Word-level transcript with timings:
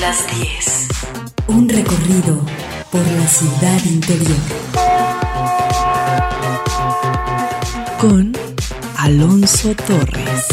las 0.00 0.26
10. 0.34 0.88
Un 1.48 1.68
recorrido 1.68 2.40
por 2.90 3.06
la 3.06 3.26
ciudad 3.26 3.84
interior. 3.84 4.38
Con 7.98 8.32
Alonso 8.96 9.74
Torres. 9.74 10.46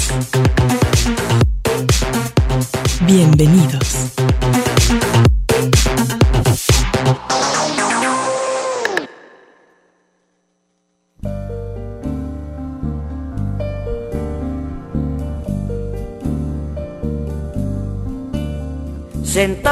Bienvenidos. 3.05 4.16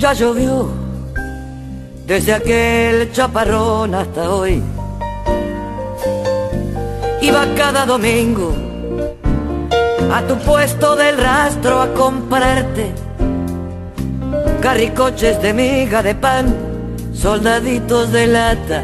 Ya 0.00 0.14
llovió 0.14 0.66
desde 2.06 2.32
aquel 2.32 3.12
chaparrón 3.12 3.94
hasta 3.94 4.30
hoy. 4.30 4.62
Iba 7.20 7.44
cada 7.54 7.84
domingo 7.84 8.54
a 10.10 10.22
tu 10.22 10.38
puesto 10.38 10.96
del 10.96 11.18
rastro 11.18 11.82
a 11.82 11.92
comprarte 11.92 12.94
carricoches 14.62 15.42
de 15.42 15.52
miga 15.52 16.02
de 16.02 16.14
pan, 16.14 16.56
soldaditos 17.12 18.10
de 18.10 18.26
lata, 18.26 18.82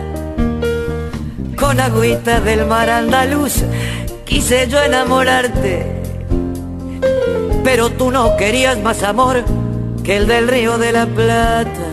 con 1.58 1.80
agüita 1.80 2.40
del 2.40 2.66
mar 2.66 2.90
andaluz, 2.90 3.64
quise 4.26 4.68
yo 4.68 4.82
enamorarte, 4.82 6.02
pero 7.64 7.88
tú 7.88 8.10
no 8.10 8.36
querías 8.36 8.78
más 8.80 9.02
amor 9.02 9.42
que 10.06 10.18
el 10.18 10.28
del 10.28 10.46
río 10.46 10.78
de 10.78 10.92
la 10.92 11.04
Plata. 11.04 11.86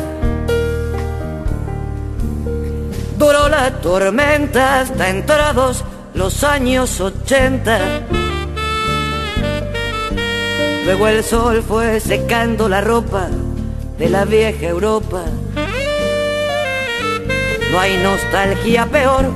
Duró 3.17 3.49
la 3.49 3.71
tormenta 3.81 4.81
hasta 4.81 5.09
entrados 5.09 5.83
los 6.13 6.43
años 6.43 7.01
ochenta. 7.01 7.79
Luego 10.85 11.07
el 11.07 11.23
sol 11.23 11.63
fue 11.67 11.99
secando 11.99 12.69
la 12.69 12.81
ropa 12.81 13.29
de 13.97 14.09
la 14.09 14.25
vieja 14.25 14.67
Europa. 14.67 15.23
No 17.71 17.79
hay 17.79 17.97
nostalgia 17.97 18.85
peor 18.85 19.31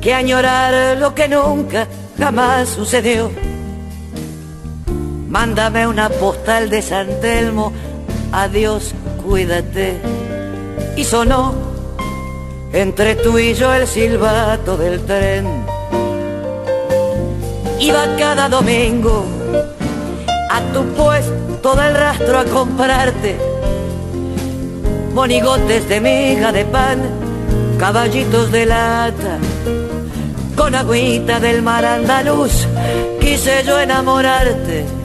que 0.00 0.12
añorar 0.12 0.98
lo 0.98 1.14
que 1.14 1.28
nunca 1.28 1.86
jamás 2.18 2.70
sucedió. 2.70 3.30
Mándame 5.32 5.86
una 5.86 6.10
postal 6.10 6.68
de 6.68 6.82
San 6.82 7.08
Telmo, 7.22 7.72
adiós, 8.32 8.92
cuídate. 9.24 9.98
Y 10.94 11.04
sonó 11.04 11.54
entre 12.74 13.14
tú 13.14 13.38
y 13.38 13.54
yo 13.54 13.72
el 13.72 13.86
silbato 13.86 14.76
del 14.76 15.00
tren. 15.06 15.46
Iba 17.80 18.14
cada 18.18 18.50
domingo 18.50 19.24
a 20.50 20.60
tu 20.74 20.84
puesto 20.92 21.76
del 21.76 21.94
rastro 21.94 22.38
a 22.38 22.44
comprarte 22.44 23.38
monigotes 25.14 25.88
de 25.88 25.98
miga 25.98 26.52
de 26.52 26.66
pan, 26.66 26.98
caballitos 27.78 28.52
de 28.52 28.66
lata, 28.66 29.38
con 30.54 30.74
agüita 30.74 31.40
del 31.40 31.62
mar 31.62 31.86
andaluz, 31.86 32.66
quise 33.18 33.62
yo 33.64 33.80
enamorarte, 33.80 35.00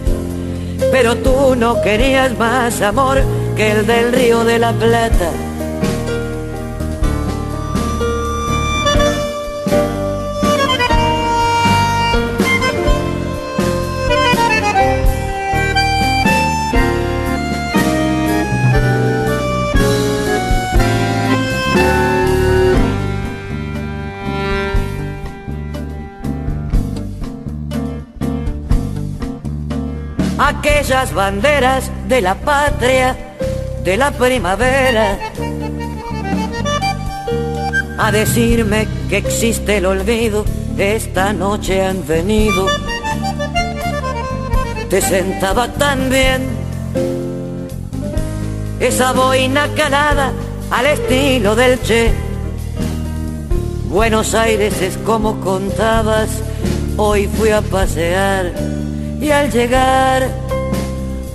pero 0.99 1.15
tú 1.15 1.55
no 1.55 1.79
querías 1.83 2.35
más 2.39 2.81
amor 2.81 3.21
que 3.55 3.69
el 3.69 3.85
del 3.85 4.11
río 4.11 4.43
de 4.43 4.57
la 4.57 4.73
Plata. 4.73 5.29
Aquellas 30.87 31.13
banderas 31.13 31.91
de 32.07 32.21
la 32.21 32.35
patria, 32.35 33.13
de 33.83 33.97
la 33.97 34.09
primavera, 34.11 35.19
a 37.97 38.09
decirme 38.09 38.87
que 39.09 39.17
existe 39.17 39.77
el 39.77 39.85
olvido, 39.85 40.45
esta 40.77 41.33
noche 41.33 41.83
han 41.83 42.07
venido. 42.07 42.67
Te 44.89 45.01
sentaba 45.01 45.67
tan 45.73 46.09
bien 46.09 46.47
esa 48.79 49.11
boina 49.11 49.67
calada 49.75 50.31
al 50.71 50.85
estilo 50.85 51.53
del 51.57 51.81
Che. 51.81 52.13
Buenos 53.89 54.33
Aires 54.33 54.81
es 54.81 54.95
como 54.99 55.41
contabas, 55.41 56.29
hoy 56.95 57.27
fui 57.27 57.49
a 57.49 57.61
pasear 57.61 58.53
y 59.19 59.31
al 59.31 59.51
llegar 59.51 60.47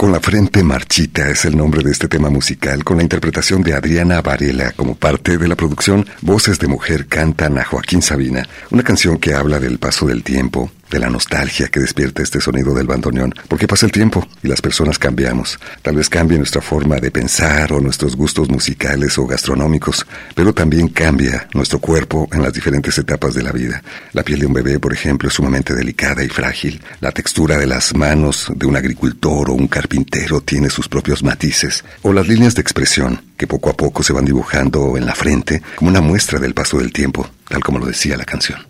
Con 0.00 0.12
la 0.12 0.20
frente 0.20 0.62
marchita 0.62 1.28
es 1.28 1.44
el 1.44 1.54
nombre 1.54 1.82
de 1.82 1.90
este 1.90 2.08
tema 2.08 2.30
musical, 2.30 2.84
con 2.84 2.96
la 2.96 3.02
interpretación 3.02 3.62
de 3.62 3.74
Adriana 3.74 4.22
Varela 4.22 4.72
como 4.72 4.94
parte 4.94 5.36
de 5.36 5.46
la 5.46 5.56
producción 5.56 6.06
Voces 6.22 6.58
de 6.58 6.68
Mujer 6.68 7.06
cantan 7.06 7.58
a 7.58 7.64
Joaquín 7.64 8.00
Sabina, 8.00 8.48
una 8.70 8.82
canción 8.82 9.18
que 9.18 9.34
habla 9.34 9.60
del 9.60 9.78
paso 9.78 10.06
del 10.06 10.22
tiempo, 10.22 10.70
de 10.90 10.98
la 10.98 11.08
nostalgia 11.08 11.68
que 11.68 11.80
despierta 11.80 12.22
este 12.22 12.40
sonido 12.40 12.74
del 12.74 12.86
bandoneón, 12.86 13.34
porque 13.48 13.66
pasa 13.66 13.86
el 13.86 13.92
tiempo 13.92 14.26
y 14.42 14.48
las 14.48 14.60
personas 14.60 14.98
cambiamos. 14.98 15.58
Tal 15.82 15.96
vez 15.96 16.08
cambie 16.08 16.38
nuestra 16.38 16.60
forma 16.60 16.96
de 16.96 17.10
pensar 17.10 17.72
o 17.72 17.80
nuestros 17.80 18.16
gustos 18.16 18.48
musicales 18.48 19.16
o 19.18 19.26
gastronómicos, 19.26 20.06
pero 20.34 20.52
también 20.52 20.88
cambia 20.88 21.48
nuestro 21.54 21.78
cuerpo 21.78 22.28
en 22.32 22.42
las 22.42 22.52
diferentes 22.52 22.96
etapas 22.98 23.34
de 23.34 23.42
la 23.42 23.52
vida. 23.52 23.82
La 24.12 24.22
piel 24.22 24.40
de 24.40 24.46
un 24.46 24.52
bebé, 24.52 24.78
por 24.78 24.92
ejemplo, 24.92 25.28
es 25.28 25.34
sumamente 25.34 25.74
delicada 25.74 26.24
y 26.24 26.28
frágil. 26.28 26.82
La 27.00 27.12
textura 27.12 27.56
de 27.56 27.66
las 27.66 27.94
manos 27.94 28.52
de 28.54 28.66
un 28.66 28.76
agricultor 28.76 29.50
o 29.50 29.54
un 29.54 29.68
carpintero 29.68 30.40
tiene 30.40 30.70
sus 30.70 30.88
propios 30.88 31.22
matices, 31.22 31.84
o 32.02 32.12
las 32.12 32.26
líneas 32.26 32.54
de 32.54 32.62
expresión 32.62 33.22
que 33.36 33.46
poco 33.46 33.70
a 33.70 33.76
poco 33.76 34.02
se 34.02 34.12
van 34.12 34.24
dibujando 34.24 34.96
en 34.96 35.06
la 35.06 35.14
frente 35.14 35.62
como 35.76 35.90
una 35.90 36.00
muestra 36.00 36.38
del 36.38 36.54
paso 36.54 36.78
del 36.78 36.92
tiempo, 36.92 37.28
tal 37.48 37.62
como 37.62 37.78
lo 37.78 37.86
decía 37.86 38.16
la 38.16 38.24
canción. 38.24 38.69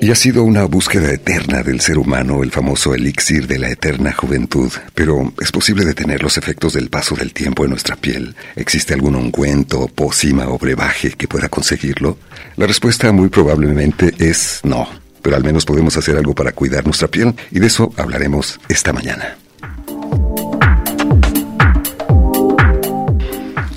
Y 0.00 0.12
ha 0.12 0.14
sido 0.14 0.44
una 0.44 0.64
búsqueda 0.64 1.12
eterna 1.12 1.64
del 1.64 1.80
ser 1.80 1.98
humano 1.98 2.44
el 2.44 2.52
famoso 2.52 2.94
elixir 2.94 3.48
de 3.48 3.58
la 3.58 3.68
eterna 3.68 4.12
juventud. 4.12 4.70
Pero 4.94 5.32
¿es 5.40 5.50
posible 5.50 5.84
detener 5.84 6.22
los 6.22 6.38
efectos 6.38 6.74
del 6.74 6.88
paso 6.88 7.16
del 7.16 7.32
tiempo 7.32 7.64
en 7.64 7.70
nuestra 7.70 7.96
piel? 7.96 8.36
¿Existe 8.54 8.94
algún 8.94 9.16
ungüento, 9.16 9.88
pócima 9.88 10.48
o 10.48 10.58
brebaje 10.58 11.10
que 11.10 11.26
pueda 11.26 11.48
conseguirlo? 11.48 12.16
La 12.56 12.66
respuesta 12.66 13.10
muy 13.10 13.28
probablemente 13.28 14.14
es 14.18 14.60
no. 14.62 14.88
Pero 15.20 15.34
al 15.34 15.42
menos 15.42 15.64
podemos 15.64 15.96
hacer 15.96 16.16
algo 16.16 16.32
para 16.32 16.52
cuidar 16.52 16.84
nuestra 16.84 17.08
piel 17.08 17.34
y 17.50 17.58
de 17.58 17.66
eso 17.66 17.92
hablaremos 17.96 18.60
esta 18.68 18.92
mañana. 18.92 19.36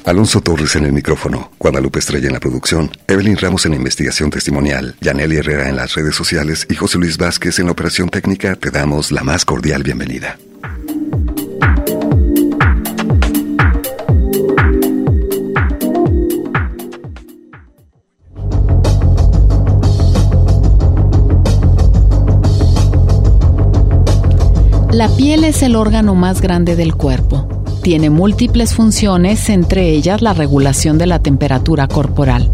Alonso 0.04 0.42
Torres 0.42 0.76
en 0.76 0.86
el 0.86 0.94
micrófono, 0.94 1.52
Guadalupe 1.60 2.00
Estrella 2.00 2.28
en 2.28 2.34
la 2.34 2.40
producción, 2.40 2.90
Evelyn 3.08 3.38
Ramos 3.38 3.66
en 3.66 3.72
la 3.72 3.78
investigación 3.78 4.32
testimonial, 4.32 4.96
Yaneli 5.00 5.38
Herrera 5.38 5.70
en 5.70 5.76
las 5.76 5.94
redes 5.94 6.16
sociales 6.16 6.66
y 6.70 6.76
José 6.76 6.98
Luis 6.98 7.18
Vázquez 7.18 7.60
en 7.60 7.68
la 7.68 7.74
operación 7.74 8.10
técnica, 8.10 8.56
te 8.56 8.72
damos 8.72 9.12
la 9.12 9.24
más 9.24 9.46
cordial 9.46 9.84
bienvenida. 9.84 10.40
La 24.92 25.08
piel 25.16 25.44
es 25.44 25.62
el 25.62 25.76
órgano 25.76 26.16
más 26.16 26.42
grande 26.42 26.76
del 26.76 26.96
cuerpo 26.96 27.51
tiene 27.82 28.10
múltiples 28.10 28.76
funciones, 28.76 29.50
entre 29.50 29.90
ellas 29.90 30.22
la 30.22 30.34
regulación 30.34 30.98
de 30.98 31.08
la 31.08 31.20
temperatura 31.20 31.88
corporal. 31.88 32.50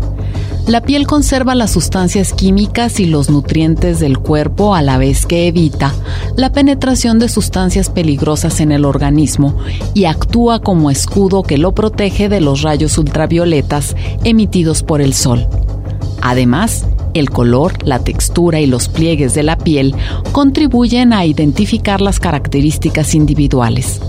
La 0.67 0.81
piel 0.81 1.07
conserva 1.07 1.55
las 1.55 1.71
sustancias 1.71 2.33
químicas 2.33 2.99
y 2.99 3.05
los 3.05 3.29
nutrientes 3.29 3.99
del 3.99 4.19
cuerpo 4.19 4.75
a 4.75 4.81
la 4.81 4.97
vez 4.97 5.25
que 5.25 5.47
evita 5.47 5.93
la 6.35 6.51
penetración 6.51 7.19
de 7.19 7.29
sustancias 7.29 7.89
peligrosas 7.89 8.59
en 8.59 8.73
el 8.73 8.83
organismo 8.83 9.55
y 9.93 10.05
actúa 10.05 10.59
como 10.59 10.91
escudo 10.91 11.43
que 11.43 11.57
lo 11.57 11.73
protege 11.73 12.27
de 12.27 12.41
los 12.41 12.63
rayos 12.63 12.97
ultravioletas 12.97 13.95
emitidos 14.25 14.83
por 14.83 15.01
el 15.01 15.13
sol. 15.13 15.47
Además, 16.21 16.85
el 17.13 17.29
color, 17.29 17.73
la 17.87 17.99
textura 17.99 18.59
y 18.59 18.65
los 18.65 18.89
pliegues 18.89 19.33
de 19.33 19.43
la 19.43 19.57
piel 19.57 19.95
contribuyen 20.33 21.13
a 21.13 21.25
identificar 21.25 22.01
las 22.01 22.19
características 22.19 23.15
individuales 23.15 24.01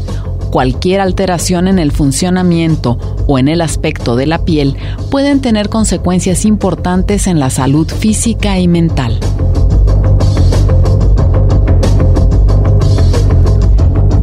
cualquier 0.50 1.00
alteración 1.00 1.68
en 1.68 1.78
el 1.78 1.92
funcionamiento 1.92 2.98
o 3.26 3.38
en 3.38 3.48
el 3.48 3.60
aspecto 3.60 4.16
de 4.16 4.26
la 4.26 4.44
piel 4.44 4.76
pueden 5.10 5.40
tener 5.40 5.68
consecuencias 5.68 6.44
importantes 6.44 7.26
en 7.26 7.38
la 7.38 7.50
salud 7.50 7.88
física 7.88 8.58
y 8.58 8.68
mental. 8.68 9.18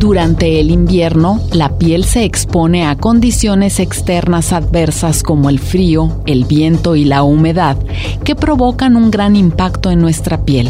Durante 0.05 0.59
el 0.59 0.69
invierno, 0.69 1.41
la 1.51 1.79
piel 1.79 2.03
se 2.03 2.25
expone 2.25 2.85
a 2.85 2.95
condiciones 2.95 3.79
externas 3.79 4.53
adversas 4.53 5.23
como 5.23 5.49
el 5.49 5.57
frío, 5.57 6.21
el 6.27 6.45
viento 6.45 6.95
y 6.95 7.05
la 7.05 7.23
humedad, 7.23 7.75
que 8.23 8.35
provocan 8.35 8.97
un 8.97 9.09
gran 9.09 9.35
impacto 9.35 9.89
en 9.89 9.99
nuestra 10.01 10.45
piel. 10.45 10.69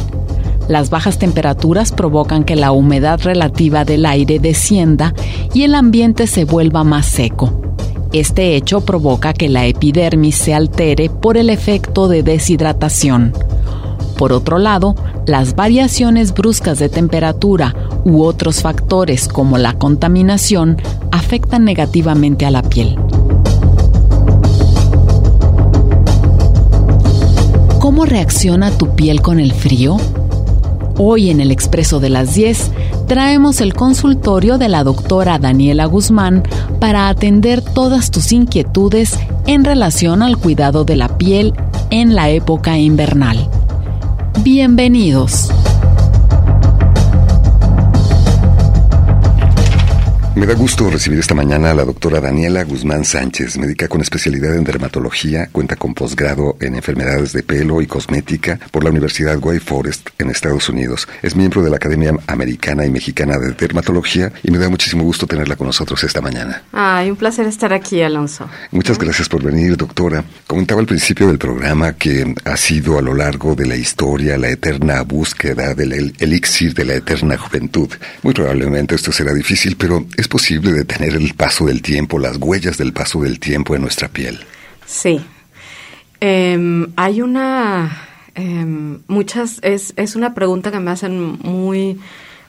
Las 0.67 0.89
bajas 0.89 1.19
temperaturas 1.19 1.91
provocan 1.91 2.43
que 2.43 2.55
la 2.55 2.71
humedad 2.71 3.19
relativa 3.21 3.85
del 3.85 4.05
aire 4.05 4.39
descienda 4.39 5.13
y 5.53 5.63
el 5.63 5.75
ambiente 5.75 6.25
se 6.25 6.45
vuelva 6.45 6.83
más 6.83 7.05
seco. 7.05 7.61
Este 8.13 8.55
hecho 8.55 8.81
provoca 8.81 9.33
que 9.33 9.49
la 9.49 9.65
epidermis 9.65 10.35
se 10.35 10.53
altere 10.53 11.09
por 11.09 11.37
el 11.37 11.49
efecto 11.49 12.07
de 12.07 12.23
deshidratación. 12.23 13.33
Por 14.17 14.31
otro 14.31 14.57
lado, 14.57 14.95
las 15.27 15.55
variaciones 15.55 16.33
bruscas 16.33 16.79
de 16.79 16.89
temperatura 16.89 17.75
u 18.05 18.23
otros 18.23 18.61
factores 18.61 19.27
como 19.27 19.57
la 19.57 19.73
contaminación 19.73 20.77
afectan 21.11 21.65
negativamente 21.65 22.45
a 22.45 22.51
la 22.51 22.63
piel. 22.63 22.97
¿Cómo 27.79 28.05
reacciona 28.05 28.71
tu 28.71 28.95
piel 28.95 29.21
con 29.21 29.39
el 29.39 29.51
frío? 29.51 29.97
Hoy 30.97 31.29
en 31.29 31.41
el 31.41 31.51
Expreso 31.51 31.99
de 31.99 32.09
las 32.09 32.35
10 32.35 32.71
traemos 33.07 33.59
el 33.59 33.73
consultorio 33.73 34.57
de 34.57 34.69
la 34.69 34.83
doctora 34.85 35.37
Daniela 35.39 35.85
Guzmán 35.85 36.43
para 36.79 37.09
atender 37.09 37.61
todas 37.61 38.11
tus 38.11 38.31
inquietudes 38.31 39.19
en 39.45 39.65
relación 39.65 40.21
al 40.21 40.37
cuidado 40.37 40.85
de 40.85 40.95
la 40.95 41.17
piel 41.17 41.53
en 41.89 42.15
la 42.15 42.29
época 42.29 42.77
invernal. 42.77 43.49
Bienvenidos. 44.41 45.49
Me 50.35 50.45
da 50.45 50.53
gusto 50.53 50.89
recibir 50.89 51.17
esta 51.19 51.33
mañana 51.33 51.71
a 51.71 51.73
la 51.73 51.85
doctora 51.85 52.19
Daniela 52.19 52.65
Guzmán 52.65 53.05
Sánchez, 53.05 53.57
médica 53.57 53.87
con 53.87 54.01
especialidad 54.01 54.53
en 54.53 54.65
dermatología, 54.65 55.47
cuenta 55.49 55.77
con 55.77 55.93
posgrado 55.93 56.57
en 56.59 56.75
enfermedades 56.75 57.31
de 57.31 57.41
pelo 57.41 57.81
y 57.81 57.87
cosmética 57.87 58.59
por 58.69 58.83
la 58.83 58.89
Universidad 58.89 59.39
Wake 59.41 59.61
Forest 59.61 60.09
en 60.19 60.29
Estados 60.29 60.67
Unidos. 60.67 61.07
Es 61.21 61.37
miembro 61.37 61.63
de 61.63 61.69
la 61.69 61.77
Academia 61.77 62.11
Americana 62.27 62.85
y 62.85 62.89
Mexicana 62.89 63.37
de 63.37 63.53
Dermatología 63.53 64.33
y 64.43 64.51
me 64.51 64.57
da 64.57 64.67
muchísimo 64.67 65.05
gusto 65.05 65.25
tenerla 65.25 65.55
con 65.55 65.67
nosotros 65.67 66.03
esta 66.03 66.19
mañana. 66.19 66.63
Ay, 66.73 67.09
un 67.09 67.15
placer 67.15 67.47
estar 67.47 67.71
aquí, 67.71 68.01
Alonso. 68.01 68.49
Muchas 68.71 68.97
gracias 68.97 69.29
por 69.29 69.41
venir, 69.41 69.77
doctora. 69.77 70.25
Comentaba 70.47 70.81
al 70.81 70.87
principio 70.87 71.27
del 71.27 71.37
programa 71.37 71.93
que 71.93 72.35
ha 72.43 72.57
sido 72.57 72.99
a 72.99 73.01
lo 73.01 73.13
largo 73.13 73.55
de 73.55 73.67
la 73.67 73.77
historia 73.77 74.37
la 74.37 74.49
eterna 74.49 75.01
búsqueda 75.03 75.73
del 75.73 76.13
elixir 76.19 76.73
de 76.73 76.83
la 76.83 76.95
eterna 76.95 77.37
juventud. 77.37 77.89
Muy 78.21 78.33
probablemente 78.33 78.95
esto 78.95 79.13
será 79.13 79.33
difícil, 79.33 79.77
pero 79.77 80.05
¿Es 80.24 80.24
posible 80.27 80.71
detener 80.71 81.15
el 81.15 81.33
paso 81.33 81.65
del 81.65 81.81
tiempo, 81.81 82.19
las 82.19 82.37
huellas 82.37 82.77
del 82.77 82.93
paso 82.93 83.21
del 83.21 83.39
tiempo 83.39 83.75
en 83.75 83.81
nuestra 83.81 84.07
piel? 84.07 84.39
Sí. 84.85 85.21
Em, 86.19 86.87
hay 86.95 87.21
una... 87.21 88.07
Em, 88.35 88.99
muchas... 89.07 89.59
Es, 89.61 89.93
es 89.95 90.15
una 90.15 90.33
pregunta 90.33 90.71
que 90.71 90.79
me 90.79 90.91
hacen 90.91 91.39
muy... 91.41 91.99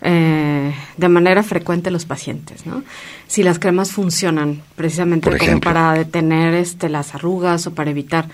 Eh, 0.02 0.74
de 0.98 1.08
manera 1.08 1.42
frecuente 1.42 1.90
los 1.90 2.04
pacientes, 2.04 2.66
¿no? 2.66 2.84
Si 3.26 3.42
las 3.42 3.58
cremas 3.58 3.92
funcionan 3.92 4.62
precisamente 4.76 5.36
como 5.38 5.58
para 5.60 5.94
detener 5.94 6.54
este, 6.54 6.90
las 6.90 7.14
arrugas 7.14 7.66
o 7.66 7.74
para 7.74 7.90
evitar. 7.90 8.28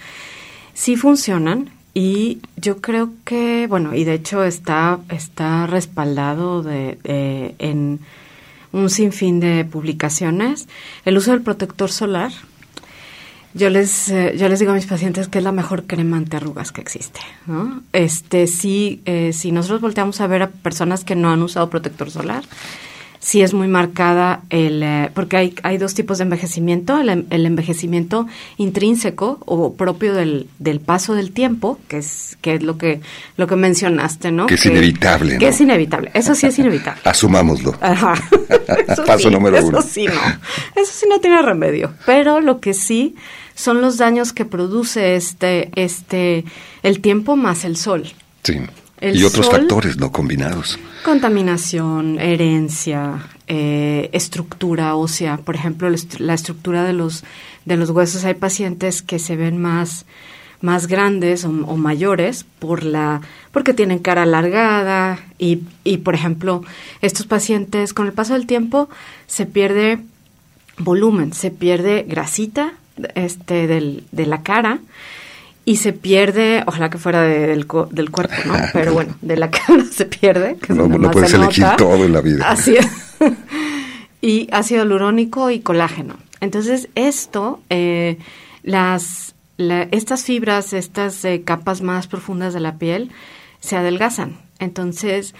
Sí 0.75 0.97
funcionan 0.97 1.71
y 1.95 2.41
yo 2.57 2.81
creo 2.81 3.11
que, 3.25 3.67
bueno, 3.69 3.95
y 3.95 4.05
de 4.05 4.15
hecho 4.15 4.45
está, 4.45 4.99
está 5.09 5.67
respaldado 5.67 6.63
de, 6.63 6.99
de 7.05 7.55
en 7.59 8.01
un 8.73 8.91
sinfín 8.91 9.41
de 9.41 9.65
publicaciones. 9.65 10.69
El 11.05 11.17
uso 11.17 11.31
del 11.31 11.43
protector 11.43 11.91
solar, 11.91 12.33
yo 13.55 13.69
les, 13.71 14.09
eh, 14.09 14.35
yo 14.37 14.49
les 14.49 14.59
digo 14.59 14.73
a 14.73 14.75
mis 14.75 14.87
pacientes 14.87 15.29
que 15.29 15.39
es 15.39 15.45
la 15.45 15.53
mejor 15.53 15.85
crema 15.85 16.17
antiarrugas 16.17 16.73
que 16.73 16.81
existe. 16.81 17.21
¿no? 17.47 17.83
Este, 17.93 18.47
sí, 18.47 19.03
eh, 19.05 19.33
si 19.33 19.53
nosotros 19.53 19.81
volteamos 19.81 20.21
a 20.21 20.27
ver 20.27 20.43
a 20.43 20.51
personas 20.51 21.05
que 21.05 21.15
no 21.15 21.31
han 21.31 21.43
usado 21.43 21.69
protector 21.69 22.11
solar, 22.11 22.45
sí 23.23 23.41
es 23.41 23.55
muy 23.55 23.69
marcada 23.69 24.43
el 24.51 24.83
eh, 24.83 25.11
porque 25.15 25.37
hay, 25.37 25.55
hay 25.63 25.79
dos 25.79 25.95
tipos 25.95 26.19
de 26.19 26.25
envejecimiento 26.25 26.99
el, 26.99 27.27
el, 27.31 27.47
envejecimiento 27.47 28.27
intrínseco 28.59 29.39
o 29.47 29.75
propio 29.75 30.13
del, 30.13 30.49
del 30.59 30.81
paso 30.81 31.15
del 31.15 31.33
tiempo 31.33 31.79
que 31.89 31.99
es 31.99 32.37
que 32.43 32.55
es 32.57 32.63
lo 32.63 32.77
que 32.77 33.01
lo 33.37 33.47
que 33.47 33.57
mencionaste 33.57 34.33
no 34.33 34.47
que 34.47 34.55
es 34.55 34.67
inevitable 34.67 35.39
que 35.39 35.49
es 35.49 35.61
inevitable. 35.61 36.11
Eso 36.15 36.35
sí 36.35 36.47
es 36.47 36.59
inevitable. 36.59 37.01
Asumámoslo. 37.05 37.77
Ajá. 37.81 38.15
paso 39.07 39.31
número 39.31 39.65
uno. 39.65 39.79
eso 39.79 39.89
sí 39.89 40.07
no. 40.07 40.81
Eso 40.81 40.93
sí 40.93 41.07
no 41.09 41.21
tiene 41.21 41.43
remedio. 41.43 41.93
Pero 42.07 42.41
lo 42.41 42.61
que 42.61 42.75
sí 42.75 43.17
son 43.55 43.81
los 43.81 43.99
daños 43.99 44.33
que 44.33 44.45
produce 44.45 45.17
este 45.17 45.71
este 45.75 46.45
el 46.83 47.01
tiempo 47.01 47.37
más 47.37 47.65
el 47.65 47.77
sol. 47.77 48.13
Sí 48.43 48.61
y 49.03 49.25
otros 49.25 49.51
factores 49.51 49.97
no 49.97 50.13
combinados. 50.13 50.79
Contaminación, 51.05 52.21
herencia, 52.21 53.27
eh, 53.49 54.09
estructura 54.13 54.95
ósea. 54.95 55.39
Por 55.39 55.57
ejemplo, 55.57 55.89
la 56.19 56.35
estructura 56.35 56.85
de 56.85 56.93
los, 56.93 57.25
de 57.65 57.77
los 57.77 57.91
huesos. 57.91 58.25
Hay 58.25 58.35
pacientes 58.35 59.03
que 59.03 59.19
se 59.19 59.37
ven 59.37 59.59
más 59.59 60.07
más 60.61 60.87
grandes 60.87 61.45
o, 61.45 61.51
mayores 61.51 62.47
por 62.61 62.85
la 62.85 63.21
porque 63.51 63.75
tienen 63.75 63.99
cara 63.99 64.23
alargada 64.23 65.19
y, 65.37 65.63
y 65.83 65.99
por 65.99 66.15
ejemplo 66.15 66.63
estos 67.01 67.27
pacientes 67.27 67.93
con 67.93 68.07
el 68.07 68.13
paso 68.13 68.35
del 68.35 68.47
tiempo 68.47 68.89
se 69.27 69.45
pierde 69.45 69.99
volumen 70.79 71.33
se 71.33 71.51
pierde 71.51 72.07
grasita 72.09 72.75
este 73.17 73.67
del, 73.67 74.05
de 74.13 74.27
la 74.27 74.43
cara 74.43 74.79
y 75.65 75.77
se 75.77 75.93
pierde, 75.93 76.65
ojalá 76.67 76.91
que 76.91 76.99
fuera 76.99 77.23
del, 77.23 77.67
del 77.91 78.11
cuerpo, 78.11 78.35
¿no? 78.47 78.55
Pero 78.73 78.93
bueno, 78.93 79.15
de 79.21 79.37
la 79.37 79.51
cara 79.51 79.85
se 79.91 80.07
pierde. 80.07 80.57
Que 80.57 80.73
no, 80.73 80.89
no 80.89 81.11
puedes 81.11 81.33
elegir 81.35 81.67
todo 81.77 82.05
en 82.05 82.13
la 82.13 82.21
vida. 82.21 82.51
Así 82.51 82.77
es. 82.77 82.87
y 84.21 84.49
ácido 84.53 84.83
hialurónico 84.83 85.51
y 85.51 85.61
colágeno. 85.61 86.17
Entonces, 86.41 86.89
esto, 86.97 87.61
eh, 87.71 88.19
las, 88.65 89.35
estas 89.59 90.25
fibras, 90.25 90.73
estas 90.73 91.25
eh, 91.25 91.43
capas 91.45 91.83
más 91.83 92.09
profundas 92.09 92.53
de 92.55 92.61
la 92.61 92.79
piel, 92.79 93.11
se 93.61 93.77
adelgazan. 93.77 94.39
Entonces, 94.59 95.35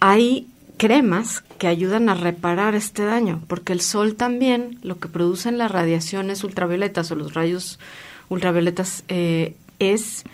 hay 0.00 0.46
cremas 0.78 1.42
que 1.58 1.66
ayudan 1.66 2.08
a 2.08 2.14
reparar 2.14 2.74
este 2.74 3.04
daño, 3.04 3.42
porque 3.48 3.74
el 3.74 3.82
sol 3.82 4.14
también, 4.14 4.78
lo 4.82 4.98
que 4.98 5.08
producen 5.08 5.58
las 5.58 5.70
radiaciones 5.70 6.44
ultravioletas 6.44 7.10
o 7.10 7.14
los 7.14 7.34
rayos 7.34 7.78
ultravioletas 8.28 9.04
eh, 9.08 9.54
es 9.78 10.24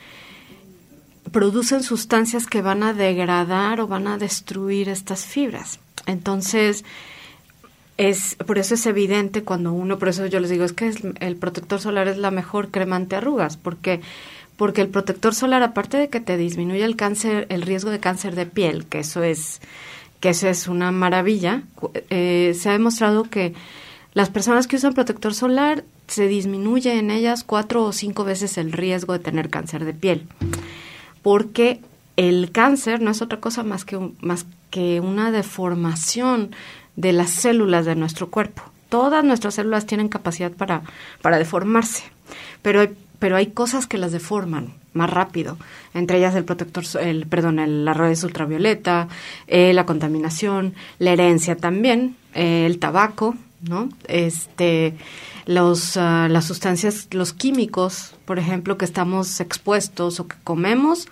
producen 1.32 1.82
sustancias 1.82 2.46
que 2.46 2.62
van 2.62 2.82
a 2.82 2.92
degradar 2.92 3.80
o 3.80 3.88
van 3.88 4.06
a 4.06 4.18
destruir 4.18 4.88
estas 4.88 5.24
fibras. 5.24 5.80
Entonces, 6.06 6.84
es 7.96 8.36
por 8.36 8.58
eso 8.58 8.74
es 8.74 8.86
evidente 8.86 9.42
cuando 9.42 9.72
uno, 9.72 9.98
por 9.98 10.08
eso 10.08 10.26
yo 10.26 10.40
les 10.40 10.50
digo, 10.50 10.64
es 10.64 10.72
que 10.72 10.92
el 11.20 11.36
protector 11.36 11.80
solar 11.80 12.08
es 12.08 12.18
la 12.18 12.30
mejor 12.30 12.70
crema 12.70 13.04
arrugas, 13.10 13.56
porque 13.56 14.00
porque 14.56 14.82
el 14.82 14.88
protector 14.88 15.34
solar 15.34 15.62
aparte 15.62 15.96
de 15.96 16.08
que 16.08 16.20
te 16.20 16.36
disminuye 16.36 16.84
el 16.84 16.94
cáncer, 16.94 17.46
el 17.48 17.62
riesgo 17.62 17.90
de 17.90 17.98
cáncer 17.98 18.36
de 18.36 18.46
piel, 18.46 18.86
que 18.86 19.00
eso 19.00 19.22
es 19.22 19.60
que 20.20 20.30
eso 20.30 20.48
es 20.48 20.68
una 20.68 20.90
maravilla, 20.92 21.64
eh, 22.10 22.54
se 22.58 22.68
ha 22.68 22.72
demostrado 22.72 23.24
que 23.24 23.54
las 24.14 24.30
personas 24.30 24.66
que 24.66 24.76
usan 24.76 24.94
protector 24.94 25.34
solar 25.34 25.84
se 26.06 26.28
disminuye 26.28 26.98
en 26.98 27.10
ellas 27.10 27.44
cuatro 27.44 27.84
o 27.84 27.92
cinco 27.92 28.24
veces 28.24 28.58
el 28.58 28.72
riesgo 28.72 29.12
de 29.12 29.18
tener 29.18 29.50
cáncer 29.50 29.84
de 29.84 29.94
piel. 29.94 30.26
Porque 31.22 31.80
el 32.16 32.50
cáncer 32.52 33.00
no 33.00 33.10
es 33.10 33.22
otra 33.22 33.40
cosa 33.40 33.62
más 33.62 33.84
que, 33.84 33.98
más 34.20 34.46
que 34.70 35.00
una 35.00 35.30
deformación 35.30 36.50
de 36.96 37.12
las 37.12 37.30
células 37.30 37.86
de 37.86 37.96
nuestro 37.96 38.30
cuerpo. 38.30 38.62
Todas 38.88 39.24
nuestras 39.24 39.54
células 39.54 39.86
tienen 39.86 40.08
capacidad 40.08 40.52
para, 40.52 40.82
para 41.22 41.38
deformarse, 41.38 42.04
pero 42.62 42.80
hay, 42.80 42.90
pero 43.18 43.36
hay 43.36 43.48
cosas 43.48 43.86
que 43.86 43.98
las 43.98 44.12
deforman 44.12 44.74
más 44.92 45.10
rápido, 45.10 45.58
entre 45.92 46.18
ellas 46.18 46.36
el 46.36 46.44
protector, 46.44 46.84
el, 47.00 47.26
perdón, 47.26 47.58
el, 47.58 47.84
la 47.84 47.94
radiación 47.94 48.28
ultravioleta, 48.28 49.08
eh, 49.48 49.72
la 49.72 49.86
contaminación, 49.86 50.74
la 51.00 51.10
herencia 51.10 51.56
también, 51.56 52.16
eh, 52.34 52.66
el 52.66 52.78
tabaco, 52.78 53.34
¿no? 53.68 53.88
Este, 54.06 54.94
los, 55.46 55.96
ah, 55.96 56.28
las 56.30 56.44
sustancias, 56.44 57.08
los 57.10 57.32
químicos, 57.32 58.14
por 58.24 58.38
ejemplo, 58.38 58.78
que 58.78 58.84
estamos 58.84 59.40
expuestos 59.40 60.20
o 60.20 60.28
que 60.28 60.36
comemos 60.44 61.08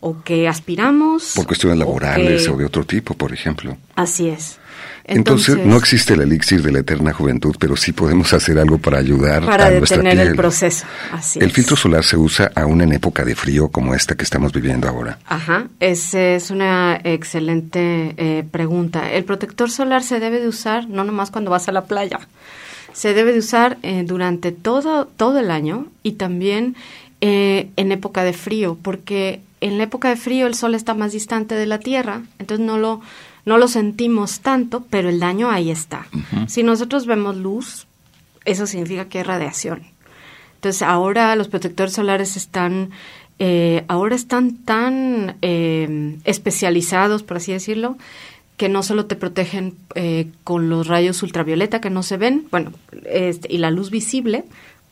o 0.00 0.22
que 0.22 0.48
aspiramos. 0.48 1.32
Por 1.36 1.46
cuestiones 1.46 1.78
laborales 1.78 2.48
o, 2.48 2.56
de 2.56 2.64
otro 2.64 2.84
tipo, 2.84 3.14
por 3.14 3.32
ejemplo. 3.32 3.76
Así 3.94 4.28
es. 4.28 4.58
Entonces, 5.04 5.58
no 5.58 5.76
existe 5.76 6.14
el 6.14 6.20
elixir 6.20 6.62
de 6.62 6.70
la 6.70 6.78
eterna 6.80 7.12
juventud, 7.12 7.56
pero 7.58 7.76
sí 7.76 7.92
podemos 7.92 8.32
hacer 8.32 8.58
algo 8.58 8.78
para 8.78 8.98
ayudar 8.98 9.44
para 9.44 9.66
a 9.66 9.70
nuestra 9.70 10.00
piel. 10.00 10.18
el 10.18 10.36
proceso. 10.36 10.84
Así 11.10 11.40
el 11.40 11.50
filtro 11.50 11.76
solar 11.76 12.04
se 12.04 12.16
usa 12.16 12.52
aún 12.54 12.80
en 12.82 12.92
época 12.92 13.24
de 13.24 13.34
frío 13.34 13.68
como 13.68 13.94
esta 13.94 14.14
que 14.14 14.24
estamos 14.24 14.52
viviendo 14.52 14.88
ahora. 14.88 15.18
Ajá, 15.26 15.66
es, 15.80 16.14
es 16.14 16.50
una 16.50 17.00
excelente 17.02 18.14
eh, 18.16 18.44
pregunta. 18.50 19.10
El 19.10 19.24
protector 19.24 19.70
solar 19.70 20.02
se 20.02 20.20
debe 20.20 20.40
de 20.40 20.48
usar 20.48 20.88
no 20.88 21.04
nomás 21.04 21.30
cuando 21.30 21.50
vas 21.50 21.68
a 21.68 21.72
la 21.72 21.84
playa 21.84 22.20
se 22.92 23.14
debe 23.14 23.32
de 23.32 23.38
usar 23.38 23.78
eh, 23.82 24.04
durante 24.06 24.52
todo, 24.52 25.06
todo 25.06 25.38
el 25.38 25.50
año 25.50 25.86
y 26.02 26.12
también 26.12 26.76
eh, 27.20 27.70
en 27.76 27.92
época 27.92 28.24
de 28.24 28.32
frío, 28.32 28.76
porque 28.82 29.40
en 29.60 29.78
la 29.78 29.84
época 29.84 30.08
de 30.08 30.16
frío 30.16 30.46
el 30.46 30.54
sol 30.54 30.74
está 30.74 30.94
más 30.94 31.12
distante 31.12 31.54
de 31.54 31.66
la 31.66 31.78
Tierra, 31.78 32.22
entonces 32.38 32.66
no 32.66 32.78
lo, 32.78 33.00
no 33.44 33.58
lo 33.58 33.68
sentimos 33.68 34.40
tanto, 34.40 34.84
pero 34.88 35.08
el 35.08 35.20
daño 35.20 35.50
ahí 35.50 35.70
está. 35.70 36.06
Si 36.46 36.62
nosotros 36.62 37.06
vemos 37.06 37.36
luz, 37.36 37.86
eso 38.44 38.66
significa 38.66 39.06
que 39.06 39.18
hay 39.18 39.24
radiación. 39.24 39.82
Entonces 40.54 40.82
ahora 40.82 41.34
los 41.34 41.48
protectores 41.48 41.92
solares 41.92 42.36
están, 42.36 42.90
eh, 43.38 43.84
ahora 43.88 44.14
están 44.14 44.56
tan 44.58 45.36
especializados, 45.40 47.22
por 47.22 47.38
así 47.38 47.52
decirlo, 47.52 47.96
que 48.56 48.68
no 48.68 48.84
solo 48.84 49.06
te 49.06 49.16
protegen 49.16 49.74
eh, 49.96 50.30
con 50.44 50.68
los 50.68 50.86
rayos 50.86 51.22
ultravioleta 51.24 51.80
que 51.80 51.90
no 51.90 52.04
se 52.04 52.16
ven, 52.16 52.46
bueno, 52.52 52.72
este, 53.06 53.52
y 53.52 53.58
la 53.58 53.72
luz 53.72 53.90
visible, 53.90 54.44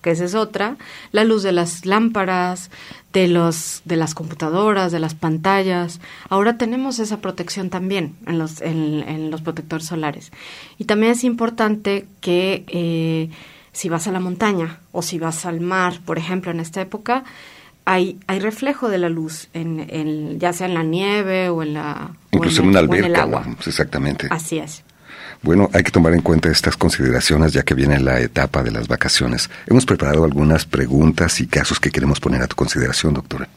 que 0.02 0.11
esa 0.11 0.25
es 0.25 0.35
otra, 0.35 0.76
la 1.12 1.25
luz 1.25 1.42
de 1.42 1.52
las 1.52 1.87
lámparas, 1.87 2.71
de 3.12 3.28
los 3.28 3.83
de 3.85 3.97
las 3.97 4.14
computadoras, 4.14 4.92
de 4.92 5.00
las 5.00 5.14
pantallas. 5.14 6.00
Ahora 6.28 6.57
tenemos 6.57 6.99
esa 6.99 7.21
protección 7.21 7.71
también 7.71 8.16
en 8.26 8.38
los 8.38 8.61
en, 8.61 9.30
los 9.30 9.42
protectores 9.42 9.87
solares. 9.87 10.33
Y 10.78 10.85
también 10.85 11.12
es 11.12 11.25
importante 11.25 12.07
que 12.21 12.64
eh, 12.69 13.30
si 13.73 13.88
vas 13.88 14.07
a 14.07 14.12
la 14.12 14.21
montaña 14.21 14.80
o 14.92 15.02
si 15.02 15.19
vas 15.19 15.47
al 15.47 15.61
mar, 15.61 16.00
por 16.04 16.19
ejemplo, 16.19 16.50
en 16.50 16.61
esta 16.61 16.80
época, 16.80 17.25
hay, 17.85 18.19
hay 18.26 18.40
reflejo 18.40 18.88
de 18.88 18.99
la 18.99 19.09
luz, 19.09 19.49
en, 19.52 20.38
ya 20.38 20.52
sea 20.52 20.66
en 20.66 20.75
la 20.75 20.83
nieve 20.83 21.49
o 21.49 21.62
en 21.62 21.75
la... 21.75 22.11
Incluso 22.30 22.62
en, 22.62 22.69
una 22.69 22.80
alberca, 22.80 23.23
agua. 23.23 23.45
exactamente. 23.66 24.28
Así 24.30 24.59
es. 24.59 24.85
Bueno, 25.43 25.71
hay 25.73 25.83
que 25.83 25.91
tomar 25.91 26.13
en 26.13 26.21
cuenta 26.21 26.51
estas 26.51 26.77
consideraciones 26.77 27.53
ya 27.53 27.63
que 27.63 27.75
viene 27.75 27.99
la 27.99 28.21
etapa 28.21 28.63
de 28.63 28.71
las 28.71 28.89
vacaciones. 28.89 29.49
Hemos 29.67 29.87
preparado 29.87 30.25
algunas 30.25 30.67
preguntas 30.67 31.41
y 31.41 31.47
casos 31.47 31.81
que 31.81 31.91
queremos 31.91 32.21
poner 32.21 32.43
a 32.43 32.47
tu 32.47 32.57
consideración, 32.57 33.15
doctora. 33.15 33.49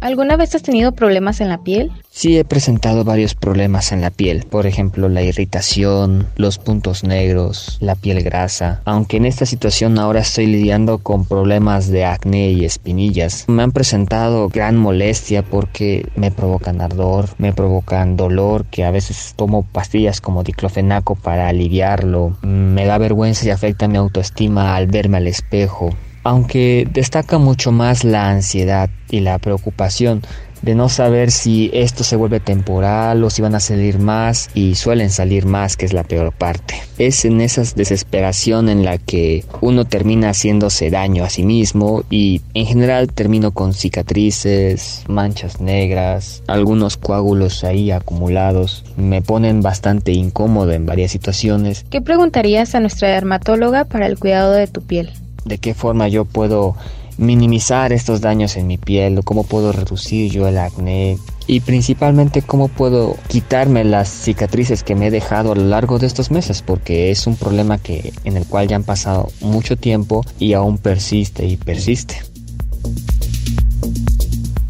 ¿Alguna 0.00 0.36
vez 0.36 0.54
has 0.54 0.62
tenido 0.62 0.92
problemas 0.92 1.40
en 1.40 1.48
la 1.48 1.58
piel? 1.58 1.90
Sí, 2.08 2.38
he 2.38 2.44
presentado 2.44 3.02
varios 3.02 3.34
problemas 3.34 3.90
en 3.90 4.00
la 4.00 4.10
piel, 4.10 4.44
por 4.44 4.66
ejemplo 4.66 5.08
la 5.08 5.22
irritación, 5.22 6.28
los 6.36 6.58
puntos 6.58 7.02
negros, 7.02 7.78
la 7.80 7.96
piel 7.96 8.22
grasa, 8.22 8.80
aunque 8.84 9.16
en 9.16 9.24
esta 9.24 9.44
situación 9.44 9.98
ahora 9.98 10.20
estoy 10.20 10.46
lidiando 10.46 10.98
con 10.98 11.26
problemas 11.26 11.88
de 11.88 12.04
acné 12.04 12.50
y 12.52 12.64
espinillas. 12.64 13.44
Me 13.48 13.64
han 13.64 13.72
presentado 13.72 14.48
gran 14.48 14.76
molestia 14.76 15.42
porque 15.42 16.08
me 16.14 16.30
provocan 16.30 16.80
ardor, 16.80 17.30
me 17.38 17.52
provocan 17.52 18.16
dolor, 18.16 18.66
que 18.66 18.84
a 18.84 18.92
veces 18.92 19.34
tomo 19.34 19.64
pastillas 19.64 20.20
como 20.20 20.44
diclofenaco 20.44 21.16
para 21.16 21.48
aliviarlo, 21.48 22.36
me 22.42 22.84
da 22.86 22.98
vergüenza 22.98 23.46
y 23.46 23.50
afecta 23.50 23.88
mi 23.88 23.96
autoestima 23.96 24.76
al 24.76 24.86
verme 24.86 25.16
al 25.16 25.26
espejo 25.26 25.90
aunque 26.28 26.86
destaca 26.92 27.38
mucho 27.38 27.72
más 27.72 28.04
la 28.04 28.28
ansiedad 28.28 28.90
y 29.10 29.20
la 29.20 29.38
preocupación 29.38 30.20
de 30.60 30.74
no 30.74 30.90
saber 30.90 31.30
si 31.30 31.70
esto 31.72 32.04
se 32.04 32.16
vuelve 32.16 32.38
temporal 32.38 33.24
o 33.24 33.30
si 33.30 33.40
van 33.40 33.54
a 33.54 33.60
salir 33.60 33.98
más 33.98 34.50
y 34.52 34.74
suelen 34.74 35.08
salir 35.08 35.46
más 35.46 35.78
que 35.78 35.86
es 35.86 35.94
la 35.94 36.04
peor 36.04 36.32
parte. 36.32 36.74
Es 36.98 37.24
en 37.24 37.40
esa 37.40 37.62
desesperación 37.74 38.68
en 38.68 38.84
la 38.84 38.98
que 38.98 39.46
uno 39.62 39.86
termina 39.86 40.28
haciéndose 40.28 40.90
daño 40.90 41.24
a 41.24 41.30
sí 41.30 41.44
mismo 41.44 42.04
y 42.10 42.42
en 42.52 42.66
general 42.66 43.10
termino 43.10 43.52
con 43.52 43.72
cicatrices, 43.72 45.04
manchas 45.08 45.62
negras, 45.62 46.42
algunos 46.46 46.98
coágulos 46.98 47.64
ahí 47.64 47.90
acumulados. 47.90 48.84
Me 48.98 49.22
ponen 49.22 49.62
bastante 49.62 50.12
incómodo 50.12 50.72
en 50.72 50.84
varias 50.84 51.10
situaciones. 51.10 51.86
¿Qué 51.88 52.02
preguntarías 52.02 52.74
a 52.74 52.80
nuestra 52.80 53.08
dermatóloga 53.08 53.86
para 53.86 54.04
el 54.04 54.18
cuidado 54.18 54.52
de 54.52 54.66
tu 54.66 54.82
piel? 54.82 55.10
De 55.44 55.58
qué 55.58 55.74
forma 55.74 56.08
yo 56.08 56.24
puedo 56.24 56.76
minimizar 57.18 57.92
estos 57.92 58.20
daños 58.20 58.56
en 58.56 58.66
mi 58.66 58.78
piel, 58.78 59.20
cómo 59.24 59.44
puedo 59.44 59.72
reducir 59.72 60.30
yo 60.30 60.46
el 60.46 60.56
acné 60.56 61.18
y 61.48 61.60
principalmente 61.60 62.42
cómo 62.42 62.68
puedo 62.68 63.16
quitarme 63.26 63.84
las 63.84 64.08
cicatrices 64.08 64.84
que 64.84 64.94
me 64.94 65.08
he 65.08 65.10
dejado 65.10 65.52
a 65.52 65.56
lo 65.56 65.64
largo 65.64 65.98
de 65.98 66.06
estos 66.06 66.30
meses 66.30 66.62
porque 66.62 67.10
es 67.10 67.26
un 67.26 67.36
problema 67.36 67.78
que 67.78 68.12
en 68.24 68.36
el 68.36 68.46
cual 68.46 68.68
ya 68.68 68.76
han 68.76 68.84
pasado 68.84 69.28
mucho 69.40 69.76
tiempo 69.76 70.24
y 70.38 70.52
aún 70.52 70.78
persiste 70.78 71.44
y 71.44 71.56
persiste. 71.56 72.22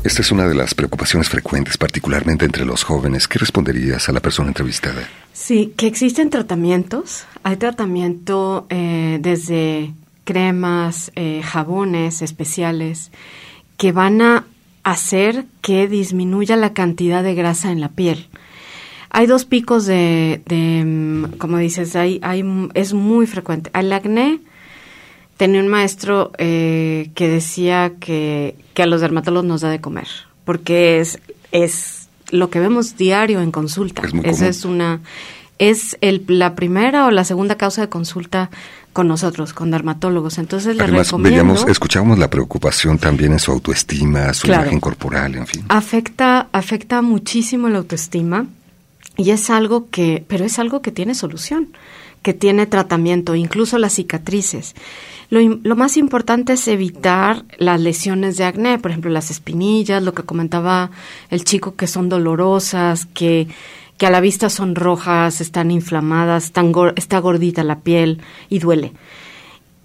Esta 0.05 0.23
es 0.23 0.33
una 0.33 0.49
de 0.49 0.55
las 0.55 0.75
preocupaciones 0.75 1.29
frecuentes, 1.29 1.77
particularmente 1.77 2.45
entre 2.45 2.65
los 2.65 2.83
jóvenes. 2.85 3.29
¿Qué 3.29 3.39
responderías 3.39 4.09
a 4.09 4.13
la 4.13 4.21
persona 4.21 4.49
entrevistada? 4.49 5.03
Sí, 5.33 5.75
que 5.77 5.87
existen 5.87 6.31
tratamientos. 6.31 7.25
Hay 7.43 7.57
tratamiento 7.57 8.67
eh, 8.71 9.19
desde 9.21 9.93
cremas, 10.29 11.11
eh, 11.17 11.41
jabones 11.43 12.21
especiales 12.21 13.11
que 13.79 13.93
van 13.93 14.21
a 14.21 14.45
hacer 14.83 15.47
que 15.63 15.89
disminuya 15.89 16.55
la 16.57 16.75
cantidad 16.75 17.23
de 17.23 17.35
grasa 17.35 17.73
en 17.73 17.81
la 17.81 17.89
piel. 17.89 18.27
Hay 19.09 19.27
dos 19.27 19.47
picos 19.47 19.87
de, 19.87 20.43
mm, 20.47 21.39
como 21.39 21.57
dices, 21.57 21.97
hay, 21.97 22.21
hay, 22.23 22.45
es 22.75 22.93
muy 22.93 23.27
frecuente. 23.27 23.71
El 23.73 23.91
acné 23.91 24.41
tenía 25.39 25.63
un 25.63 25.69
maestro 25.69 26.33
eh, 26.37 27.11
que 27.15 27.27
decía 27.29 27.95
que, 27.99 28.55
que 28.75 28.83
a 28.83 28.87
los 28.87 29.01
dermatólogos 29.01 29.49
nos 29.49 29.63
da 29.63 29.71
de 29.71 29.81
comer, 29.81 30.09
porque 30.45 31.01
es, 31.01 31.21
es 31.53 32.11
lo 32.31 32.51
que 32.51 32.61
vemos 32.61 32.99
diario 32.99 33.41
en 33.41 33.51
consulta. 33.51 34.03
Es 34.23 34.37
Esa 34.37 34.49
es 34.49 34.67
una 34.67 35.01
es 35.59 35.97
el, 36.01 36.25
la 36.29 36.55
primera 36.55 37.07
o 37.07 37.11
la 37.11 37.25
segunda 37.25 37.57
causa 37.57 37.83
de 37.83 37.89
consulta 37.89 38.51
con 38.99 39.07
nosotros, 39.07 39.53
con 39.53 39.71
dermatólogos. 39.71 40.39
Entonces 40.39 40.75
les 40.75 40.83
Además, 40.83 41.07
recomiendo 41.07 41.31
veíamos, 41.31 41.65
escuchábamos 41.69 42.19
la 42.19 42.29
preocupación 42.29 42.99
también 42.99 43.31
en 43.31 43.39
su 43.39 43.53
autoestima, 43.53 44.35
su 44.35 44.49
Claro. 44.49 44.63
imagen 44.65 44.81
corporal, 44.81 45.37
en 45.37 45.47
fin. 45.47 45.65
afecta 45.69 46.49
afecta 46.51 47.01
muchísimo 47.01 47.69
la 47.69 47.79
autoestima 47.79 48.47
y 49.17 49.31
es 49.31 49.51
algo 49.51 49.89
que 49.89 50.25
pero 50.27 50.45
es 50.45 50.59
algo 50.59 50.83
que 50.83 50.91
tiene 50.91 51.15
solución 51.15 51.69
que 52.23 52.35
tiene 52.35 52.67
tratamiento 52.67 53.37
incluso 53.37 53.79
las 53.79 53.93
cicatrices 53.95 54.75
lo, 55.31 55.39
lo 55.63 55.77
más 55.77 55.97
importante 55.97 56.55
es 56.55 56.67
evitar 56.67 57.45
las 57.59 57.81
lesiones 57.81 58.37
de 58.37 58.45
acné 58.47 58.81
por 58.81 58.91
ejemplo 58.91 59.13
las 59.13 59.31
espinillas 59.31 60.03
lo 60.03 60.13
que 60.13 60.25
comentaba 60.25 60.91
el 61.31 61.45
chico 61.45 61.77
que 61.77 61.87
son 61.87 62.09
dolorosas 62.09 63.07
que 63.15 63.47
que 63.99 64.07
a 64.07 64.11
la 64.11 64.21
vista 64.21 64.49
son 64.49 64.75
rojas 64.75 65.43
están 65.43 65.71
inflamadas 65.71 66.45
están 66.47 66.73
está 66.97 67.19
gordita 67.19 67.63
la 67.65 67.81
piel 67.81 68.23
y 68.49 68.61
duele 68.61 68.93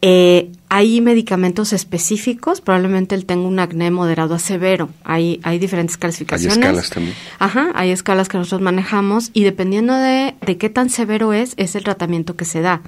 eh, 0.05 0.51
hay 0.67 0.99
medicamentos 0.99 1.71
específicos, 1.71 2.59
probablemente 2.59 3.15
él 3.15 3.25
tenga 3.25 3.47
un 3.47 3.57
acné 3.57 3.89
moderado 3.89 4.35
a 4.35 4.39
severo. 4.39 4.89
Hay, 5.05 5.39
hay 5.43 5.59
diferentes 5.59 5.95
clasificaciones. 5.95 6.57
escalas 6.57 6.89
también. 6.89 7.15
Ajá, 7.39 7.71
hay 7.73 7.91
escalas 7.91 8.27
que 8.27 8.37
nosotros 8.37 8.59
manejamos 8.59 9.29
y 9.31 9.43
dependiendo 9.43 9.93
de, 9.93 10.35
de 10.45 10.57
qué 10.57 10.69
tan 10.69 10.89
severo 10.89 11.31
es, 11.31 11.53
es 11.55 11.75
el 11.75 11.85
tratamiento 11.85 12.35
que 12.35 12.43
se 12.43 12.59
da. 12.59 12.81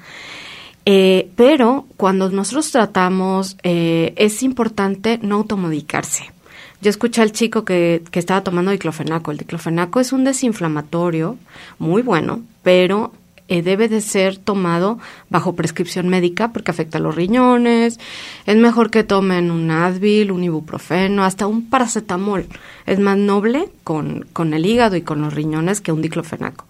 Eh, 0.86 1.30
pero 1.38 1.88
cuando 1.96 2.30
nosotros 2.32 2.70
tratamos, 2.72 3.56
eh, 3.64 4.14
es 4.18 4.44
importante 4.44 5.18
no 5.22 5.36
automedicarse. 5.36 6.35
Yo 6.82 6.90
escuché 6.90 7.22
al 7.22 7.32
chico 7.32 7.66
que, 7.66 8.04
que 8.12 8.20
estaba 8.20 8.44
tomando 8.44 8.72
diclofenaco. 8.72 9.32
El 9.32 9.38
diclofenaco 9.38 10.00
es 10.00 10.14
un 10.14 10.24
desinflamatorio 10.24 11.38
muy 11.80 12.02
bueno, 12.02 12.42
pero 12.64 13.12
eh, 13.48 13.62
debe 13.62 13.88
de 13.88 14.02
ser 14.02 14.38
tomado 14.38 14.98
bajo 15.30 15.56
prescripción 15.56 16.10
médica 16.10 16.52
porque 16.52 16.72
afecta 16.72 16.98
a 16.98 17.02
los 17.02 17.16
riñones. 17.16 18.00
Es 18.46 18.56
mejor 18.58 18.90
que 18.92 19.04
tomen 19.04 19.52
un 19.52 19.70
Advil, 19.72 20.32
un 20.32 20.44
ibuprofeno, 20.44 21.24
hasta 21.24 21.48
un 21.48 21.70
paracetamol. 21.70 22.46
Es 22.86 23.00
más 23.00 23.18
noble 23.18 23.70
con, 23.84 24.26
con 24.34 24.54
el 24.54 24.66
hígado 24.66 24.96
y 24.96 25.02
con 25.02 25.22
los 25.22 25.34
riñones 25.34 25.82
que 25.82 25.92
un 25.92 26.02
diclofenaco. 26.02 26.66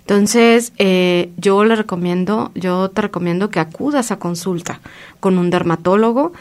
Entonces, 0.00 0.72
eh, 0.78 1.30
yo 1.36 1.64
le 1.64 1.76
recomiendo, 1.76 2.50
yo 2.54 2.88
te 2.90 3.02
recomiendo 3.02 3.50
que 3.50 3.60
acudas 3.60 4.10
a 4.10 4.18
consulta 4.18 4.80
con 5.20 5.38
un 5.38 5.50
dermatólogo. 5.50 6.32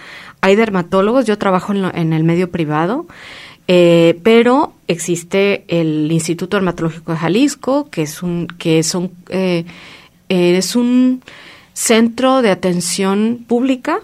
Hay 0.42 0.56
dermatólogos, 0.56 1.26
yo 1.26 1.38
trabajo 1.38 1.72
en, 1.72 1.84
lo- 1.84 1.94
en 1.94 2.14
el 2.14 2.24
medio 2.24 2.50
privado, 2.50 3.06
eh, 3.68 4.20
pero 4.24 4.74
existe 4.88 5.64
el 5.68 6.12
Instituto 6.12 6.58
Dermatológico 6.58 7.12
de 7.12 7.18
Jalisco, 7.18 7.90
que 7.90 8.04
es 8.04 8.22
un, 8.24 8.48
que 8.48 8.84
son, 8.84 9.12
eh, 9.30 9.66
eh, 10.30 10.58
es 10.58 10.76
un 10.76 11.22
centro 11.74 12.42
de 12.42 12.52
atención 12.52 13.46
pública. 13.48 14.00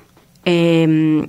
eh, 0.46 1.28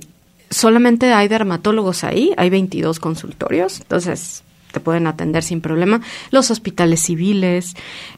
solamente 0.49 1.13
hay 1.13 1.27
dermatólogos 1.27 2.03
ahí, 2.03 2.33
hay 2.37 2.49
22 2.49 2.99
consultorios, 2.99 3.79
entonces 3.81 4.43
te 4.71 4.79
pueden 4.79 5.07
atender 5.07 5.43
sin 5.43 5.61
problema. 5.61 6.01
Los 6.31 6.51
hospitales 6.51 7.01
civiles 7.01 7.75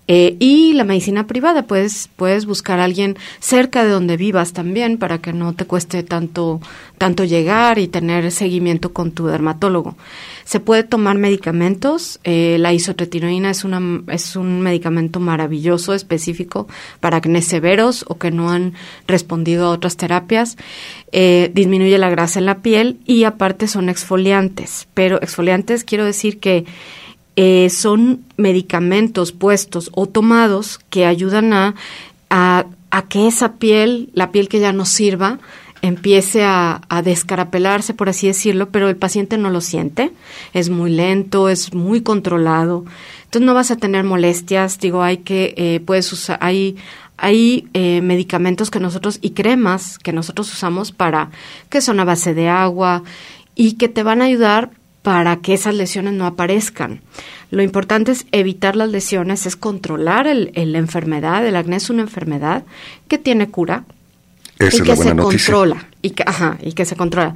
eh, 0.08 0.36
y 0.40 0.74
la 0.74 0.84
medicina 0.84 1.28
privada, 1.28 1.64
puedes, 1.64 2.10
puedes 2.16 2.46
buscar 2.46 2.80
a 2.80 2.84
alguien 2.84 3.18
cerca 3.40 3.84
de 3.84 3.92
donde 3.92 4.18
vivas 4.18 4.54
también 4.54 4.98
para 4.98 5.20
que 5.20 5.34
no 5.34 5.54
te 5.54 5.66
cueste 5.66 6.04
tanto, 6.04 6.60
tanto 6.98 7.24
llegar 7.24 7.80
y 7.80 7.88
tener 7.88 8.32
seguimiento 8.32 8.94
con 8.94 9.12
tu 9.12 9.28
dermatólogo. 9.28 9.96
Se 10.44 10.60
puede 10.60 10.84
tomar 10.84 11.18
medicamentos, 11.18 12.20
eh, 12.24 12.58
la 12.60 12.74
isotretinoína 12.74 13.52
es, 13.52 13.64
una, 13.64 14.02
es 14.08 14.36
un 14.36 14.62
medicamento 14.62 15.20
maravilloso, 15.20 15.94
específico 15.94 16.68
para 17.00 17.18
acné 17.18 17.42
severos 17.42 18.04
o 18.08 18.18
que 18.18 18.32
no 18.32 18.50
han 18.50 18.74
respondido 19.08 19.68
a 19.68 19.70
otras 19.70 19.98
terapias. 19.98 20.58
Eh, 21.14 21.52
disminuye 21.54 21.98
la 21.98 22.10
grasa 22.10 22.40
en 22.40 22.46
la 22.46 22.60
piel 22.60 22.98
y 23.06 23.26
aparte 23.26 23.68
son 23.68 23.90
exfoliantes. 23.90 24.88
Pero 24.94 25.22
exfoliantes 25.22 25.84
quiero 25.84 26.06
decir 26.06 26.40
que 26.40 26.66
eh, 27.36 27.70
son 27.70 28.24
medicamentos 28.38 29.34
puestos 29.34 29.90
o 29.94 30.08
tomados 30.08 30.80
que 30.90 31.06
ayudan 31.06 31.52
a, 31.52 31.76
a, 32.30 32.66
a 32.92 33.08
que 33.10 33.28
esa 33.28 33.54
piel, 33.54 34.10
la 34.14 34.32
piel 34.32 34.48
que 34.48 34.60
ya 34.60 34.72
no 34.72 34.86
sirva, 34.86 35.40
empiece 35.82 36.44
a, 36.44 36.82
a 36.90 37.02
descarapelarse, 37.02 37.94
por 37.94 38.10
así 38.10 38.28
decirlo, 38.28 38.70
pero 38.70 38.88
el 38.90 38.96
paciente 38.96 39.38
no 39.38 39.50
lo 39.50 39.62
siente, 39.62 40.12
es 40.54 40.70
muy 40.70 40.92
lento, 40.92 41.50
es 41.50 41.74
muy 41.74 42.02
controlado, 42.02 42.86
entonces 43.24 43.46
no 43.46 43.54
vas 43.54 43.72
a 43.72 43.78
tener 43.78 44.04
molestias, 44.04 44.80
digo, 44.80 45.02
hay 45.02 45.18
que, 45.18 45.54
eh, 45.58 45.80
puedes 45.86 46.12
usar, 46.14 46.38
hay, 46.42 46.76
hay 47.18 47.68
eh, 47.74 48.02
medicamentos 48.02 48.70
que 48.70 48.80
nosotros 48.80 49.20
y 49.22 49.32
cremas 49.32 49.98
que 50.00 50.14
nosotros 50.14 50.52
usamos 50.54 50.92
para, 50.92 51.30
que 51.70 51.82
son 51.82 52.00
a 52.00 52.04
base 52.06 52.34
de 52.34 52.50
agua 52.50 53.04
y 53.56 53.74
que 53.74 53.90
te 53.90 54.04
van 54.04 54.22
a 54.22 54.26
ayudar 54.26 54.72
para 55.02 55.38
que 55.38 55.54
esas 55.56 55.74
lesiones 55.74 56.14
no 56.14 56.28
aparezcan. 56.28 57.02
Lo 57.50 57.64
importante 57.64 58.12
es 58.12 58.28
evitar 58.32 58.76
las 58.76 58.90
lesiones, 58.90 59.46
es 59.48 59.56
controlar 59.56 60.28
el, 60.28 60.52
el- 60.54 60.74
la 60.74 60.78
enfermedad. 60.78 61.46
El 61.46 61.56
acné 61.56 61.78
es 61.78 61.90
una 61.90 62.04
enfermedad 62.04 62.64
que 63.08 63.18
tiene 63.18 63.50
cura, 63.50 63.84
Esa 64.68 64.78
y 64.78 64.80
es 64.80 64.82
que 64.84 64.88
la 64.90 64.96
buena 64.96 65.12
se 65.12 65.16
noticia. 65.16 65.54
controla 65.54 65.88
y 66.02 66.10
que 66.12 66.24
ajá 66.26 66.58
y 66.62 66.74
que 66.74 66.86
se 66.86 66.96
controla 66.96 67.34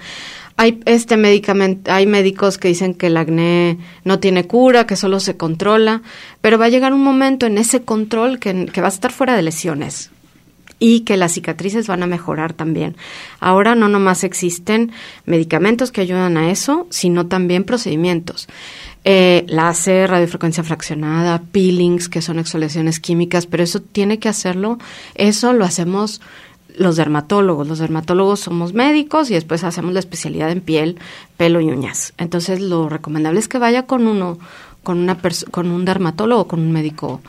hay 0.58 0.80
este 0.86 1.18
medicamento 1.18 1.92
hay 1.92 2.06
médicos 2.08 2.58
que 2.58 2.70
dicen 2.70 2.94
que 2.94 3.08
el 3.08 3.18
acné 3.18 3.78
no 4.04 4.20
tiene 4.20 4.46
cura 4.48 4.88
que 4.88 4.96
solo 4.96 5.20
se 5.20 5.38
controla 5.38 6.02
pero 6.42 6.58
va 6.58 6.66
a 6.66 6.70
llegar 6.70 6.94
un 6.94 7.04
momento 7.04 7.46
en 7.46 7.58
ese 7.58 7.84
control 7.84 8.40
que, 8.40 8.66
que 8.68 8.82
va 8.82 8.88
a 8.88 8.92
estar 8.92 9.12
fuera 9.12 9.36
de 9.36 9.42
lesiones 9.42 10.12
y 10.80 11.02
que 11.02 11.18
las 11.18 11.34
cicatrices 11.34 11.88
van 11.88 12.04
a 12.04 12.08
mejorar 12.08 12.54
también. 12.54 12.98
Ahora 13.40 13.76
no 13.76 13.88
nomás 13.88 14.24
existen 14.24 14.92
medicamentos 15.26 15.92
que 15.92 16.02
ayudan 16.02 16.38
a 16.38 16.52
eso, 16.52 16.88
sino 16.90 17.28
también 17.28 17.64
procedimientos. 17.64 18.48
Eh, 19.04 19.46
láser, 19.48 20.10
radiofrecuencia 20.10 20.64
fraccionada, 20.64 21.42
peelings, 21.52 22.10
que 22.10 22.22
son 22.22 22.40
exfoliaciones 22.40 23.00
químicas, 23.00 23.46
pero 23.46 23.64
eso 23.64 23.80
tiene 23.80 24.20
que 24.20 24.30
hacerlo, 24.30 24.80
eso 25.14 25.54
lo 25.54 25.64
hacemos 25.64 26.22
los 26.78 26.96
dermatólogos. 26.96 27.68
Los 27.68 27.80
dermatólogos 27.80 28.40
somos 28.42 28.74
médicos 28.74 29.30
y 29.32 29.34
después 29.34 29.64
hacemos 29.64 29.94
la 29.94 30.00
especialidad 30.00 30.52
en 30.52 30.62
piel, 30.62 30.98
pelo 31.38 31.62
y 31.62 31.70
uñas. 31.70 32.14
Entonces 32.18 32.60
lo 32.60 32.90
recomendable 32.90 33.40
es 33.40 33.48
que 33.48 33.58
vaya 33.58 33.84
con 33.84 34.08
uno, 34.08 34.38
con 34.84 35.00
una 35.00 35.18
con 35.52 35.72
un 35.72 35.86
dermatólogo, 35.86 36.48
con 36.48 36.60
un 36.60 36.72
médico 36.72 37.22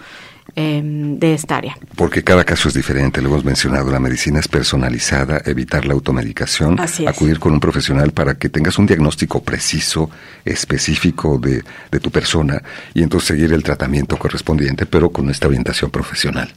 eh, 0.58 0.80
de 0.82 1.34
esta 1.34 1.56
área. 1.56 1.76
Porque 1.96 2.22
cada 2.22 2.44
caso 2.44 2.68
es 2.68 2.74
diferente, 2.74 3.20
lo 3.20 3.28
hemos 3.28 3.44
mencionado, 3.44 3.90
la 3.90 4.00
medicina 4.00 4.40
es 4.40 4.48
personalizada, 4.48 5.42
evitar 5.44 5.84
la 5.84 5.92
automedicación, 5.92 6.78
acudir 7.06 7.38
con 7.38 7.52
un 7.52 7.60
profesional 7.60 8.12
para 8.12 8.36
que 8.36 8.48
tengas 8.48 8.78
un 8.78 8.86
diagnóstico 8.86 9.42
preciso, 9.42 10.08
específico 10.44 11.38
de, 11.38 11.62
de 11.90 12.00
tu 12.00 12.10
persona 12.10 12.62
y 12.94 13.02
entonces 13.02 13.28
seguir 13.28 13.52
el 13.52 13.62
tratamiento 13.62 14.16
correspondiente, 14.16 14.86
pero 14.86 15.10
con 15.10 15.28
esta 15.28 15.46
orientación 15.46 15.90
profesional. 15.90 16.48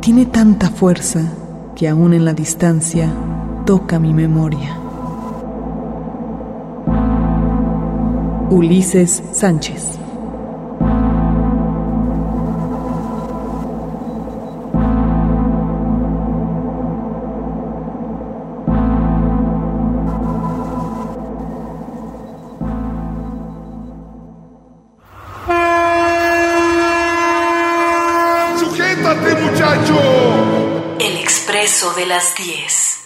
Tiene 0.00 0.26
tanta 0.26 0.68
fuerza 0.68 1.22
que 1.74 1.88
aún 1.88 2.12
en 2.12 2.26
la 2.26 2.34
distancia 2.34 3.10
toca 3.64 3.98
mi 3.98 4.12
memoria. 4.12 4.78
Ulises 8.50 9.22
Sánchez. 9.32 10.03
Las 32.14 32.32
10. 32.36 33.00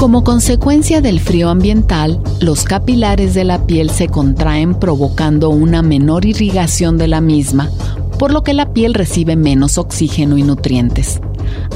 Como 0.00 0.24
consecuencia 0.24 1.00
del 1.00 1.20
frío 1.20 1.48
ambiental, 1.48 2.20
los 2.40 2.64
capilares 2.64 3.34
de 3.34 3.44
la 3.44 3.64
piel 3.64 3.90
se 3.90 4.08
contraen 4.08 4.74
provocando 4.74 5.50
una 5.50 5.82
menor 5.82 6.24
irrigación 6.24 6.98
de 6.98 7.06
la 7.06 7.20
misma, 7.20 7.70
por 8.18 8.32
lo 8.32 8.42
que 8.42 8.52
la 8.52 8.72
piel 8.72 8.94
recibe 8.94 9.36
menos 9.36 9.78
oxígeno 9.78 10.38
y 10.38 10.42
nutrientes, 10.42 11.20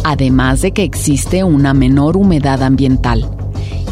además 0.02 0.62
de 0.62 0.72
que 0.72 0.82
existe 0.82 1.44
una 1.44 1.74
menor 1.74 2.16
humedad 2.16 2.64
ambiental. 2.64 3.39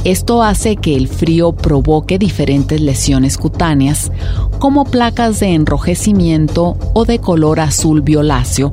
Esto 0.04 0.42
hace 0.42 0.76
que 0.76 0.94
el 0.94 1.08
frío 1.08 1.52
provoque 1.52 2.18
diferentes 2.18 2.80
lesiones 2.80 3.36
cutáneas, 3.36 4.10
como 4.58 4.84
placas 4.84 5.40
de 5.40 5.54
enrojecimiento 5.54 6.76
o 6.94 7.04
de 7.04 7.18
color 7.18 7.60
azul 7.60 8.00
violáceo, 8.02 8.72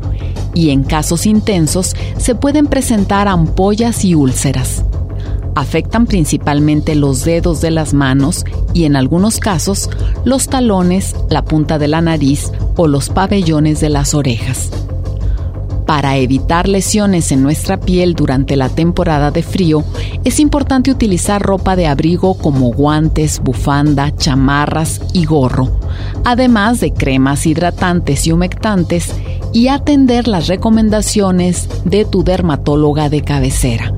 y 0.54 0.70
en 0.70 0.84
casos 0.84 1.26
intensos 1.26 1.96
se 2.18 2.36
pueden 2.36 2.68
presentar 2.68 3.28
ampollas 3.28 4.06
y 4.06 4.16
úlceras. 4.16 4.84
Afectan 5.56 6.06
principalmente 6.06 6.96
los 6.96 7.24
dedos 7.24 7.62
de 7.62 7.72
las 7.72 7.94
manos 7.94 8.46
y 8.74 8.84
en 8.84 8.96
algunos 8.96 9.40
casos 9.40 9.90
los 10.26 10.48
talones, 10.48 11.16
la 11.30 11.44
punta 11.46 11.80
de 11.80 11.88
la 11.88 12.02
nariz 12.02 12.52
o 12.76 12.88
los 12.88 13.10
pabellones 13.10 13.80
de 13.80 13.90
las 13.90 14.14
orejas. 14.14 14.70
Para 15.86 16.18
evitar 16.18 16.68
lesiones 16.68 17.32
en 17.32 17.44
nuestra 17.44 17.80
piel 17.80 18.16
durante 18.16 18.56
la 18.56 18.70
temporada 18.70 19.30
de 19.30 19.44
frío, 19.44 19.84
es 20.24 20.40
importante 20.40 20.90
utilizar 20.90 21.42
ropa 21.42 21.76
de 21.76 21.86
abrigo 21.86 22.36
como 22.36 22.72
guantes, 22.72 23.40
bufanda, 23.40 24.16
chamarras 24.16 25.00
y 25.14 25.26
gorro, 25.26 25.80
además 26.24 26.80
de 26.80 26.92
cremas 26.92 27.46
hidratantes 27.46 28.26
y 28.26 28.32
humectantes, 28.32 29.14
y 29.54 29.68
atender 29.68 30.28
las 30.28 30.48
recomendaciones 30.48 31.70
de 31.86 32.04
tu 32.04 32.24
dermatóloga 32.24 33.10
de 33.10 33.22
cabecera. 33.22 33.94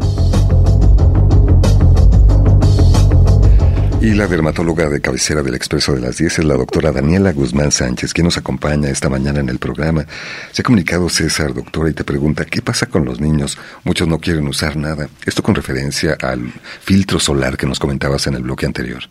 Y 3.99 4.13
la 4.13 4.27
dermatóloga 4.27 4.89
de 4.89 5.01
cabecera 5.01 5.41
del 5.41 5.55
Expreso 5.55 5.93
de 5.93 6.01
las 6.01 6.17
10 6.17 6.39
es 6.39 6.45
la 6.45 6.53
doctora 6.53 6.91
Daniela 6.91 7.31
Guzmán 7.33 7.71
Sánchez, 7.71 8.13
quien 8.13 8.25
nos 8.25 8.37
acompaña 8.37 8.89
esta 8.89 9.09
mañana 9.09 9.39
en 9.39 9.49
el 9.49 9.57
programa. 9.57 10.05
Se 10.51 10.61
ha 10.61 10.63
comunicado 10.63 11.09
César, 11.09 11.53
doctora, 11.53 11.89
y 11.89 11.93
te 11.93 12.03
pregunta, 12.03 12.45
¿qué 12.45 12.61
pasa 12.61 12.85
con 12.85 13.05
los 13.05 13.19
niños? 13.19 13.57
Muchos 13.83 14.07
no 14.07 14.19
quieren 14.19 14.47
usar 14.47 14.77
nada. 14.77 15.09
Esto 15.25 15.41
con 15.41 15.55
referencia 15.55 16.15
al 16.21 16.53
filtro 16.81 17.19
solar 17.19 17.57
que 17.57 17.65
nos 17.65 17.79
comentabas 17.79 18.27
en 18.27 18.35
el 18.35 18.43
bloque 18.43 18.67
anterior. 18.67 19.03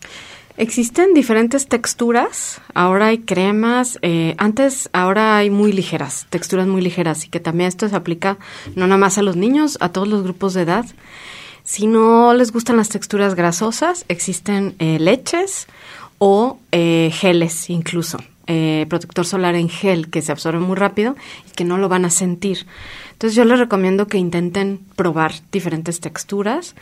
Existen 0.55 1.13
diferentes 1.13 1.67
texturas. 1.67 2.61
Ahora 2.73 3.07
hay 3.07 3.19
cremas. 3.19 3.99
Eh, 4.01 4.35
antes, 4.39 4.89
ahora 4.91 5.37
hay 5.37 5.51
muy 5.51 5.71
ligeras, 5.71 6.25
texturas 6.31 6.65
muy 6.65 6.81
ligeras. 6.81 7.25
Y 7.25 7.29
que 7.29 7.39
también 7.39 7.67
esto 7.67 7.87
se 7.89 7.95
aplica 7.95 8.39
no 8.75 8.87
nada 8.87 8.97
más 8.97 9.19
a 9.19 9.21
los 9.21 9.35
niños, 9.35 9.77
a 9.81 9.89
todos 9.89 10.07
los 10.07 10.23
grupos 10.23 10.55
de 10.55 10.61
edad. 10.63 10.85
Si 11.67 11.85
no 11.85 12.33
les 12.33 12.53
gustan 12.53 12.77
las 12.77 12.87
texturas 12.87 13.35
grasosas, 13.35 14.05
existen 14.07 14.75
eh, 14.79 14.99
leches 14.99 15.67
o 16.17 16.59
eh, 16.71 17.11
geles 17.13 17.69
incluso. 17.69 18.19
Eh, 18.47 18.85
protector 18.87 19.25
solar 19.25 19.55
en 19.55 19.67
gel 19.67 20.09
que 20.09 20.21
se 20.21 20.31
absorbe 20.31 20.59
muy 20.59 20.77
rápido 20.77 21.17
y 21.45 21.51
que 21.51 21.65
no 21.65 21.77
lo 21.77 21.89
van 21.89 22.05
a 22.05 22.09
sentir. 22.09 22.65
Entonces 23.11 23.35
yo 23.35 23.43
les 23.43 23.59
recomiendo 23.59 24.07
que 24.07 24.17
intenten 24.17 24.79
probar 24.95 25.33
diferentes 25.51 25.99
texturas 25.99 26.73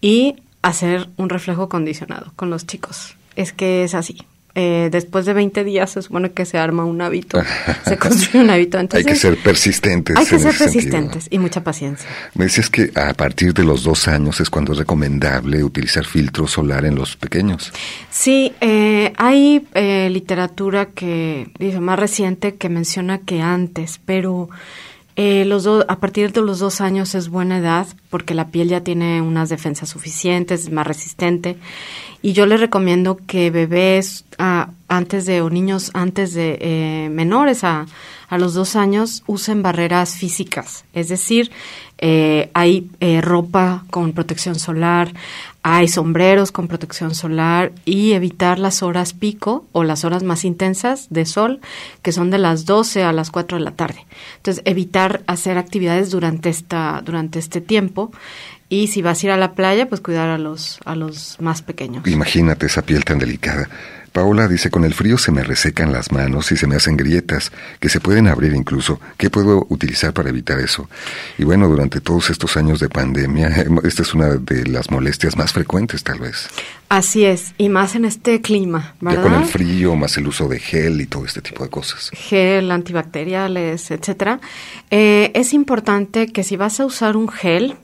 y 0.00 0.36
hacer 0.62 1.10
un 1.18 1.28
reflejo 1.28 1.68
condicionado 1.68 2.32
con 2.34 2.48
los 2.48 2.66
chicos. 2.66 3.16
Es 3.36 3.52
que 3.52 3.84
es 3.84 3.94
así. 3.94 4.16
Eh, 4.54 4.90
después 4.92 5.24
de 5.24 5.32
20 5.32 5.64
días 5.64 5.90
se 5.90 6.02
supone 6.02 6.32
que 6.32 6.44
se 6.44 6.58
arma 6.58 6.84
un 6.84 7.00
hábito, 7.00 7.40
se 7.86 7.96
construye 7.96 8.44
un 8.44 8.50
hábito. 8.50 8.78
hay 8.78 9.04
que 9.04 9.16
ser 9.16 9.38
persistentes. 9.38 10.16
Hay 10.16 10.26
que 10.26 10.38
ser 10.38 10.54
persistentes 10.54 11.26
y 11.30 11.38
mucha 11.38 11.64
paciencia. 11.64 12.08
Me 12.34 12.44
decías 12.44 12.68
que 12.68 12.90
a 12.94 13.14
partir 13.14 13.54
de 13.54 13.64
los 13.64 13.82
dos 13.82 14.08
años 14.08 14.40
es 14.40 14.50
cuando 14.50 14.72
es 14.72 14.78
recomendable 14.78 15.64
utilizar 15.64 16.04
filtro 16.04 16.46
solar 16.46 16.84
en 16.84 16.96
los 16.96 17.16
pequeños. 17.16 17.72
Sí, 18.10 18.52
eh, 18.60 19.12
hay 19.16 19.66
eh, 19.74 20.08
literatura 20.10 20.86
que 20.86 21.50
dice 21.58 21.80
más 21.80 21.98
reciente 21.98 22.56
que 22.56 22.68
menciona 22.68 23.18
que 23.18 23.40
antes, 23.40 24.00
pero 24.04 24.50
eh, 25.14 25.44
los 25.44 25.66
a 25.66 25.96
partir 25.96 26.32
de 26.32 26.40
los 26.40 26.58
dos 26.58 26.80
años 26.80 27.14
es 27.14 27.28
buena 27.28 27.58
edad 27.58 27.86
porque 28.08 28.34
la 28.34 28.48
piel 28.48 28.68
ya 28.68 28.82
tiene 28.82 29.20
unas 29.20 29.50
defensas 29.50 29.90
suficientes, 29.90 30.62
es 30.62 30.72
más 30.72 30.86
resistente. 30.86 31.58
Y 32.22 32.32
yo 32.32 32.46
les 32.46 32.60
recomiendo 32.60 33.18
que 33.26 33.50
bebés 33.50 34.24
ah, 34.38 34.70
antes 34.88 35.26
de, 35.26 35.42
o 35.42 35.50
niños 35.50 35.90
antes 35.92 36.32
de 36.34 36.58
eh, 36.60 37.08
menores 37.10 37.64
a, 37.64 37.86
a, 38.28 38.38
los 38.38 38.54
dos 38.54 38.76
años 38.76 39.22
usen 39.26 39.62
barreras 39.62 40.16
físicas. 40.16 40.84
Es 40.94 41.08
decir, 41.08 41.50
eh, 42.02 42.50
hay 42.52 42.90
ropa 43.22 43.84
con 43.90 44.12
protección 44.12 44.56
solar, 44.56 45.14
hay 45.62 45.86
sombreros 45.86 46.50
con 46.50 46.66
protección 46.66 47.14
solar 47.14 47.72
y 47.84 48.12
evitar 48.12 48.58
las 48.58 48.82
horas 48.82 49.12
pico 49.12 49.64
o 49.70 49.84
las 49.84 50.04
horas 50.04 50.24
más 50.24 50.44
intensas 50.44 51.06
de 51.10 51.24
sol, 51.24 51.60
que 52.02 52.10
son 52.10 52.30
de 52.30 52.38
las 52.38 52.64
12 52.64 53.04
a 53.04 53.12
las 53.12 53.30
4 53.30 53.58
de 53.58 53.64
la 53.64 53.70
tarde. 53.70 54.04
Entonces, 54.38 54.62
evitar 54.66 55.22
hacer 55.28 55.58
actividades 55.58 56.10
durante 56.10 56.50
esta 56.50 57.00
durante 57.04 57.38
este 57.38 57.60
tiempo 57.60 58.10
y 58.68 58.88
si 58.88 59.02
vas 59.02 59.22
a 59.22 59.26
ir 59.26 59.32
a 59.32 59.36
la 59.36 59.52
playa, 59.52 59.88
pues 59.88 60.00
cuidar 60.00 60.28
a 60.30 60.38
los 60.38 60.80
a 60.84 60.96
los 60.96 61.40
más 61.40 61.62
pequeños. 61.62 62.06
Imagínate 62.08 62.66
esa 62.66 62.82
piel 62.82 63.04
tan 63.04 63.18
delicada. 63.18 63.68
Paola 64.12 64.46
dice, 64.46 64.70
con 64.70 64.84
el 64.84 64.94
frío 64.94 65.16
se 65.18 65.32
me 65.32 65.42
resecan 65.42 65.92
las 65.92 66.12
manos 66.12 66.52
y 66.52 66.56
se 66.56 66.66
me 66.66 66.76
hacen 66.76 66.96
grietas, 66.96 67.50
que 67.80 67.88
se 67.88 67.98
pueden 68.00 68.28
abrir 68.28 68.52
incluso. 68.54 69.00
¿Qué 69.16 69.30
puedo 69.30 69.66
utilizar 69.70 70.12
para 70.12 70.28
evitar 70.28 70.60
eso? 70.60 70.88
Y 71.38 71.44
bueno, 71.44 71.66
durante 71.66 72.00
todos 72.00 72.30
estos 72.30 72.56
años 72.56 72.78
de 72.78 72.88
pandemia, 72.88 73.48
esta 73.84 74.02
es 74.02 74.14
una 74.14 74.28
de 74.28 74.66
las 74.66 74.90
molestias 74.90 75.36
más 75.36 75.52
frecuentes 75.52 76.02
tal 76.02 76.20
vez. 76.20 76.48
Así 76.88 77.24
es, 77.24 77.54
y 77.56 77.70
más 77.70 77.94
en 77.94 78.04
este 78.04 78.42
clima, 78.42 78.94
¿verdad? 79.00 79.22
Ya 79.22 79.30
con 79.30 79.42
el 79.42 79.48
frío, 79.48 79.96
más 79.96 80.16
el 80.18 80.28
uso 80.28 80.46
de 80.46 80.60
gel 80.60 81.00
y 81.00 81.06
todo 81.06 81.24
este 81.24 81.40
tipo 81.40 81.64
de 81.64 81.70
cosas. 81.70 82.10
Gel, 82.12 82.70
antibacteriales, 82.70 83.90
etcétera. 83.90 84.40
Eh, 84.90 85.32
es 85.34 85.54
importante 85.54 86.30
que 86.30 86.44
si 86.44 86.56
vas 86.56 86.80
a 86.80 86.84
usar 86.84 87.16
un 87.16 87.28
gel, 87.28 87.76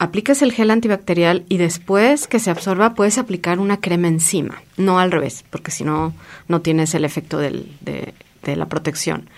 aplicas 0.00 0.40
el 0.40 0.52
gel 0.52 0.70
antibacterial 0.70 1.44
y 1.50 1.58
después 1.58 2.26
que 2.26 2.38
se 2.38 2.50
absorba 2.50 2.94
puedes 2.94 3.18
aplicar 3.18 3.58
una 3.60 3.82
crema 3.82 4.08
encima, 4.08 4.62
no 4.78 4.98
al 4.98 5.12
revés, 5.12 5.44
porque 5.50 5.70
si 5.70 5.84
no, 5.84 6.14
no 6.48 6.62
tienes 6.62 6.94
el 6.94 7.04
efecto 7.04 7.36
de, 7.36 7.66
la 8.42 8.66
protección. 8.66 9.28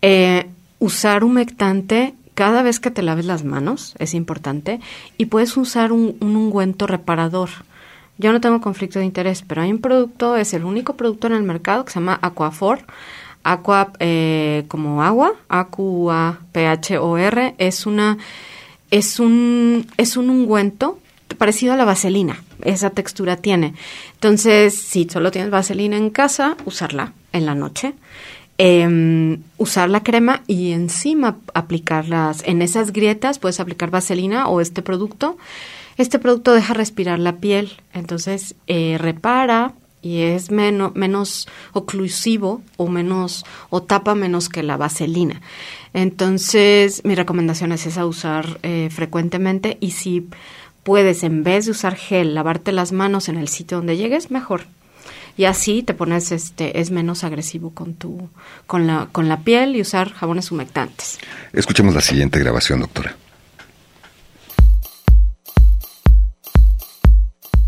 Eh, 0.00 0.48
usar 0.78 1.24
humectante 1.24 2.14
cada 2.34 2.62
vez 2.62 2.78
que 2.78 2.92
te 2.92 3.02
laves 3.02 3.26
las 3.26 3.42
manos 3.42 3.96
es 3.98 4.14
importante 4.14 4.78
y 5.18 5.26
puedes 5.26 5.56
usar 5.56 5.90
un, 5.90 6.16
ungüento 6.20 6.86
reparador. 6.86 7.50
Yo 8.16 8.30
no 8.32 8.40
tengo 8.40 8.60
conflicto 8.60 9.00
de 9.00 9.06
interés, 9.06 9.42
pero 9.42 9.62
hay 9.62 9.72
un 9.72 9.80
producto, 9.80 10.36
es 10.36 10.54
el 10.54 10.64
único 10.64 10.94
producto 10.94 11.26
en 11.26 11.32
el 11.32 11.42
mercado 11.42 11.84
que 11.84 11.90
se 11.90 11.98
llama 11.98 12.20
Aquafor. 12.22 12.84
Aqua 13.42 13.92
eh, 13.98 14.66
como 14.68 15.02
agua, 15.02 15.32
A-Q-A-P-H-O-R, 15.48 16.26
es 17.58 17.86
una 17.86 18.18
es 18.90 19.20
un, 19.20 19.86
es 19.96 20.16
un 20.16 20.30
ungüento 20.30 20.98
parecido 21.38 21.72
a 21.72 21.76
la 21.76 21.84
vaselina, 21.84 22.42
esa 22.62 22.90
textura 22.90 23.36
tiene. 23.36 23.74
Entonces, 24.14 24.74
si 24.74 25.08
solo 25.08 25.30
tienes 25.30 25.50
vaselina 25.50 25.96
en 25.96 26.10
casa, 26.10 26.56
usarla 26.64 27.12
en 27.32 27.46
la 27.46 27.54
noche. 27.54 27.94
Em, 28.62 29.42
usar 29.56 29.88
la 29.88 30.02
crema 30.02 30.42
y 30.46 30.72
encima 30.72 31.38
aplicarlas 31.54 32.42
en 32.44 32.60
esas 32.60 32.92
grietas, 32.92 33.38
puedes 33.38 33.58
aplicar 33.58 33.90
vaselina 33.90 34.48
o 34.48 34.60
este 34.60 34.82
producto. 34.82 35.38
Este 35.96 36.18
producto 36.18 36.52
deja 36.52 36.74
respirar 36.74 37.18
la 37.18 37.36
piel, 37.36 37.72
entonces 37.94 38.54
eh, 38.66 38.96
repara, 38.98 39.72
y 40.02 40.22
es 40.22 40.50
menos, 40.50 40.94
menos 40.94 41.48
oclusivo 41.72 42.62
o 42.76 42.88
menos 42.88 43.44
o 43.68 43.82
tapa 43.82 44.14
menos 44.14 44.48
que 44.48 44.62
la 44.62 44.76
vaselina. 44.76 45.40
Entonces, 45.92 47.02
mi 47.04 47.14
recomendación 47.14 47.72
es 47.72 47.86
esa, 47.86 48.06
usar 48.06 48.60
eh, 48.62 48.88
frecuentemente 48.90 49.76
y 49.80 49.92
si 49.92 50.28
puedes, 50.82 51.22
en 51.22 51.42
vez 51.42 51.66
de 51.66 51.72
usar 51.72 51.96
gel, 51.96 52.34
lavarte 52.34 52.72
las 52.72 52.92
manos 52.92 53.28
en 53.28 53.36
el 53.36 53.48
sitio 53.48 53.78
donde 53.78 53.96
llegues, 53.96 54.30
mejor. 54.30 54.62
Y 55.36 55.44
así 55.44 55.82
te 55.82 55.94
pones, 55.94 56.32
este, 56.32 56.80
es 56.80 56.90
menos 56.90 57.24
agresivo 57.24 57.70
con 57.70 57.94
tu, 57.94 58.28
con 58.66 58.86
la, 58.86 59.08
con 59.10 59.28
la 59.28 59.40
piel 59.40 59.76
y 59.76 59.80
usar 59.80 60.12
jabones 60.12 60.50
humectantes. 60.50 61.18
Escuchemos 61.52 61.94
la 61.94 62.00
siguiente 62.00 62.38
grabación, 62.38 62.80
doctora. 62.80 63.16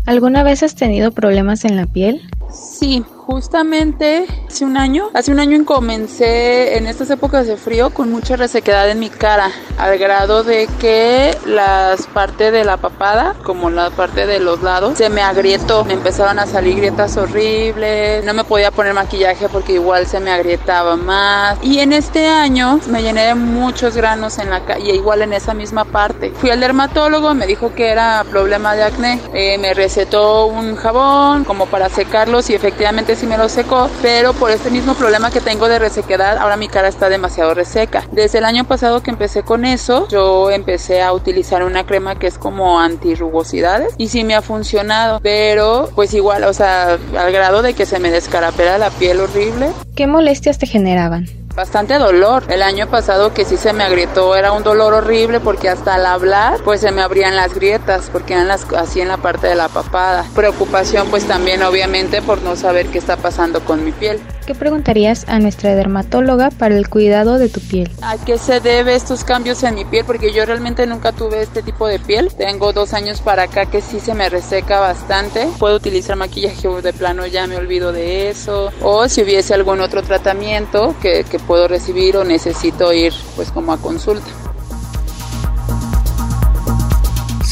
¿Alguna 0.05 0.43
vez 0.43 0.63
has 0.63 0.75
tenido 0.75 1.11
problemas 1.11 1.63
en 1.63 1.77
la 1.77 1.85
piel? 1.85 2.21
Sí, 2.51 3.03
justamente 3.25 4.25
hace 4.47 4.65
un 4.65 4.77
año, 4.77 5.09
hace 5.13 5.31
un 5.31 5.39
año 5.39 5.63
comencé 5.65 6.77
en 6.77 6.87
estas 6.87 7.09
épocas 7.09 7.47
de 7.47 7.57
frío 7.57 7.89
con 7.91 8.11
mucha 8.11 8.35
resequedad 8.35 8.89
en 8.89 8.99
mi 8.99 9.09
cara, 9.09 9.51
al 9.77 9.97
grado 9.97 10.43
de 10.43 10.67
que 10.79 11.37
las 11.45 12.07
partes 12.07 12.51
de 12.51 12.63
la 12.65 12.77
papada, 12.77 13.35
como 13.43 13.69
la 13.69 13.89
parte 13.89 14.25
de 14.25 14.39
los 14.39 14.61
lados, 14.61 14.97
se 14.97 15.09
me 15.09 15.21
agrietó, 15.21 15.85
me 15.85 15.93
empezaron 15.93 16.39
a 16.39 16.45
salir 16.45 16.77
grietas 16.77 17.17
horribles, 17.17 18.23
no 18.25 18.33
me 18.33 18.43
podía 18.43 18.71
poner 18.71 18.93
maquillaje 18.93 19.47
porque 19.49 19.73
igual 19.73 20.05
se 20.07 20.19
me 20.19 20.31
agrietaba 20.31 20.95
más. 20.95 21.57
Y 21.61 21.79
en 21.79 21.93
este 21.93 22.27
año 22.27 22.79
me 22.87 23.01
llené 23.01 23.27
de 23.27 23.35
muchos 23.35 23.95
granos 23.95 24.37
en 24.39 24.49
la 24.49 24.65
calle, 24.65 24.93
igual 24.93 25.21
en 25.21 25.33
esa 25.33 25.53
misma 25.53 25.85
parte. 25.85 26.31
Fui 26.31 26.49
al 26.49 26.59
dermatólogo, 26.59 27.33
me 27.33 27.47
dijo 27.47 27.73
que 27.73 27.89
era 27.89 28.25
problema 28.29 28.75
de 28.75 28.83
acné, 28.83 29.21
eh, 29.33 29.57
me 29.57 29.73
recetó 29.73 30.47
un 30.47 30.75
jabón 30.75 31.43
como 31.45 31.65
para 31.67 31.89
secarlos 31.89 32.49
y 32.49 32.55
efectivamente 32.55 33.12
que 33.13 33.19
sí 33.19 33.27
me 33.27 33.37
lo 33.37 33.47
secó, 33.47 33.91
pero 34.01 34.33
por 34.33 34.49
este 34.49 34.71
mismo 34.71 34.95
problema 34.95 35.29
que 35.29 35.39
tengo 35.39 35.67
de 35.67 35.77
resequedad, 35.77 36.39
ahora 36.39 36.57
mi 36.57 36.67
cara 36.67 36.87
está 36.87 37.09
demasiado 37.09 37.53
reseca. 37.53 38.07
Desde 38.11 38.39
el 38.39 38.43
año 38.43 38.63
pasado 38.63 39.03
que 39.03 39.11
empecé 39.11 39.43
con 39.43 39.65
eso, 39.65 40.07
yo 40.07 40.49
empecé 40.49 41.03
a 41.03 41.13
utilizar 41.13 41.63
una 41.63 41.85
crema 41.85 42.17
que 42.17 42.25
es 42.25 42.39
como 42.39 42.79
antirrugosidades 42.79 43.93
y 43.99 44.07
sí 44.07 44.23
me 44.23 44.33
ha 44.33 44.41
funcionado, 44.41 45.19
pero 45.21 45.91
pues 45.93 46.15
igual, 46.15 46.43
o 46.45 46.53
sea, 46.53 46.97
al 47.15 47.31
grado 47.31 47.61
de 47.61 47.75
que 47.75 47.85
se 47.85 47.99
me 47.99 48.09
descarapela 48.09 48.79
la 48.79 48.89
piel 48.89 49.19
horrible. 49.19 49.69
¿Qué 49.95 50.07
molestias 50.07 50.57
te 50.57 50.65
generaban? 50.65 51.27
Bastante 51.55 51.99
dolor. 51.99 52.43
El 52.49 52.63
año 52.63 52.87
pasado 52.87 53.31
que 53.31 53.45
sí 53.45 53.57
se 53.57 53.73
me 53.73 53.83
agrietó 53.83 54.35
era 54.35 54.51
un 54.51 54.63
dolor 54.63 54.93
horrible 54.93 55.39
porque 55.39 55.69
hasta 55.69 55.93
al 55.93 56.05
hablar 56.07 56.59
pues 56.63 56.81
se 56.81 56.91
me 56.91 57.03
abrían 57.03 57.35
las 57.35 57.53
grietas 57.53 58.09
porque 58.11 58.33
eran 58.33 58.47
las, 58.47 58.65
así 58.73 59.01
en 59.01 59.07
la 59.07 59.17
parte 59.17 59.47
de 59.47 59.55
la 59.55 59.69
papada. 59.69 60.25
Preocupación 60.33 61.07
pues 61.09 61.25
también 61.25 61.61
obviamente 61.61 62.23
por 62.23 62.41
no 62.41 62.55
saber 62.55 62.87
qué 62.87 62.97
está 62.97 63.17
pasando 63.17 63.63
con 63.63 63.85
mi 63.85 63.91
piel. 63.91 64.19
¿Qué 64.45 64.55
preguntarías 64.55 65.25
a 65.29 65.39
nuestra 65.39 65.73
dermatóloga 65.73 66.49
para 66.49 66.75
el 66.75 66.89
cuidado 66.89 67.37
de 67.37 67.47
tu 67.47 67.61
piel? 67.61 67.89
¿A 68.01 68.17
qué 68.17 68.37
se 68.37 68.59
debe 68.59 68.93
estos 68.93 69.23
cambios 69.23 69.63
en 69.63 69.75
mi 69.75 69.85
piel? 69.85 70.03
Porque 70.05 70.33
yo 70.33 70.45
realmente 70.45 70.85
nunca 70.85 71.13
tuve 71.13 71.43
este 71.43 71.61
tipo 71.61 71.87
de 71.87 71.97
piel. 71.97 72.29
Tengo 72.35 72.73
dos 72.73 72.93
años 72.93 73.21
para 73.21 73.43
acá 73.43 73.67
que 73.67 73.79
sí 73.79 74.01
se 74.01 74.13
me 74.13 74.27
reseca 74.27 74.81
bastante. 74.81 75.47
Puedo 75.59 75.77
utilizar 75.77 76.17
maquillaje 76.17 76.67
de 76.81 76.91
plano, 76.91 77.25
ya 77.25 77.47
me 77.47 77.55
olvido 77.55 77.93
de 77.93 78.29
eso. 78.29 78.73
O 78.81 79.07
si 79.07 79.21
hubiese 79.21 79.53
algún 79.53 79.79
otro 79.79 80.03
tratamiento 80.03 80.93
que, 81.01 81.23
que 81.23 81.39
puedo 81.43 81.67
recibir 81.67 82.17
o 82.17 82.23
necesito 82.23 82.93
ir 82.93 83.13
pues 83.35 83.51
como 83.51 83.73
a 83.73 83.77
consulta. 83.77 84.27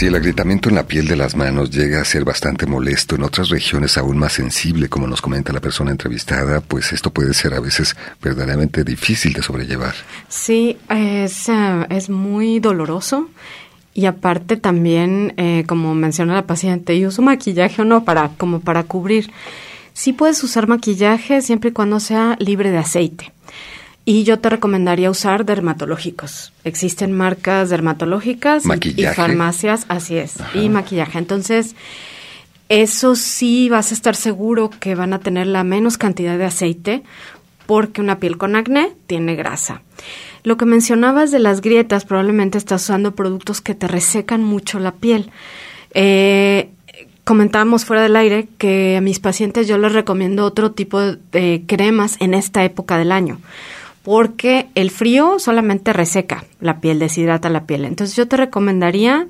Si 0.02 0.08
el 0.08 0.16
agrietamiento 0.16 0.70
en 0.70 0.74
la 0.74 0.88
piel 0.88 1.08
de 1.08 1.16
las 1.16 1.36
manos 1.36 1.70
llega 1.70 2.02
a 2.02 2.06
ser 2.06 2.26
bastante 2.26 2.66
molesto, 2.66 3.14
en 3.14 3.22
otras 3.22 3.50
regiones 3.50 4.00
aún 4.00 4.18
más 4.18 4.34
sensible, 4.34 4.90
como 4.90 5.06
nos 5.06 5.22
comenta 5.22 5.54
la 5.54 5.60
persona 5.60 5.92
entrevistada, 5.92 6.60
pues 6.60 6.92
esto 6.92 7.12
puede 7.12 7.36
ser 7.36 7.54
a 7.54 7.60
veces 7.60 7.96
verdaderamente 8.20 8.84
difícil 8.84 9.32
de 9.34 9.44
sobrellevar. 9.44 9.94
Sí, 10.28 10.76
es, 10.90 11.48
eh, 11.50 11.86
es 11.92 12.10
muy 12.10 12.60
doloroso. 12.60 13.30
Y 13.94 14.08
aparte 14.08 14.58
también, 14.58 15.36
eh, 15.38 15.66
como 15.68 15.94
menciona 15.94 16.34
la 16.34 16.48
paciente, 16.48 16.98
yo 17.00 17.10
uso 17.10 17.22
maquillaje 17.22 17.84
o 17.84 17.86
no 17.86 18.04
para, 18.04 18.30
como 18.38 18.62
para 18.62 18.86
cubrir. 18.86 19.30
Sí 19.94 20.14
puedes 20.14 20.44
usar 20.44 20.68
maquillaje 20.68 21.44
siempre 21.44 21.70
y 21.70 21.74
cuando 21.74 22.00
sea 22.00 22.38
libre 22.40 22.72
de 22.72 22.80
aceite. 22.80 23.34
Y 24.04 24.24
yo 24.24 24.40
te 24.40 24.50
recomendaría 24.50 25.12
usar 25.12 25.46
dermatológicos. 25.46 26.54
Existen 26.64 27.12
marcas 27.12 27.70
dermatológicas 27.70 28.64
y, 28.66 29.04
farmacias, 29.06 29.86
así 29.90 30.18
es, 30.18 30.36
y 30.56 30.70
maquillaje. 30.70 31.20
Entonces, 31.20 31.76
eso 32.68 33.16
sí 33.16 33.70
vas 33.70 33.92
a 33.92 33.94
estar 33.94 34.16
seguro 34.16 34.72
que 34.72 34.96
van 34.96 35.14
a 35.14 35.20
tener 35.20 35.46
la 35.46 35.64
menos 35.64 35.98
cantidad 35.98 36.38
de 36.38 36.46
aceite 36.46 37.04
porque 37.68 38.02
una 38.02 38.20
piel 38.20 38.38
con 38.38 38.56
acné 38.56 38.92
tiene 39.06 39.36
grasa. 39.36 39.84
Lo 40.44 40.58
que 40.58 40.66
mencionabas 40.66 41.30
de 41.30 41.38
las 41.38 41.62
grietas, 41.62 42.04
probablemente 42.06 42.58
estás 42.58 42.84
usando 42.84 43.14
productos 43.14 43.62
que 43.62 43.76
te 43.76 43.88
resecan 43.88 44.44
mucho 44.44 44.80
la 44.80 44.94
piel. 44.94 45.30
Eh, 45.94 46.70
comentábamos 47.24 47.86
fuera 47.86 48.02
del 48.02 48.16
aire 48.16 48.48
que 48.58 48.98
a 48.98 49.02
mis 49.02 49.20
pacientes 49.20 49.68
yo 49.68 49.78
les 49.78 49.94
recomiendo 49.94 50.44
otro 50.44 50.72
tipo 50.72 51.00
de 51.00 51.64
cremas 51.68 52.18
en 52.20 52.34
esta 52.34 52.64
época 52.64 52.98
del 52.98 53.12
año 53.12 53.40
porque 54.04 54.68
el 54.76 54.92
frío 54.92 55.40
solamente 55.40 55.94
reseca 55.94 56.46
la 56.60 56.80
piel, 56.80 57.00
deshidrata 57.00 57.50
la 57.50 57.66
piel. 57.66 57.86
Entonces 57.86 58.16
yo 58.16 58.28
te 58.28 58.38
recomendaría 58.38 59.28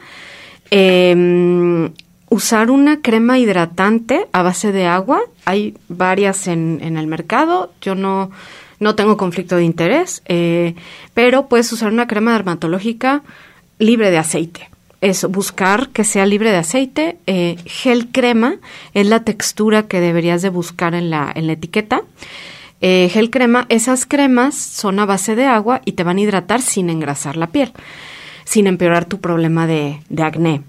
em, 0.69 1.91
usar 2.29 2.71
una 2.71 3.01
crema 3.01 3.37
hidratante 3.37 4.27
a 4.31 4.43
base 4.43 4.71
de 4.71 4.85
agua. 4.85 5.21
Hay 5.45 5.75
varias 5.89 6.47
en, 6.47 6.79
en 6.81 6.97
el 6.97 7.07
mercado. 7.07 7.73
Yo 7.81 7.95
no, 7.95 8.31
no 8.81 8.95
tengo 8.95 9.15
conflicto 9.15 9.55
de 9.55 9.63
interés, 9.63 10.23
eh, 10.25 10.73
pero 11.13 11.47
puedes 11.47 11.71
usar 11.71 11.93
una 11.93 12.07
crema 12.07 12.33
dermatológica 12.33 13.21
libre 13.77 14.09
de 14.09 14.17
aceite. 14.17 14.69
Es 15.01 15.23
buscar 15.25 15.89
que 15.89 16.03
sea 16.03 16.25
libre 16.25 16.49
de 16.51 16.57
aceite. 16.57 17.17
Eh, 17.27 17.57
gel 17.65 18.07
crema 18.11 18.55
es 18.95 19.05
la 19.05 19.23
textura 19.23 19.83
que 19.83 19.99
deberías 19.99 20.41
de 20.41 20.49
buscar 20.49 20.95
en 20.95 21.11
la, 21.11 21.31
en 21.33 21.45
la 21.45 21.53
etiqueta. 21.53 22.01
Eh, 22.81 23.09
gel 23.13 23.29
crema, 23.29 23.67
esas 23.69 24.07
cremas 24.07 24.55
son 24.55 24.99
a 24.99 25.05
base 25.05 25.35
de 25.35 25.45
agua 25.45 25.81
y 25.85 25.91
te 25.91 26.03
van 26.03 26.17
a 26.17 26.21
hidratar 26.21 26.61
sin 26.63 26.89
engrasar 26.89 27.37
la 27.37 27.47
piel, 27.47 27.71
sin 28.43 28.65
empeorar 28.65 29.05
tu 29.05 29.21
problema 29.21 29.67
de, 29.67 29.99
acné. 30.17 30.63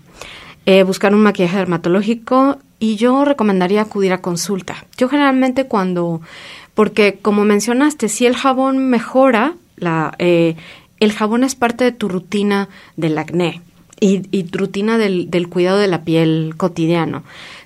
Eh, 0.67 0.83
buscar 0.83 1.15
un 1.15 1.23
maquillaje 1.23 1.57
dermatológico 1.57 2.59
y 2.79 2.97
yo 2.97 3.25
recomendaría 3.25 3.81
acudir 3.81 4.13
a 4.13 4.21
consulta. 4.21 4.85
Yo 4.99 5.09
generalmente 5.09 5.67
cuando, 5.67 6.21
porque 6.75 7.19
como 7.21 7.45
mencionaste, 7.47 8.11
si 8.11 8.27
el 8.27 8.37
jabón 8.37 8.91
mejora, 8.91 9.55
la, 9.77 10.15
eh, 10.19 10.55
el 11.01 11.13
jabón 11.13 11.45
es 11.45 11.55
parte 11.55 11.85
de 11.85 11.93
tu 11.93 12.11
rutina 12.11 12.69
del 12.97 13.17
acné 13.17 13.63
y, 14.01 14.27
y 14.31 14.47
rutina 14.53 14.99
del, 14.99 15.31
del 15.31 15.49
cuidado 15.49 15.79
de 15.79 15.89
la 15.89 16.05
piel 16.05 16.55
cotidiano 16.59 17.23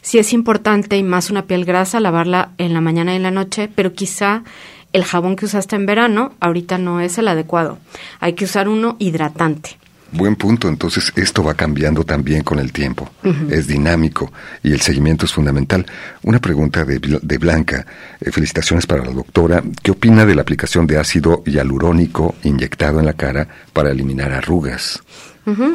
sí 0.06 0.18
es 0.18 0.32
importante 0.32 0.96
y 0.96 1.02
más 1.02 1.30
una 1.30 1.46
piel 1.46 1.64
grasa 1.64 1.98
lavarla 1.98 2.52
en 2.58 2.72
la 2.74 2.80
mañana 2.80 3.12
y 3.12 3.16
en 3.16 3.24
la 3.24 3.32
noche, 3.32 3.68
pero 3.74 3.92
quizá 3.92 4.44
el 4.92 5.02
jabón 5.02 5.34
que 5.34 5.46
usaste 5.46 5.74
en 5.74 5.84
verano 5.84 6.32
ahorita 6.38 6.78
no 6.78 7.00
es 7.00 7.18
el 7.18 7.26
adecuado. 7.26 7.78
Hay 8.20 8.34
que 8.34 8.44
usar 8.44 8.68
uno 8.68 8.94
hidratante. 9.00 9.76
Buen 10.12 10.36
punto, 10.36 10.68
entonces 10.68 11.12
esto 11.16 11.42
va 11.42 11.54
cambiando 11.54 12.04
también 12.04 12.44
con 12.44 12.60
el 12.60 12.72
tiempo. 12.72 13.10
Es 13.50 13.66
dinámico 13.66 14.32
y 14.62 14.70
el 14.70 14.80
seguimiento 14.80 15.26
es 15.26 15.32
fundamental. 15.32 15.84
Una 16.22 16.38
pregunta 16.38 16.84
de, 16.84 17.00
de 17.00 17.38
Blanca. 17.38 17.84
Eh, 18.20 18.30
felicitaciones 18.30 18.86
para 18.86 19.04
la 19.04 19.10
doctora. 19.10 19.60
¿Qué 19.82 19.90
opina 19.90 20.24
de 20.24 20.36
la 20.36 20.42
aplicación 20.42 20.86
de 20.86 20.98
ácido 20.98 21.42
hialurónico 21.44 22.36
inyectado 22.44 23.00
en 23.00 23.06
la 23.06 23.14
cara 23.14 23.48
para 23.72 23.90
eliminar 23.90 24.30
arrugas? 24.30 25.02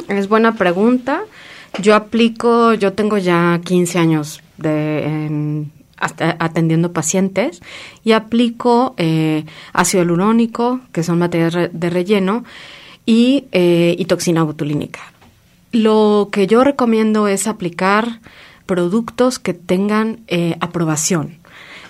Es 0.08 0.30
buena 0.30 0.56
pregunta. 0.56 1.24
Yo 1.80 1.96
aplico, 1.96 2.74
yo 2.74 2.94
tengo 2.94 3.18
ya 3.18 3.60
15 3.64 4.00
años 4.00 4.42
de 4.58 5.68
atendiendo 6.40 6.94
pacientes 6.94 7.62
y 8.04 8.14
aplico 8.14 8.96
eh, 8.98 9.46
ácido 9.74 10.04
hialurónico, 10.04 10.82
que 10.92 11.04
son 11.04 11.20
materias 11.20 11.70
de 11.72 11.90
relleno, 11.90 12.44
y, 13.06 13.46
eh, 13.52 13.96
y 13.98 14.06
toxina 14.06 14.44
botulínica. 14.44 15.00
Lo 15.72 16.30
que 16.32 16.48
yo 16.48 16.64
recomiendo 16.64 17.28
es 17.28 17.48
aplicar 17.48 18.20
productos 18.66 19.40
que 19.40 19.54
tengan 19.54 20.22
eh, 20.28 20.56
aprobación, 20.60 21.40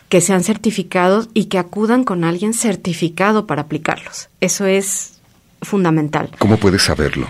que 0.10 0.22
sean 0.22 0.44
certificados 0.44 1.30
y 1.34 1.46
que 1.46 1.58
acudan 1.58 2.04
con 2.04 2.24
alguien 2.24 2.54
certificado 2.54 3.48
para 3.48 3.64
aplicarlos. 3.64 4.30
Eso 4.40 4.66
es 4.66 5.20
fundamental. 5.62 6.32
¿Cómo 6.38 6.58
puedes 6.58 6.84
saberlo? 6.84 7.28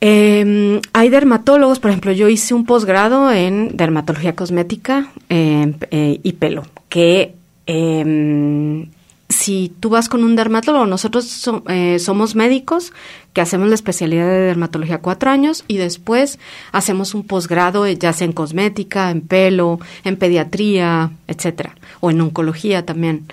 Eh, 0.00 0.80
hay 0.92 1.08
dermatólogos, 1.08 1.80
por 1.80 1.90
ejemplo, 1.90 2.12
yo 2.12 2.28
hice 2.28 2.54
un 2.54 2.64
posgrado 2.64 3.32
en 3.32 3.76
dermatología 3.76 4.36
cosmética 4.36 5.10
em, 5.28 5.74
eh, 5.90 6.20
y 6.22 6.32
pelo, 6.34 6.62
que 6.88 7.34
em, 7.66 8.90
si 9.28 9.72
tú 9.80 9.90
vas 9.90 10.08
con 10.08 10.22
un 10.22 10.36
dermatólogo, 10.36 10.86
nosotros 10.86 11.50
eh, 11.68 11.98
somos 11.98 12.36
médicos 12.36 12.92
que 13.32 13.40
hacemos 13.40 13.68
la 13.68 13.74
especialidad 13.74 14.26
de 14.26 14.38
dermatología 14.38 14.98
cuatro 14.98 15.30
años 15.30 15.64
y 15.66 15.78
después 15.78 16.38
hacemos 16.70 17.14
un 17.14 17.24
posgrado, 17.24 17.84
eh, 17.84 17.98
ya 17.98 18.12
sea 18.12 18.26
en 18.26 18.32
cosmética, 18.32 19.10
en 19.10 19.20
pelo, 19.20 19.80
en 20.04 20.16
pediatría, 20.16 21.10
etcétera, 21.26 21.74
o 22.00 22.10
en 22.10 22.20
oncología 22.20 22.86
también. 22.86 23.26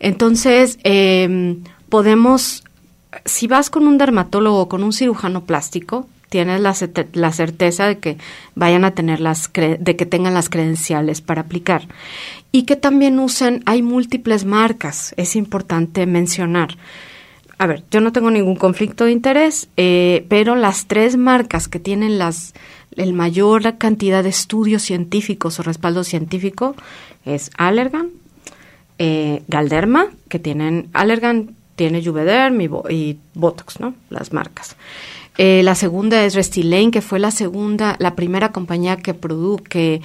Entonces, 0.00 0.78
podemos 1.88 2.63
si 3.24 3.46
vas 3.46 3.70
con 3.70 3.86
un 3.86 3.98
dermatólogo 3.98 4.60
o 4.60 4.68
con 4.68 4.82
un 4.82 4.92
cirujano 4.92 5.44
plástico, 5.44 6.08
tienes 6.34 6.60
la, 6.60 6.74
la, 7.12 7.32
certeza 7.32 7.86
de 7.86 7.98
que 7.98 8.18
vayan 8.56 8.84
a 8.84 8.90
tener 8.90 9.20
las 9.20 9.52
de 9.52 9.96
que 9.96 10.04
tengan 10.04 10.34
las 10.34 10.48
credenciales 10.48 11.20
para 11.20 11.42
aplicar. 11.42 11.86
Y 12.50 12.64
que 12.64 12.74
también 12.74 13.20
usen 13.20 13.62
hay 13.66 13.82
múltiples 13.82 14.44
marcas 14.44 15.14
es 15.16 15.36
importante 15.36 16.06
mencionar. 16.06 16.76
A 17.56 17.68
ver 17.68 17.84
yo 17.88 18.00
no 18.00 18.10
tengo 18.10 18.32
ningún 18.32 18.56
conflicto 18.56 19.04
de 19.04 19.12
interés 19.12 19.68
eh, 19.76 20.26
pero 20.28 20.56
las 20.56 20.86
tres 20.86 21.16
marcas 21.16 21.68
que 21.68 21.78
tienen 21.78 22.18
las 22.18 22.52
el 22.96 23.12
mayor 23.12 23.78
cantidad 23.78 24.24
de 24.24 24.30
estudios 24.30 24.82
científicos 24.82 25.60
o 25.60 25.62
respaldo 25.62 26.02
científico 26.02 26.74
es 27.24 27.50
Allergan 27.58 28.10
eh, 28.98 29.42
Galderma 29.46 30.08
que 30.28 30.40
tienen 30.40 30.88
Allergan 30.92 31.54
tiene 31.76 32.04
Juvederm 32.04 32.60
y, 32.60 33.18
Botox, 33.34 33.80
¿no? 33.80 33.94
Las 34.10 34.32
marcas. 34.32 34.76
Eh, 35.36 35.62
la 35.64 35.74
segunda 35.74 36.24
es 36.24 36.34
Restylane, 36.34 36.90
que 36.90 37.00
fue 37.00 37.18
la 37.18 37.30
segunda, 37.30 37.96
la 37.98 38.14
primera 38.14 38.52
compañía 38.52 38.96
que 38.96 39.14
produ 39.14 39.56
que 39.56 40.00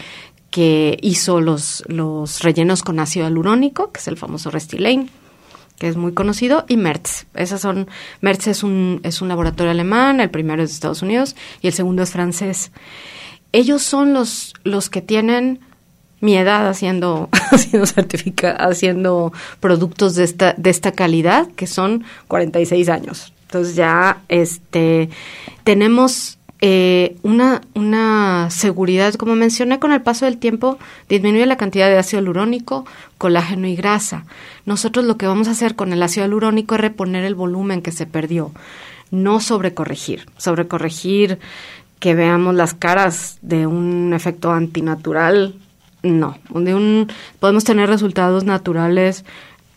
hizo 1.01 1.41
los, 1.41 1.83
los 1.87 2.41
rellenos 2.41 2.81
con 2.81 2.99
ácido 2.99 3.27
hialurónico, 3.27 3.91
que 3.91 3.99
es 3.99 4.07
el 4.07 4.17
famoso 4.17 4.49
Restylane, 4.49 5.07
que 5.79 5.87
es 5.87 5.95
muy 5.95 6.13
conocido, 6.13 6.65
y 6.67 6.77
Merz. 6.77 7.25
Esas 7.33 7.61
son, 7.61 7.87
Merz 8.21 8.47
es 8.47 8.63
un, 8.63 8.99
es 9.03 9.21
un 9.21 9.29
laboratorio 9.29 9.71
alemán, 9.71 10.19
el 10.19 10.29
primero 10.29 10.61
es 10.61 10.69
de 10.69 10.73
Estados 10.73 11.01
Unidos 11.01 11.35
y 11.61 11.67
el 11.67 11.73
segundo 11.73 12.03
es 12.03 12.11
francés. 12.11 12.71
Ellos 13.51 13.81
son 13.81 14.13
los, 14.13 14.53
los 14.63 14.89
que 14.89 15.01
tienen 15.01 15.61
mi 16.21 16.37
edad 16.37 16.67
haciendo, 16.67 17.29
haciendo 17.51 17.87
haciendo 18.57 19.33
productos 19.59 20.15
de 20.15 20.23
esta, 20.23 20.53
de 20.57 20.69
esta 20.69 20.91
calidad, 20.91 21.47
que 21.55 21.67
son 21.67 22.03
46 22.27 22.89
años. 22.89 23.33
Entonces 23.43 23.75
ya 23.75 24.21
este 24.27 25.09
tenemos 25.63 26.39
eh, 26.61 27.15
una, 27.23 27.61
una 27.73 28.49
seguridad, 28.49 29.13
como 29.13 29.35
mencioné, 29.35 29.79
con 29.79 29.93
el 29.93 30.01
paso 30.01 30.25
del 30.25 30.37
tiempo 30.37 30.77
disminuye 31.07 31.45
la 31.45 31.55
cantidad 31.55 31.87
de 31.87 31.97
ácido 31.97 32.19
hialurónico, 32.21 32.85
colágeno 33.17 33.67
y 33.67 33.75
grasa. 33.75 34.25
Nosotros 34.65 35.05
lo 35.05 35.17
que 35.17 35.25
vamos 35.25 35.47
a 35.47 35.51
hacer 35.51 35.75
con 35.75 35.93
el 35.93 36.03
ácido 36.03 36.25
hialurónico 36.25 36.75
es 36.75 36.81
reponer 36.81 37.23
el 37.23 37.35
volumen 37.35 37.81
que 37.81 37.91
se 37.91 38.05
perdió, 38.05 38.51
no 39.09 39.39
sobrecorregir. 39.39 40.25
Sobrecorregir 40.37 41.39
que 41.99 42.13
veamos 42.13 42.55
las 42.55 42.73
caras 42.73 43.37
de 43.41 43.65
un 43.65 44.13
efecto 44.13 44.51
antinatural, 44.51 45.55
no. 46.03 46.37
De 46.53 46.75
un, 46.75 47.07
podemos 47.39 47.63
tener 47.63 47.89
resultados 47.89 48.43
naturales 48.43 49.25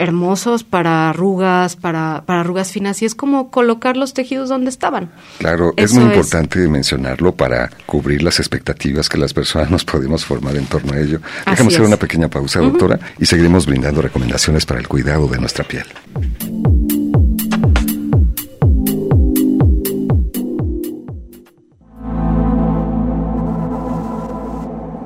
hermosos 0.02 0.64
para 0.64 1.10
arrugas, 1.10 1.76
para, 1.76 2.24
para 2.26 2.40
arrugas 2.40 2.72
finas, 2.72 3.00
y 3.02 3.04
es 3.04 3.14
como 3.14 3.50
colocar 3.50 3.96
los 3.96 4.14
tejidos 4.14 4.48
donde 4.48 4.68
estaban. 4.68 5.12
Claro, 5.38 5.72
es 5.76 5.94
muy 5.94 6.04
importante 6.04 6.66
mencionarlo 6.68 7.32
para 7.34 7.70
cubrir 7.86 8.22
las 8.22 8.40
expectativas 8.40 9.08
que 9.08 9.18
las 9.18 9.32
personas 9.32 9.70
nos 9.70 9.84
podemos 9.84 10.24
formar 10.24 10.56
en 10.56 10.66
torno 10.66 10.92
a 10.92 10.98
ello. 10.98 11.20
Déjame 11.46 11.68
hacer 11.68 11.82
una 11.82 11.96
pequeña 11.96 12.28
pausa, 12.28 12.60
doctora, 12.60 12.98
y 13.18 13.26
seguiremos 13.26 13.66
brindando 13.66 14.02
recomendaciones 14.02 14.66
para 14.66 14.80
el 14.80 14.88
cuidado 14.88 15.28
de 15.28 15.38
nuestra 15.38 15.64
piel. 15.64 15.86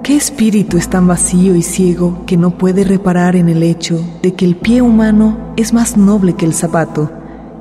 ¿Qué 0.07 0.15
espíritu 0.15 0.77
es 0.77 0.89
tan 0.89 1.09
vacío 1.09 1.57
y 1.57 1.63
ciego 1.63 2.25
que 2.27 2.37
no 2.37 2.53
puede 2.53 2.85
reparar 2.85 3.35
en 3.35 3.49
el 3.49 3.65
hecho 3.65 4.05
de 4.23 4.35
que 4.35 4.45
el 4.45 4.55
pie 4.55 4.81
humano 4.81 5.53
es 5.57 5.73
más 5.73 5.97
noble 5.97 6.35
que 6.35 6.47
el 6.47 6.55
zapato 6.55 7.11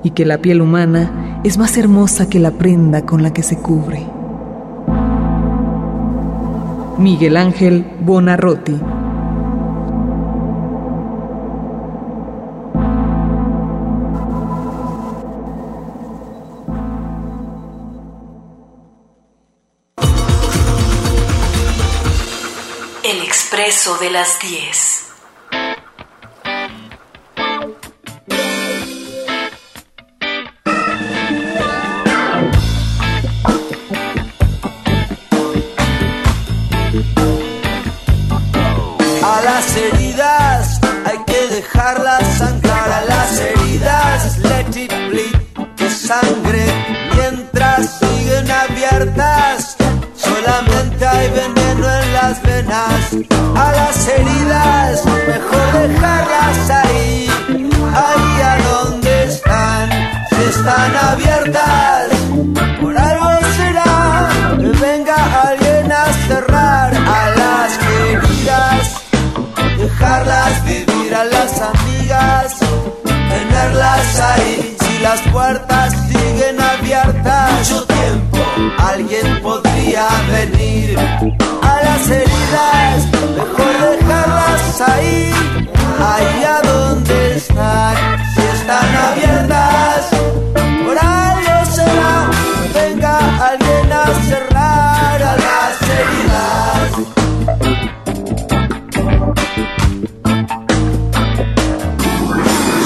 y 0.04 0.12
que 0.12 0.26
la 0.26 0.38
piel 0.38 0.62
humana 0.62 1.42
es 1.44 1.58
más 1.58 1.76
hermosa 1.76 2.30
que 2.30 2.38
la 2.38 2.52
prenda 2.52 3.04
con 3.04 3.24
la 3.24 3.34
que 3.34 3.42
se 3.42 3.58
cubre? 3.58 4.06
Miguel 7.00 7.36
Ángel 7.36 7.84
Bonarroti 8.02 8.80
Expreso 23.38 23.98
de 23.98 24.10
las 24.12 24.40
10. 24.40 25.06
A 39.22 39.42
las 39.44 39.76
heridas 39.76 40.80
hay 41.06 41.18
que 41.26 41.48
dejarlas 41.56 42.25
las 52.28 52.42
venas. 52.42 53.04
A 53.56 53.72
las 53.72 54.08
heridas, 54.08 55.06
mejor 55.06 55.66
dejarlas 55.80 56.70
ahí. 56.82 57.30
Ahí 58.04 58.42
a 58.52 58.54
donde 58.68 59.24
están, 59.26 59.90
si 60.30 60.42
están 60.54 60.92
abiertas. 61.12 62.08
Por 62.82 62.98
algo 62.98 63.30
será 63.58 64.30
que 64.60 64.70
venga 64.86 65.18
alguien 65.50 65.92
a 65.92 66.06
cerrar 66.28 66.92
a 66.96 67.22
las 67.42 67.72
heridas. 67.96 68.86
Dejarlas 69.78 70.66
vivir 70.66 71.14
a 71.22 71.26
las 71.26 71.52
amigas, 71.74 72.56
tenerlas 73.04 74.20
ahí. 74.32 74.76
Si 74.84 75.00
las 75.00 75.22
puertas 75.34 75.94
siguen 76.08 76.60
abiertas, 76.60 77.86
alguien 78.80 79.42
podría 79.42 80.08
venir 80.32 80.98
a 81.62 81.84
las 81.84 82.10
heridas. 82.10 83.08
Mejor 83.36 83.74
dejarlas 83.98 84.82
ahí, 84.82 85.32
ahí 86.00 86.44
a 86.44 86.62
donde 86.62 87.36
están, 87.36 87.96
si 88.34 88.42
están 88.42 88.96
abiertas. 88.96 90.10
Por 90.86 90.98
algo 90.98 91.66
será, 91.72 92.30
venga 92.74 93.18
alguien 93.50 93.92
a 93.92 94.06
cerrar 94.30 95.24
a 95.24 95.36
las 95.46 95.82
heridas. 95.98 96.92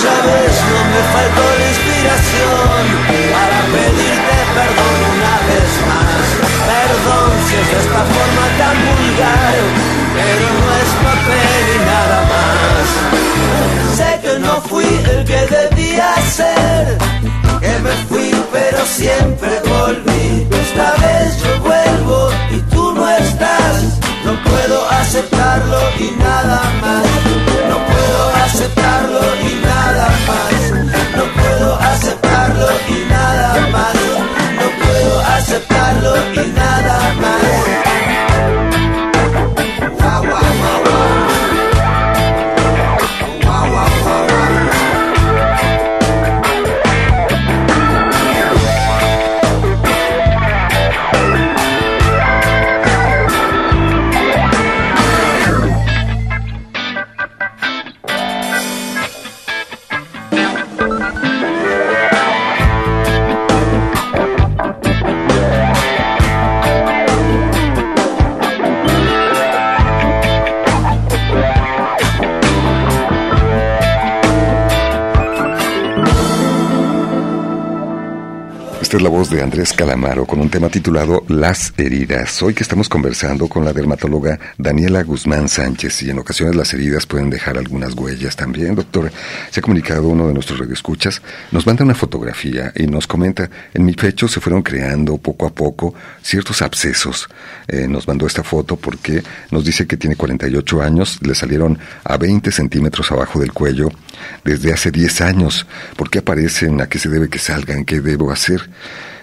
Sabes, 0.03 0.55
no 0.69 0.79
me 0.91 1.01
faltó 1.13 1.43
la 1.59 1.67
inspiración 1.73 2.81
para 3.33 3.59
pedirte 3.73 4.35
perdón 4.55 4.88
es 7.61 7.69
esta 7.81 8.01
forma 8.13 8.45
tan 8.57 8.75
vulgar, 8.85 9.55
pero 10.15 10.45
no 10.59 10.67
es 10.81 10.91
papel 11.05 11.63
y 11.75 11.79
nada 11.91 12.19
más. 12.31 12.85
Sé 13.97 14.11
que 14.21 14.39
no 14.39 14.53
fui 14.61 14.85
el 14.85 15.25
que 15.25 15.68
de 79.27 79.41
Andrés 79.41 79.73
Calamaro 79.73 80.25
con 80.25 80.39
un 80.39 80.49
tema 80.49 80.69
titulado 80.69 81.25
Las 81.27 81.73
heridas. 81.75 82.41
Hoy 82.41 82.53
que 82.53 82.63
estamos 82.63 82.87
conversando 82.87 83.49
con 83.49 83.65
la 83.65 83.73
dermatóloga 83.73 84.39
Daniela 84.57 85.03
Guzmán 85.03 85.49
Sánchez 85.49 86.03
y 86.03 86.09
en 86.09 86.19
ocasiones 86.19 86.55
las 86.55 86.73
heridas 86.73 87.05
pueden 87.05 87.29
dejar 87.29 87.57
algunas 87.57 87.95
huellas 87.95 88.37
también. 88.37 88.75
Doctor, 88.75 89.11
se 89.51 89.59
ha 89.59 89.63
comunicado 89.63 90.07
uno 90.07 90.25
de 90.25 90.33
nuestros 90.33 90.59
radioescuchas, 90.59 91.21
nos 91.51 91.67
manda 91.67 91.83
una 91.83 91.95
fotografía 91.95 92.71
y 92.73 92.87
nos 92.87 93.07
comenta, 93.07 93.49
en 93.73 93.83
mi 93.83 93.91
pecho 93.91 94.29
se 94.29 94.39
fueron 94.39 94.61
creando 94.61 95.17
poco 95.17 95.45
a 95.47 95.53
poco 95.53 95.93
ciertos 96.21 96.61
abscesos. 96.61 97.27
Eh, 97.67 97.89
nos 97.89 98.07
mandó 98.07 98.25
esta 98.25 98.43
foto 98.43 98.77
porque 98.77 99.21
nos 99.51 99.65
dice 99.65 99.85
que 99.85 99.97
tiene 99.97 100.15
48 100.15 100.81
años, 100.81 101.19
le 101.23 101.35
salieron 101.35 101.77
a 102.05 102.15
20 102.15 102.53
centímetros 102.53 103.11
abajo 103.11 103.41
del 103.41 103.51
cuello 103.51 103.89
desde 104.45 104.71
hace 104.71 104.91
10 104.91 105.21
años. 105.21 105.67
¿Por 105.97 106.09
qué 106.09 106.19
aparecen? 106.19 106.79
¿A 106.79 106.87
qué 106.87 106.99
se 106.99 107.09
debe 107.09 107.27
que 107.27 107.39
salgan? 107.39 107.83
¿Qué 107.83 107.99
debo 107.99 108.31
hacer? 108.31 108.69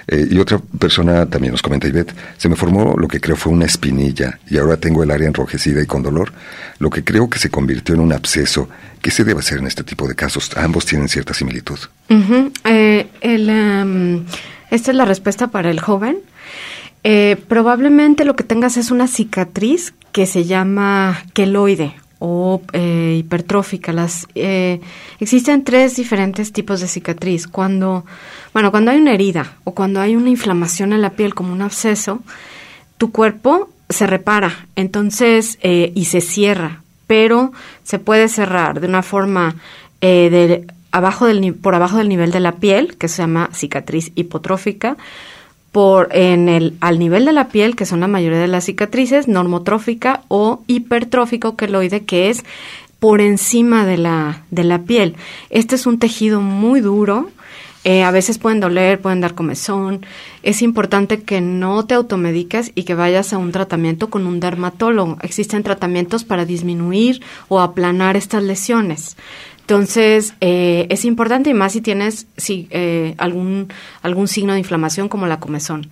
Eh, 0.08 0.28
y 0.30 0.38
otra 0.38 0.58
persona 0.58 1.26
también 1.26 1.52
nos 1.52 1.62
comenta, 1.62 1.88
Ivette, 1.88 2.14
se 2.36 2.48
me 2.48 2.54
formó 2.54 2.94
lo 2.96 3.08
que 3.08 3.20
creo 3.20 3.34
fue 3.36 3.52
una 3.52 3.64
espinilla 3.64 4.38
y 4.48 4.56
ahora 4.56 4.76
tengo 4.76 5.02
el 5.02 5.10
área 5.10 5.26
enrojecida 5.26 5.82
y 5.82 5.86
con 5.86 6.02
dolor, 6.02 6.32
lo 6.78 6.90
que 6.90 7.02
creo 7.02 7.28
que 7.28 7.38
se 7.38 7.50
convirtió 7.50 7.94
en 7.94 8.00
un 8.00 8.12
absceso. 8.12 8.68
¿Qué 9.02 9.10
se 9.10 9.24
debe 9.24 9.40
hacer 9.40 9.58
en 9.58 9.66
este 9.66 9.82
tipo 9.82 10.06
de 10.06 10.14
casos? 10.14 10.50
Ambos 10.56 10.86
tienen 10.86 11.08
cierta 11.08 11.34
similitud. 11.34 11.78
Eh, 12.08 13.08
el, 13.20 13.48
em, 13.48 14.24
esta 14.70 14.90
es 14.90 14.96
la 14.96 15.04
respuesta 15.04 15.48
para 15.48 15.70
el 15.70 15.80
joven. 15.80 16.18
Eh, 17.02 17.36
probablemente 17.48 18.24
lo 18.24 18.34
que 18.36 18.44
tengas 18.44 18.76
es 18.76 18.90
una 18.90 19.06
cicatriz 19.06 19.94
que 20.12 20.26
se 20.26 20.44
llama 20.44 21.22
queloide 21.34 21.94
o 22.18 22.62
eh, 22.72 23.16
hipertrófica. 23.18 23.92
Las, 23.92 24.26
eh, 24.34 24.80
existen 25.20 25.64
tres 25.64 25.96
diferentes 25.96 26.52
tipos 26.52 26.80
de 26.80 26.88
cicatriz. 26.88 27.46
Cuando, 27.46 28.04
bueno, 28.52 28.70
cuando 28.70 28.90
hay 28.90 28.98
una 28.98 29.12
herida 29.12 29.56
o 29.64 29.74
cuando 29.74 30.00
hay 30.00 30.16
una 30.16 30.30
inflamación 30.30 30.92
en 30.92 31.02
la 31.02 31.10
piel 31.10 31.34
como 31.34 31.52
un 31.52 31.62
absceso, 31.62 32.22
tu 32.98 33.12
cuerpo 33.12 33.70
se 33.88 34.06
repara, 34.06 34.66
entonces, 34.74 35.58
eh, 35.62 35.92
y 35.94 36.06
se 36.06 36.20
cierra, 36.20 36.82
pero 37.06 37.52
se 37.84 37.98
puede 37.98 38.28
cerrar 38.28 38.80
de 38.80 38.88
una 38.88 39.02
forma 39.02 39.56
de 40.00 40.66
abajo 40.92 41.26
del, 41.26 41.54
por 41.54 41.74
abajo 41.74 41.98
del 41.98 42.08
nivel 42.08 42.30
de 42.30 42.40
la 42.40 42.52
piel, 42.52 42.96
que 42.96 43.08
se 43.08 43.22
llama 43.22 43.50
cicatriz 43.52 44.12
hipotrófica, 44.14 44.96
por 45.76 46.08
en 46.12 46.48
el 46.48 46.72
al 46.80 46.98
nivel 46.98 47.26
de 47.26 47.34
la 47.34 47.48
piel, 47.48 47.76
que 47.76 47.84
son 47.84 48.00
la 48.00 48.08
mayoría 48.08 48.38
de 48.38 48.46
las 48.46 48.64
cicatrices, 48.64 49.28
normotrófica 49.28 50.22
o 50.28 50.62
hipertrófico 50.66 51.54
queloide, 51.54 52.06
que 52.06 52.30
es 52.30 52.46
por 52.98 53.20
encima 53.20 53.84
de 53.84 53.98
la, 53.98 54.42
de 54.50 54.64
la 54.64 54.84
piel. 54.84 55.16
Este 55.50 55.74
es 55.74 55.84
un 55.84 55.98
tejido 55.98 56.40
muy 56.40 56.80
duro, 56.80 57.28
eh, 57.88 58.02
a 58.02 58.10
veces 58.10 58.38
pueden 58.38 58.58
doler, 58.58 59.00
pueden 59.00 59.20
dar 59.20 59.36
comezón. 59.36 60.04
Es 60.42 60.60
importante 60.60 61.22
que 61.22 61.40
no 61.40 61.86
te 61.86 61.94
automediques 61.94 62.72
y 62.74 62.82
que 62.82 62.96
vayas 62.96 63.32
a 63.32 63.38
un 63.38 63.52
tratamiento 63.52 64.10
con 64.10 64.26
un 64.26 64.40
dermatólogo. 64.40 65.18
Existen 65.22 65.62
tratamientos 65.62 66.24
para 66.24 66.44
disminuir 66.44 67.22
o 67.46 67.60
aplanar 67.60 68.16
estas 68.16 68.42
lesiones. 68.42 69.16
Entonces, 69.60 70.34
eh, 70.40 70.88
es 70.90 71.04
importante 71.04 71.50
y 71.50 71.54
más 71.54 71.74
si 71.74 71.80
tienes 71.80 72.26
si, 72.36 72.66
eh, 72.70 73.14
algún, 73.18 73.68
algún 74.02 74.26
signo 74.26 74.54
de 74.54 74.58
inflamación 74.58 75.08
como 75.08 75.28
la 75.28 75.38
comezón. 75.38 75.88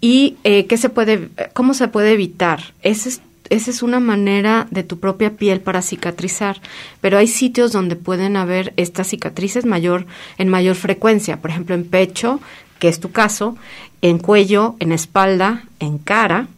¿Y 0.00 0.36
eh, 0.44 0.64
qué 0.64 0.78
se 0.78 0.88
puede, 0.88 1.28
cómo 1.52 1.74
se 1.74 1.88
puede 1.88 2.12
evitar? 2.12 2.72
Es, 2.80 3.20
esa 3.50 3.70
es 3.70 3.82
una 3.82 4.00
manera 4.00 4.66
de 4.70 4.82
tu 4.82 4.98
propia 4.98 5.36
piel 5.36 5.60
para 5.60 5.82
cicatrizar, 5.82 6.60
pero 7.00 7.18
hay 7.18 7.26
sitios 7.26 7.72
donde 7.72 7.96
pueden 7.96 8.36
haber 8.36 8.72
estas 8.76 9.08
cicatrices 9.08 9.66
mayor, 9.66 10.06
en 10.38 10.48
mayor 10.48 10.76
frecuencia, 10.76 11.40
por 11.40 11.50
ejemplo, 11.50 11.74
en 11.74 11.84
pecho, 11.84 12.40
que 12.78 12.88
es 12.88 13.00
tu 13.00 13.12
caso, 13.12 13.56
en 14.00 14.18
cuello, 14.18 14.76
en 14.80 14.92
espalda, 14.92 15.64
en 15.78 15.98
cara, 15.98 16.48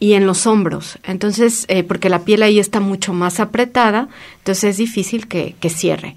y 0.00 0.14
en 0.14 0.26
los 0.26 0.46
hombros. 0.46 0.98
Entonces, 1.02 1.64
eh, 1.68 1.82
porque 1.82 2.08
la 2.08 2.20
piel 2.20 2.42
ahí 2.42 2.58
está 2.58 2.80
mucho 2.80 3.12
más 3.12 3.40
apretada, 3.40 4.08
entonces 4.38 4.64
es 4.64 4.76
difícil 4.76 5.26
que, 5.28 5.54
cierre. 5.68 6.16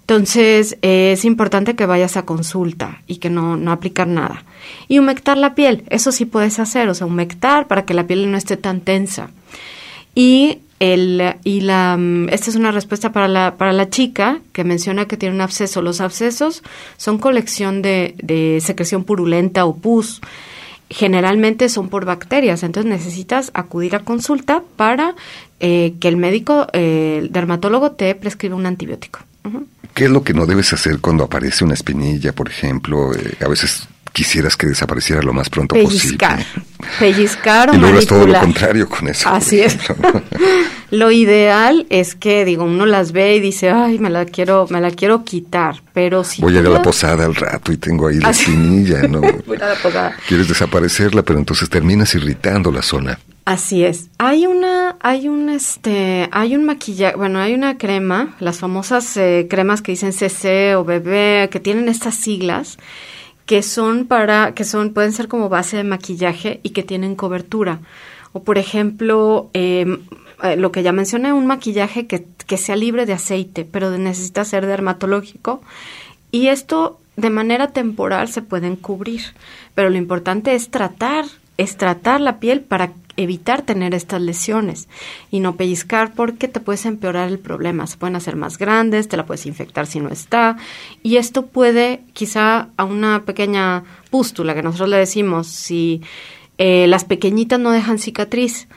Entonces, 0.00 0.76
es 0.82 1.24
importante 1.24 1.74
que 1.74 1.86
vayas 1.86 2.18
a 2.18 2.26
consulta 2.26 3.00
y 3.06 3.16
que 3.16 3.30
no, 3.30 3.56
no 3.56 3.72
aplicar 3.72 4.06
nada. 4.06 4.44
Y 4.86 4.98
humectar 4.98 5.38
la 5.38 5.54
piel, 5.54 5.84
eso 5.88 6.12
sí 6.12 6.26
puedes 6.26 6.58
hacer, 6.58 6.88
o 6.90 6.94
sea, 6.94 7.06
humectar 7.06 7.66
para 7.66 7.86
que 7.86 7.94
la 7.94 8.06
piel 8.06 8.30
no 8.30 8.36
esté 8.36 8.58
tan 8.58 8.82
tensa. 8.82 9.30
Y 10.14 10.58
el, 10.80 11.36
y 11.44 11.60
la, 11.62 11.96
mm, 11.98 12.28
esta 12.30 12.50
es 12.50 12.56
una 12.56 12.70
respuesta 12.70 13.12
para 13.12 13.28
la, 13.28 13.56
para 13.56 13.72
la 13.72 13.90
chica 13.90 14.40
que 14.52 14.64
menciona 14.64 15.06
que 15.06 15.16
tiene 15.16 15.34
un 15.34 15.40
absceso. 15.40 15.82
Los 15.82 16.00
abscesos 16.00 16.62
son 16.96 17.18
colección 17.18 17.82
de, 17.82 18.14
de 18.22 18.60
secreción 18.60 19.04
purulenta 19.04 19.64
o 19.64 19.76
pus 19.76 20.20
generalmente 20.90 21.68
son 21.68 21.88
por 21.88 22.04
bacterias, 22.04 22.62
entonces 22.62 22.90
necesitas 22.90 23.50
acudir 23.54 23.96
a 23.96 24.00
consulta 24.00 24.62
para 24.76 25.14
eh, 25.60 25.94
que 26.00 26.08
el 26.08 26.16
médico, 26.16 26.66
eh, 26.72 27.20
el 27.22 27.32
dermatólogo, 27.32 27.92
te 27.92 28.14
prescriba 28.14 28.54
un 28.54 28.66
antibiótico. 28.66 29.20
¿Qué 29.94 30.04
es 30.04 30.10
lo 30.10 30.22
que 30.22 30.34
no 30.34 30.46
debes 30.46 30.72
hacer 30.72 31.00
cuando 31.00 31.24
aparece 31.24 31.64
una 31.64 31.74
espinilla, 31.74 32.32
por 32.32 32.48
ejemplo? 32.48 33.14
Eh, 33.14 33.36
a 33.44 33.48
veces 33.48 33.88
quisieras 34.14 34.56
que 34.56 34.66
desapareciera 34.68 35.20
lo 35.22 35.34
más 35.34 35.50
pronto 35.50 35.74
Pellizcar. 35.74 36.38
posible. 36.38 36.64
Pellizcar 36.98 37.70
o 37.70 37.74
Y 37.74 37.76
es 37.98 38.06
todo 38.06 38.20
lo 38.20 38.26
manipular. 38.28 38.40
contrario 38.42 38.88
con 38.88 39.08
eso. 39.08 39.28
Así 39.28 39.60
es. 39.60 39.76
Lo 40.90 41.10
ideal 41.10 41.86
es 41.90 42.14
que, 42.14 42.44
digo, 42.44 42.64
uno 42.64 42.86
las 42.86 43.10
ve 43.10 43.34
y 43.36 43.40
dice, 43.40 43.70
ay, 43.70 43.98
me 43.98 44.10
la 44.10 44.26
quiero, 44.26 44.66
me 44.70 44.80
la 44.80 44.90
quiero 44.92 45.24
quitar, 45.24 45.82
pero 45.92 46.22
si 46.22 46.40
Voy 46.40 46.56
a 46.56 46.60
ir 46.60 46.66
a 46.66 46.68
la 46.70 46.76
la- 46.76 46.82
posada 46.82 47.24
al 47.24 47.34
rato 47.34 47.72
y 47.72 47.76
tengo 47.78 48.06
ahí 48.06 48.18
la 48.20 48.28
Así- 48.28 48.42
espinilla, 48.52 49.02
¿no? 49.08 49.20
Voy 49.20 49.56
a 49.60 49.68
la 49.70 49.74
posada. 49.74 50.16
Quieres 50.28 50.46
desaparecerla, 50.48 51.22
pero 51.22 51.38
entonces 51.40 51.68
terminas 51.68 52.14
irritando 52.14 52.70
la 52.70 52.82
zona. 52.82 53.18
Así 53.44 53.84
es. 53.84 54.08
Hay 54.18 54.46
una, 54.46 54.96
hay 55.00 55.26
un, 55.28 55.48
este, 55.50 56.28
hay 56.30 56.54
un 56.54 56.64
maquillaje, 56.64 57.16
bueno, 57.16 57.40
hay 57.40 57.54
una 57.54 57.76
crema, 57.76 58.36
las 58.38 58.58
famosas 58.58 59.16
eh, 59.16 59.48
cremas 59.50 59.82
que 59.82 59.92
dicen 59.92 60.12
CC 60.12 60.76
o 60.76 60.84
BB, 60.84 61.48
que 61.50 61.60
tienen 61.60 61.88
estas 61.88 62.14
siglas, 62.14 62.78
que 63.46 63.62
son 63.62 64.06
para, 64.06 64.54
que 64.54 64.64
son, 64.64 64.92
pueden 64.92 65.12
ser 65.12 65.28
como 65.28 65.48
base 65.48 65.76
de 65.76 65.84
maquillaje 65.84 66.60
y 66.62 66.70
que 66.70 66.82
tienen 66.82 67.14
cobertura. 67.14 67.80
O 68.32 68.42
por 68.42 68.58
ejemplo, 68.58 69.50
eh, 69.54 69.98
eh, 70.42 70.56
lo 70.56 70.72
que 70.72 70.82
ya 70.82 70.92
mencioné, 70.92 71.32
un 71.32 71.46
maquillaje 71.46 72.06
que, 72.06 72.26
que 72.46 72.56
sea 72.56 72.76
libre 72.76 73.06
de 73.06 73.12
aceite, 73.12 73.64
pero 73.64 73.90
necesita 73.96 74.44
ser 74.44 74.66
dermatológico. 74.66 75.62
Y 76.30 76.48
esto 76.48 76.98
de 77.16 77.30
manera 77.30 77.68
temporal 77.68 78.28
se 78.28 78.42
pueden 78.42 78.76
cubrir, 78.76 79.22
pero 79.74 79.90
lo 79.90 79.96
importante 79.96 80.54
es 80.54 80.70
tratar, 80.70 81.26
es 81.58 81.76
tratar 81.76 82.20
la 82.20 82.40
piel 82.40 82.60
para 82.60 82.92
evitar 83.16 83.62
tener 83.62 83.94
estas 83.94 84.20
lesiones 84.20 84.88
y 85.30 85.40
no 85.40 85.56
pellizcar 85.56 86.14
porque 86.14 86.48
te 86.48 86.60
puedes 86.60 86.86
empeorar 86.86 87.28
el 87.28 87.38
problema. 87.38 87.86
Se 87.86 87.96
pueden 87.96 88.16
hacer 88.16 88.36
más 88.36 88.58
grandes, 88.58 89.08
te 89.08 89.16
la 89.16 89.26
puedes 89.26 89.46
infectar 89.46 89.86
si 89.86 90.00
no 90.00 90.10
está 90.10 90.56
y 91.02 91.16
esto 91.16 91.46
puede 91.46 92.02
quizá 92.12 92.68
a 92.76 92.84
una 92.84 93.24
pequeña 93.24 93.84
pústula 94.10 94.54
que 94.54 94.62
nosotros 94.62 94.88
le 94.88 94.98
decimos, 94.98 95.46
si 95.46 96.02
eh, 96.58 96.86
las 96.86 97.04
pequeñitas 97.04 97.58
no 97.58 97.70
dejan 97.70 97.98
cicatriz, 97.98 98.68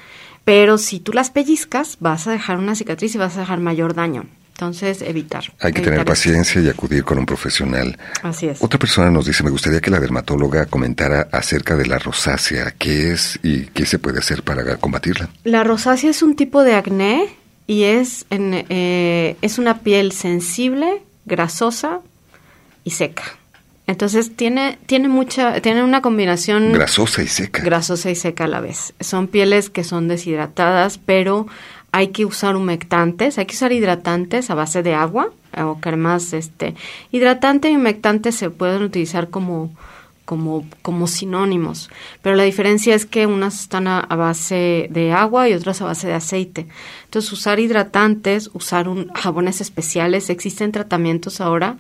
pero 0.46 0.78
si 0.78 1.00
tú 1.00 1.14
las 1.14 1.30
pellizcas 1.30 1.98
vas 2.00 2.28
a 2.28 2.32
dejar 2.32 2.58
una 2.58 2.76
cicatriz 2.76 3.14
y 3.16 3.18
vas 3.18 3.38
a 3.38 3.42
dejar 3.42 3.60
mayor 3.60 3.94
daño. 3.94 4.26
Entonces, 4.58 5.04
evitar. 5.04 5.44
Hay 5.60 5.72
que 5.72 5.82
evitar 5.82 5.84
tener 5.84 6.06
paciencia 6.06 6.60
y 6.60 6.68
acudir 6.68 7.04
con 7.04 7.20
un 7.20 7.28
profesional. 7.28 7.96
Así 8.24 8.48
es. 8.48 8.58
Otra 8.64 8.80
persona 8.80 9.12
nos 9.12 9.28
dice, 9.28 9.44
me 9.44 9.52
gustaría 9.52 9.80
que 9.82 9.92
la 9.92 10.00
dermatóloga 10.00 10.66
comentara 10.66 11.28
acerca 11.32 11.76
de 11.76 11.86
la 11.86 12.00
rosácea, 12.00 12.74
qué 12.76 13.12
es 13.12 13.40
y 13.44 13.68
qué 13.68 13.86
se 13.86 14.00
puede 14.00 14.18
hacer 14.18 14.42
para 14.42 14.78
combatirla. 14.78 15.30
La 15.44 15.64
rosácea 15.64 16.10
es 16.10 16.24
un 16.24 16.36
tipo 16.36 16.64
de 16.64 16.74
acné 16.74 17.30
y 17.68 17.84
es, 17.84 18.26
en, 18.32 18.66
eh, 18.70 19.38
es 19.44 19.60
una 19.60 19.82
piel 19.82 20.12
sensible, 20.12 21.04
grasosa 21.26 22.00
y 22.84 22.90
seca. 22.90 23.22
Entonces 23.86 24.36
tiene, 24.36 24.80
tiene 24.88 25.08
mucha, 25.08 25.62
tiene 25.62 25.84
una 25.84 26.02
combinación 26.02 26.74
Grasosa 26.74 27.22
y 27.22 27.28
seca. 27.28 27.62
grasosa 27.64 28.10
y 28.10 28.16
seca 28.16 28.46
a 28.46 28.48
la 28.48 28.60
vez. 28.60 28.94
Son 29.00 29.28
pieles 29.28 29.70
que 29.70 29.84
son 29.86 30.08
deshidratadas, 30.08 30.98
pero 30.98 31.48
hay 31.98 32.10
que 32.10 32.26
usar 32.26 32.56
humectantes, 32.56 33.40
hay 33.40 33.48
que 33.48 33.56
usar 33.56 33.72
hidratantes 33.72 34.52
a 34.52 34.54
base 34.54 34.84
de 34.84 34.94
agua 34.94 35.32
o 35.58 35.80
cremas, 35.80 36.32
este, 36.34 36.76
hidratante 37.12 37.72
y 37.72 37.76
humectante 37.76 38.32
se 38.32 38.52
pueden 38.52 38.84
utilizar 38.84 39.32
como 39.32 39.72
como, 40.24 40.66
como 40.82 41.08
sinónimos, 41.08 41.90
pero 42.22 42.36
la 42.36 42.44
diferencia 42.44 42.94
es 42.94 43.06
que 43.06 43.26
unas 43.26 43.62
están 43.62 43.88
a, 43.88 44.02
a 44.02 44.16
base 44.18 44.90
de 44.92 45.14
agua 45.14 45.48
y 45.48 45.54
otras 45.54 45.82
a 45.82 45.86
base 45.86 46.06
de 46.08 46.16
aceite. 46.16 46.68
Entonces, 47.06 47.32
usar 47.32 47.62
hidratantes, 47.62 48.50
usar 48.54 48.90
un, 48.90 49.08
jabones 49.14 49.62
especiales, 49.62 50.30
existen 50.30 50.74
tratamientos 50.74 51.40
ahora 51.40 51.78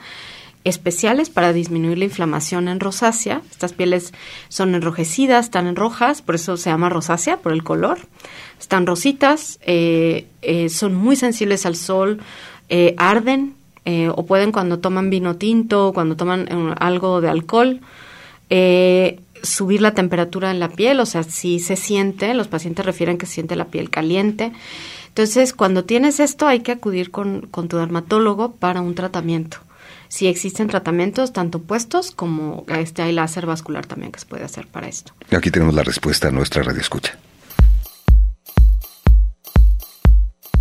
especiales 0.67 1.29
para 1.29 1.53
disminuir 1.53 1.97
la 1.97 2.05
inflamación 2.05 2.67
en 2.67 2.79
rosácea. 2.79 3.41
Estas 3.49 3.73
pieles 3.73 4.13
son 4.49 4.75
enrojecidas, 4.75 5.45
están 5.45 5.67
en 5.67 5.75
rojas, 5.75 6.21
por 6.21 6.35
eso 6.35 6.57
se 6.57 6.69
llama 6.69 6.89
rosácea, 6.89 7.37
por 7.37 7.53
el 7.53 7.63
color. 7.63 7.99
Están 8.59 8.85
rositas, 8.85 9.59
eh, 9.61 10.27
eh, 10.41 10.69
son 10.69 10.93
muy 10.95 11.15
sensibles 11.15 11.65
al 11.65 11.75
sol, 11.75 12.19
eh, 12.69 12.95
arden 12.97 13.55
o 14.15 14.25
pueden 14.25 14.51
cuando 14.51 14.79
toman 14.79 15.09
vino 15.09 15.37
tinto, 15.37 15.93
cuando 15.93 16.17
toman 16.17 16.75
algo 16.77 17.21
de 17.21 17.29
alcohol, 17.29 17.79
subir 19.41 19.81
la 19.81 19.93
temperatura 19.93 20.51
en 20.51 20.59
la 20.59 20.67
piel, 20.67 20.99
o 20.99 21.05
sea, 21.05 21.23
si 21.23 21.61
se 21.61 21.77
siente, 21.77 22.33
los 22.33 22.49
pacientes 22.49 22.85
refieren 22.85 23.17
que 23.17 23.25
se 23.25 23.35
siente 23.35 23.55
la 23.55 23.67
piel 23.67 23.89
caliente. 23.89 24.51
Entonces, 25.07 25.53
cuando 25.53 25.85
tienes 25.85 26.19
esto, 26.19 26.47
hay 26.47 26.59
que 26.59 26.73
acudir 26.73 27.11
con, 27.11 27.47
con 27.49 27.69
tu 27.69 27.77
dermatólogo 27.77 28.55
para 28.55 28.81
un 28.81 28.93
tratamiento. 28.93 29.59
Si 30.09 30.27
existen 30.27 30.67
tratamientos 30.67 31.33
tanto 31.33 31.61
puestos 31.61 32.11
como 32.11 32.65
este 32.67 33.01
hay 33.01 33.11
láser 33.11 33.45
vascular 33.45 33.85
también 33.85 34.11
que 34.11 34.19
se 34.19 34.25
puede 34.25 34.43
hacer 34.43 34.67
para 34.67 34.87
esto. 34.87 35.13
Y 35.29 35.35
Aquí 35.35 35.51
tenemos 35.51 35.73
la 35.73 35.83
respuesta 35.83 36.29
a 36.29 36.31
nuestra 36.31 36.63
radio 36.63 36.81
escucha. 36.81 37.17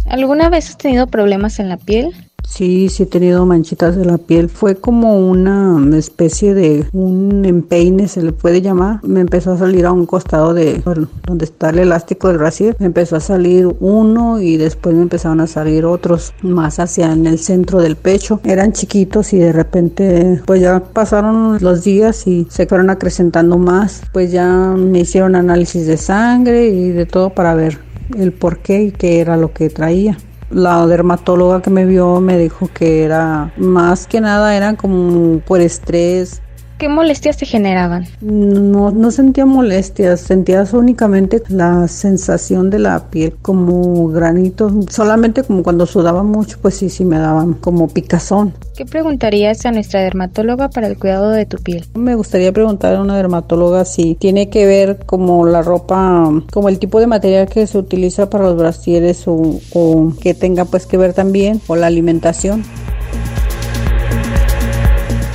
¿Alguna 0.09 0.49
vez 0.49 0.71
has 0.71 0.79
tenido 0.79 1.09
problemas 1.09 1.59
en 1.59 1.69
la 1.69 1.77
piel? 1.77 2.15
Sí, 2.47 2.89
sí 2.89 3.03
he 3.03 3.07
tenido 3.07 3.45
manchitas 3.45 3.97
de 3.97 4.05
la 4.05 4.19
piel. 4.19 4.49
Fue 4.49 4.77
como 4.77 5.19
una 5.29 5.79
especie 5.99 6.55
de 6.55 6.87
un 6.93 7.45
empeine, 7.45 8.09
se 8.09 8.23
le 8.23 8.33
puede 8.33 8.63
llamar. 8.63 9.01
Me 9.03 9.21
empezó 9.21 9.53
a 9.53 9.59
salir 9.59 9.85
a 9.85 9.93
un 9.93 10.07
costado 10.07 10.55
de 10.55 10.81
donde 11.27 11.45
está 11.45 11.71
el 11.71 11.81
elástico 11.81 12.29
del 12.29 12.39
brasier. 12.39 12.77
Me 12.79 12.87
empezó 12.87 13.17
a 13.17 13.21
salir 13.21 13.69
uno 13.81 14.41
y 14.41 14.57
después 14.57 14.95
me 14.95 15.03
empezaron 15.03 15.41
a 15.41 15.49
salir 15.49 15.85
otros 15.85 16.33
más 16.41 16.79
hacia 16.79 17.13
en 17.13 17.27
el 17.27 17.39
centro 17.41 17.83
del 17.83 17.97
pecho. 17.97 18.41
Eran 18.45 18.73
chiquitos 18.73 19.33
y 19.33 19.39
de 19.39 19.53
repente 19.53 20.41
pues 20.47 20.61
ya 20.63 20.81
pasaron 20.81 21.59
los 21.61 21.83
días 21.83 22.27
y 22.27 22.47
se 22.49 22.67
fueron 22.67 22.91
acrecentando 22.91 23.59
más. 23.59 24.03
Pues 24.13 24.31
ya 24.31 24.49
me 24.49 25.01
hicieron 25.01 25.35
análisis 25.35 25.87
de 25.87 25.97
sangre 25.97 26.69
y 26.69 26.91
de 26.91 27.07
todo 27.07 27.31
para 27.31 27.55
ver 27.55 27.79
el 28.17 28.33
por 28.33 28.61
qué 28.61 28.85
y 28.85 28.93
qué 28.93 29.21
era 29.21 29.37
lo 29.37 29.53
que 29.53 29.69
traía. 29.69 30.17
La 30.51 30.87
dermatóloga 30.87 31.61
que 31.61 31.71
me 31.71 31.85
vio 31.85 32.21
me 32.21 32.39
dijo 32.39 32.71
que 32.73 33.03
era 33.03 33.53
más 33.57 34.07
que 34.07 34.21
nada 34.21 34.57
eran 34.57 34.77
como 34.77 35.41
por 35.41 35.61
estrés, 35.61 36.41
¿Qué 36.79 36.91
molestias 36.91 37.39
te 37.39 37.47
generaban? 37.47 38.07
No, 38.21 38.91
no 38.91 39.11
sentía 39.11 39.47
molestias, 39.47 40.21
sentías 40.21 40.75
únicamente 40.75 41.43
la 41.49 41.89
sensación 41.89 42.69
de 42.69 42.79
la 42.79 43.09
piel 43.09 43.35
como 43.41 44.09
granitos, 44.09 44.73
solamente 44.91 45.43
como 45.43 45.63
cuando 45.63 45.87
sudaba 45.87 46.23
mucho, 46.23 46.59
pues 46.61 46.75
sí, 46.75 46.91
sí 46.91 47.07
me 47.07 47.19
daban 47.19 47.55
como 47.55 47.89
picazón. 47.89 48.53
¿Qué 48.77 48.85
preguntarías 48.85 49.65
a 49.65 49.73
nuestra 49.73 50.03
dermatóloga 50.03 50.69
para 50.69 50.87
el 50.89 50.99
cuidado 50.99 51.31
de 51.31 51.47
tu 51.47 51.57
piel? 51.57 51.87
Me 51.95 52.15
gustaría 52.15 52.53
preguntar 52.53 52.95
a 52.95 53.01
una 53.01 53.17
dermatóloga 53.17 53.87
si 53.87 54.15
tiene 54.15 54.51
que 54.51 54.67
ver 54.67 54.99
como 55.07 55.47
la 55.47 55.63
ropa, 55.63 56.31
como 56.53 56.69
el 56.69 56.79
tipo 56.79 57.01
de 57.01 57.07
material 57.07 57.49
que 57.49 57.67
se 57.67 57.79
utiliza 57.79 58.29
para 58.29 58.45
los 58.45 58.57
brasieres 58.59 59.27
o, 59.27 59.61
o 59.73 60.13
que 60.21 60.35
tenga 60.35 60.67
pues 60.67 60.85
que 60.85 60.99
ver 60.99 61.15
también 61.15 61.59
o 61.69 61.77
la 61.77 61.87
alimentación. 61.87 62.65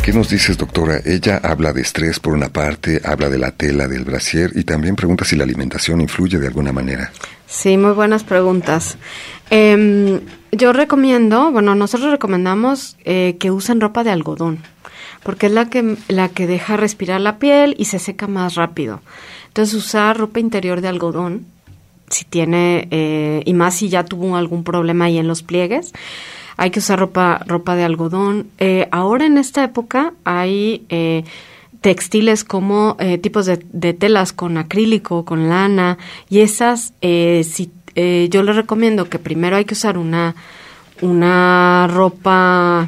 ¿Qué 0.04 0.14
nos 0.14 0.30
dices, 0.30 0.58
doctora? 0.58 0.99
Ella 1.06 1.39
habla 1.43 1.74
de 1.74 1.82
estrés 1.82 2.20
por 2.20 2.34
una 2.34 2.49
parte, 2.49 2.99
habla 3.06 3.30
de 3.30 3.38
la 3.38 3.52
tela 3.52 3.88
del 3.88 4.04
brasier 4.04 4.52
y 4.56 4.64
también 4.64 4.95
pregunta 4.95 5.26
si 5.26 5.36
la 5.36 5.43
alimentación 5.43 6.02
influye 6.02 6.39
de 6.39 6.47
alguna 6.47 6.72
manera. 6.72 7.12
Sí, 7.45 7.78
muy 7.78 7.91
buenas 7.91 8.24
preguntas. 8.24 8.97
Eh, 9.52 10.20
yo 10.52 10.74
recomiendo, 10.74 11.52
bueno, 11.52 11.76
nosotros 11.76 12.10
recomendamos 12.10 12.97
eh, 13.06 13.38
que 13.39 13.52
usen 13.52 13.80
ropa 13.80 14.04
de 14.04 14.10
algodón, 14.10 14.60
porque 15.22 15.45
es 15.45 15.52
la 15.52 15.70
que, 15.70 15.95
la 16.08 16.30
que 16.30 16.47
deja 16.47 16.78
respirar 16.78 17.22
la 17.22 17.38
piel 17.38 17.76
y 17.78 17.86
se 17.86 17.99
seca 17.99 18.26
más 18.26 18.56
rápido. 18.56 19.02
Entonces, 19.49 19.76
usar 19.76 20.18
ropa 20.18 20.39
interior 20.39 20.82
de 20.82 20.88
algodón, 20.88 21.45
si 22.10 22.26
tiene, 22.26 22.88
eh, 22.89 23.43
y 23.45 23.54
más 23.54 23.76
si 23.76 23.89
ya 23.89 24.04
tuvo 24.04 24.36
algún 24.36 24.64
problema 24.64 25.06
ahí 25.06 25.20
en 25.20 25.28
los 25.28 25.43
pliegues, 25.43 25.93
hay 26.62 26.70
que 26.70 26.78
usar 26.78 26.99
ropa, 26.99 27.41
ropa 27.47 27.76
de 27.76 27.84
algodón. 27.84 28.45
Eh, 28.59 28.88
ahora 28.91 29.26
en 29.26 29.39
esta 29.39 29.64
época 29.64 30.14
hay 30.26 30.86
eh, 30.89 31.24
textiles 31.82 32.43
como 32.43 32.97
eh, 32.99 33.18
tipos 33.18 33.47
de, 33.47 33.66
de, 33.74 33.93
telas 33.93 34.32
con 34.32 34.57
acrílico, 34.57 35.26
con 35.26 35.49
lana, 35.49 35.97
y 36.30 36.41
esas, 36.41 36.93
eh, 37.01 37.43
si, 37.49 37.72
eh, 37.95 38.28
yo 38.30 38.43
les 38.43 38.55
recomiendo 38.55 39.09
que 39.09 39.18
primero 39.18 39.55
hay 39.55 39.66
que 39.66 39.74
usar 39.74 39.97
una, 39.97 40.36
una 41.01 41.88
ropa 41.88 42.88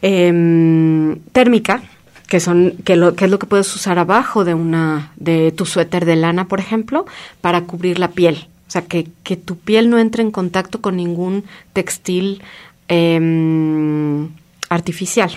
em, 0.00 1.18
térmica, 1.32 1.82
que 2.28 2.38
son 2.38 2.74
que, 2.84 2.94
lo, 2.94 3.16
que 3.16 3.24
es 3.24 3.30
lo 3.32 3.40
que 3.40 3.46
puedes 3.48 3.74
usar 3.74 3.98
abajo 3.98 4.44
de 4.44 4.54
una 4.54 5.10
de 5.16 5.50
tu 5.50 5.66
suéter 5.66 6.04
de 6.04 6.14
lana, 6.14 6.46
por 6.46 6.60
ejemplo, 6.60 7.06
para 7.40 7.62
cubrir 7.62 7.98
la 7.98 8.12
piel. 8.12 8.46
O 8.72 8.78
sea, 8.80 8.80
que, 8.80 9.06
que 9.22 9.36
tu 9.36 9.58
piel 9.58 9.90
no 9.90 9.98
entre 9.98 10.22
en 10.22 10.30
contacto 10.30 10.80
con 10.80 10.96
ningún 10.96 11.44
textil 11.74 12.40
eh, 12.88 14.28
artificial. 14.70 15.30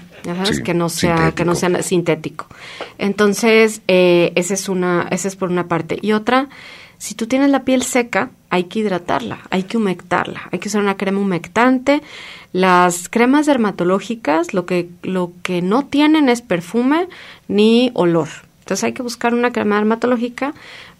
Sí, 0.45 0.63
que 0.63 0.73
no 0.73 0.87
sea 0.87 1.17
sintético. 1.17 1.35
que 1.35 1.43
no 1.43 1.55
sea 1.55 1.83
sintético. 1.83 2.47
Entonces, 2.97 3.81
eh, 3.89 4.31
esa 4.35 4.53
es 4.53 4.69
una 4.69 5.09
esa 5.11 5.27
es 5.27 5.35
por 5.35 5.49
una 5.49 5.67
parte 5.67 5.99
y 6.01 6.13
otra, 6.13 6.47
si 6.97 7.13
tú 7.13 7.27
tienes 7.27 7.49
la 7.49 7.63
piel 7.65 7.83
seca, 7.83 8.29
hay 8.49 8.63
que 8.63 8.79
hidratarla, 8.79 9.39
hay 9.49 9.63
que 9.63 9.75
humectarla, 9.75 10.47
hay 10.53 10.59
que 10.59 10.69
usar 10.69 10.81
una 10.81 10.95
crema 10.95 11.19
humectante. 11.19 12.01
Las 12.53 13.09
cremas 13.09 13.47
dermatológicas 13.47 14.53
lo 14.53 14.65
que 14.65 14.87
lo 15.03 15.33
que 15.43 15.61
no 15.61 15.85
tienen 15.85 16.29
es 16.29 16.41
perfume 16.41 17.09
ni 17.49 17.91
olor. 17.95 18.29
Entonces 18.59 18.85
hay 18.85 18.93
que 18.93 19.03
buscar 19.03 19.33
una 19.33 19.51
crema 19.51 19.75
dermatológica 19.75 20.53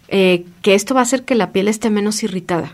eh, 0.08 0.44
que 0.62 0.74
esto 0.74 0.94
va 0.94 1.00
a 1.00 1.02
hacer 1.04 1.24
que 1.24 1.34
la 1.34 1.52
piel 1.52 1.68
esté 1.68 1.90
menos 1.90 2.22
irritada. 2.22 2.72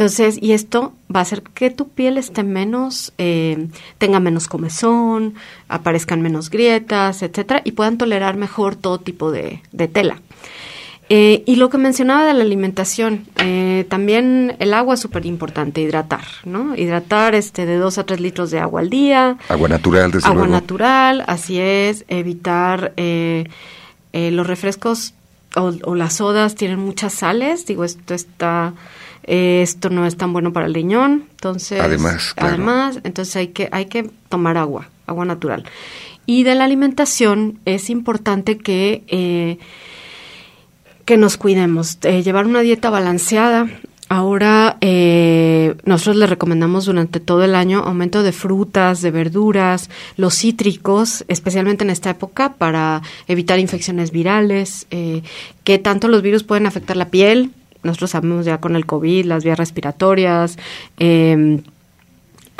Entonces, 0.00 0.38
y 0.40 0.52
esto 0.52 0.94
va 1.14 1.20
a 1.20 1.24
hacer 1.24 1.42
que 1.42 1.68
tu 1.68 1.90
piel 1.90 2.16
esté 2.16 2.42
menos, 2.42 3.12
eh, 3.18 3.68
tenga 3.98 4.18
menos 4.18 4.48
comezón, 4.48 5.34
aparezcan 5.68 6.22
menos 6.22 6.48
grietas, 6.48 7.22
etcétera, 7.22 7.60
y 7.64 7.72
puedan 7.72 7.98
tolerar 7.98 8.38
mejor 8.38 8.76
todo 8.76 8.98
tipo 8.98 9.30
de, 9.30 9.60
de 9.72 9.88
tela. 9.88 10.22
Eh, 11.10 11.42
y 11.44 11.56
lo 11.56 11.68
que 11.68 11.76
mencionaba 11.76 12.24
de 12.24 12.32
la 12.32 12.44
alimentación, 12.44 13.26
eh, 13.44 13.84
también 13.90 14.56
el 14.58 14.72
agua 14.72 14.94
es 14.94 15.00
súper 15.00 15.26
importante, 15.26 15.82
hidratar, 15.82 16.24
¿no? 16.46 16.74
Hidratar 16.74 17.34
este, 17.34 17.66
de 17.66 17.76
2 17.76 17.98
a 17.98 18.04
3 18.04 18.20
litros 18.20 18.50
de 18.50 18.58
agua 18.58 18.80
al 18.80 18.88
día. 18.88 19.36
Agua 19.50 19.68
natural, 19.68 20.12
desde 20.12 20.28
agua 20.28 20.46
luego. 20.46 20.54
natural, 20.54 21.24
así 21.26 21.60
es, 21.60 22.06
evitar 22.08 22.94
los 24.12 24.46
refrescos 24.46 25.12
o, 25.56 25.72
o 25.84 25.94
las 25.94 26.14
sodas 26.14 26.54
tienen 26.54 26.78
muchas 26.78 27.14
sales, 27.14 27.66
digo, 27.66 27.84
esto 27.84 28.14
está, 28.14 28.74
eh, 29.24 29.60
esto 29.62 29.90
no 29.90 30.06
es 30.06 30.16
tan 30.16 30.32
bueno 30.32 30.52
para 30.52 30.66
el 30.66 30.74
riñón, 30.74 31.24
entonces, 31.30 31.80
Además, 31.80 32.34
claro. 32.34 32.54
además, 32.54 33.00
entonces 33.04 33.36
hay 33.36 33.48
que, 33.48 33.68
hay 33.72 33.86
que 33.86 34.10
tomar 34.28 34.56
agua, 34.56 34.88
agua 35.06 35.24
natural. 35.24 35.64
Y 36.26 36.44
de 36.44 36.54
la 36.54 36.64
alimentación 36.64 37.58
es 37.64 37.90
importante 37.90 38.56
que, 38.58 39.02
eh, 39.08 39.58
que 41.04 41.16
nos 41.16 41.36
cuidemos, 41.36 41.98
eh, 42.02 42.22
llevar 42.22 42.46
una 42.46 42.60
dieta 42.60 42.90
balanceada. 42.90 43.68
Ahora 44.12 44.76
eh, 44.80 45.76
nosotros 45.84 46.16
le 46.16 46.26
recomendamos 46.26 46.86
durante 46.86 47.20
todo 47.20 47.44
el 47.44 47.54
año 47.54 47.78
aumento 47.78 48.24
de 48.24 48.32
frutas, 48.32 49.02
de 49.02 49.12
verduras, 49.12 49.88
los 50.16 50.34
cítricos, 50.34 51.24
especialmente 51.28 51.84
en 51.84 51.90
esta 51.90 52.10
época 52.10 52.54
para 52.54 53.02
evitar 53.28 53.60
infecciones 53.60 54.10
virales, 54.10 54.88
eh, 54.90 55.22
que 55.62 55.78
tanto 55.78 56.08
los 56.08 56.22
virus 56.22 56.42
pueden 56.42 56.66
afectar 56.66 56.96
la 56.96 57.08
piel. 57.08 57.52
Nosotros 57.84 58.10
sabemos 58.10 58.44
ya 58.44 58.58
con 58.58 58.74
el 58.74 58.84
COVID, 58.84 59.26
las 59.26 59.44
vías 59.44 59.58
respiratorias, 59.58 60.58
eh, 60.98 61.60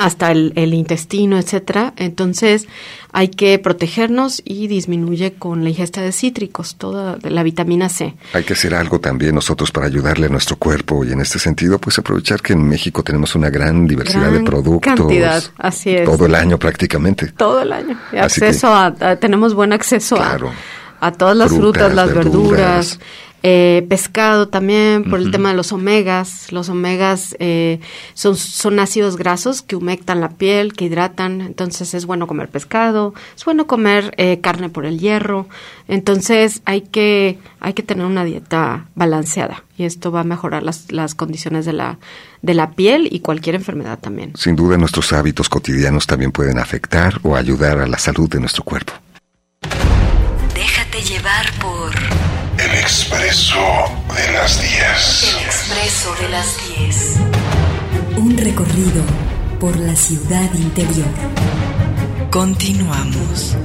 hasta 0.01 0.33
el, 0.33 0.55
el, 0.57 0.73
intestino, 0.73 1.39
etcétera. 1.39 1.93
Entonces 1.97 2.67
hay 3.13 3.29
que 3.29 3.59
protegernos 3.59 4.41
y 4.47 4.67
disminuye 4.67 5.35
con 5.35 5.63
la 5.63 5.69
ingesta 5.69 6.01
de 6.01 6.11
cítricos, 6.13 6.77
toda 6.77 7.19
la 7.23 7.43
vitamina 7.43 7.91
C. 7.91 8.15
Hay 8.33 8.45
que 8.45 8.55
hacer 8.55 8.75
algo 8.75 8.99
también 8.99 9.35
nosotros 9.35 9.71
para 9.71 9.87
ayudarle 9.87 10.27
a 10.27 10.29
nuestro 10.31 10.57
cuerpo 10.57 11.05
y 11.05 11.13
en 11.13 11.21
este 11.21 11.39
sentido 11.39 11.79
pues 11.79 11.99
aprovechar 11.99 12.41
que 12.41 12.55
en 12.55 12.67
México 12.67 13.03
tenemos 13.03 13.35
una 13.35 13.51
gran 13.51 13.87
diversidad 13.87 14.31
gran 14.31 14.35
de 14.39 14.41
productos. 14.41 14.95
Cantidad, 14.95 15.45
así 15.59 15.91
es. 15.91 16.07
Todo 16.07 16.25
el 16.25 16.35
año 16.35 16.59
prácticamente. 16.59 17.33
Todo 17.33 17.61
el 17.61 17.71
año. 17.71 18.01
Acceso 18.19 18.69
que, 18.69 19.05
a, 19.05 19.11
a, 19.11 19.17
tenemos 19.17 19.53
buen 19.53 19.75
acceso 19.75 20.17
claro, 20.17 20.51
a, 20.99 21.09
a 21.09 21.13
todas 21.13 21.37
las 21.37 21.49
frutas, 21.51 21.89
frutas 21.89 21.95
las 21.95 22.15
verduras. 22.15 22.51
verduras. 22.51 23.01
Eh, 23.43 23.87
pescado 23.89 24.49
también 24.49 25.09
por 25.09 25.19
el 25.19 25.31
tema 25.31 25.51
de 25.51 25.57
los 25.57 25.73
omegas. 25.73 26.53
Los 26.53 26.69
omegas 26.69 27.37
eh, 27.39 27.81
son, 28.15 28.37
son 28.37 28.79
ácidos 28.79 29.17
grasos 29.17 29.63
que 29.63 29.77
humectan 29.77 30.21
la 30.21 30.31
piel, 30.31 30.75
que 30.75 30.85
hidratan. 30.85 31.41
Entonces 31.41 31.95
es 31.95 32.05
bueno 32.05 32.27
comer 32.27 32.49
pescado, 32.49 33.15
es 33.35 33.45
bueno 33.45 33.67
comer 33.67 34.13
eh, 34.19 34.41
carne 34.41 34.69
por 34.69 34.85
el 34.85 34.99
hierro. 34.99 35.49
Entonces 35.89 36.61
hay 36.67 36.83
que, 36.83 37.39
hay 37.61 37.73
que 37.73 37.83
tener 37.83 38.05
una 38.05 38.25
dieta 38.25 38.87
balanceada 38.95 39.65
y 39.77 39.85
esto 39.85 40.13
va 40.13 40.21
a 40.21 40.25
mejorar 40.25 40.63
las, 40.63 40.93
las 40.93 41.15
condiciones 41.15 41.65
de 41.65 41.73
la, 41.73 41.99
de 42.43 42.55
la 42.55 42.73
piel 42.73 43.09
y 43.11 43.21
cualquier 43.21 43.55
enfermedad 43.55 43.99
también. 43.99 44.33
Sin 44.37 44.55
duda 44.55 44.77
nuestros 44.77 45.13
hábitos 45.15 45.49
cotidianos 45.49 46.07
también 46.07 46.33
pueden 46.33 46.59
afectar 46.59 47.19
o 47.23 47.35
ayudar 47.37 47.79
a 47.79 47.87
la 47.87 47.99
salud 47.99 48.29
de 48.29 48.41
nuestro 48.41 48.63
cuerpo. 48.65 48.93
Déjate 50.55 51.01
llevar 51.03 51.47
por 51.61 52.20
expreso 52.81 53.61
de 54.17 54.33
las 54.33 54.59
10. 54.59 55.35
El 55.35 55.45
expreso 55.45 56.15
de 56.15 56.29
las 56.31 56.47
10. 56.79 57.17
Un 58.17 58.39
recorrido 58.39 59.05
por 59.59 59.77
la 59.77 59.95
ciudad 59.95 60.53
interior. 60.55 61.07
Continuamos. 62.31 63.57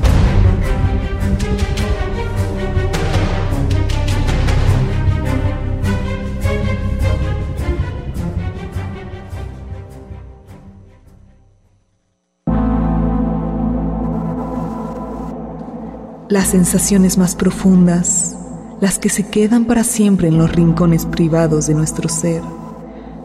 Las 16.28 16.50
sensaciones 16.50 17.18
más 17.18 17.36
profundas, 17.36 18.35
las 18.82 19.00
que 19.00 19.10
se 19.10 19.28
quedan 19.28 19.66
para 19.66 19.84
siempre 19.84 20.28
en 20.28 20.38
los 20.38 20.52
rincones 20.52 21.06
privados 21.06 21.68
de 21.68 21.76
nuestro 21.76 22.10
ser, 22.10 22.42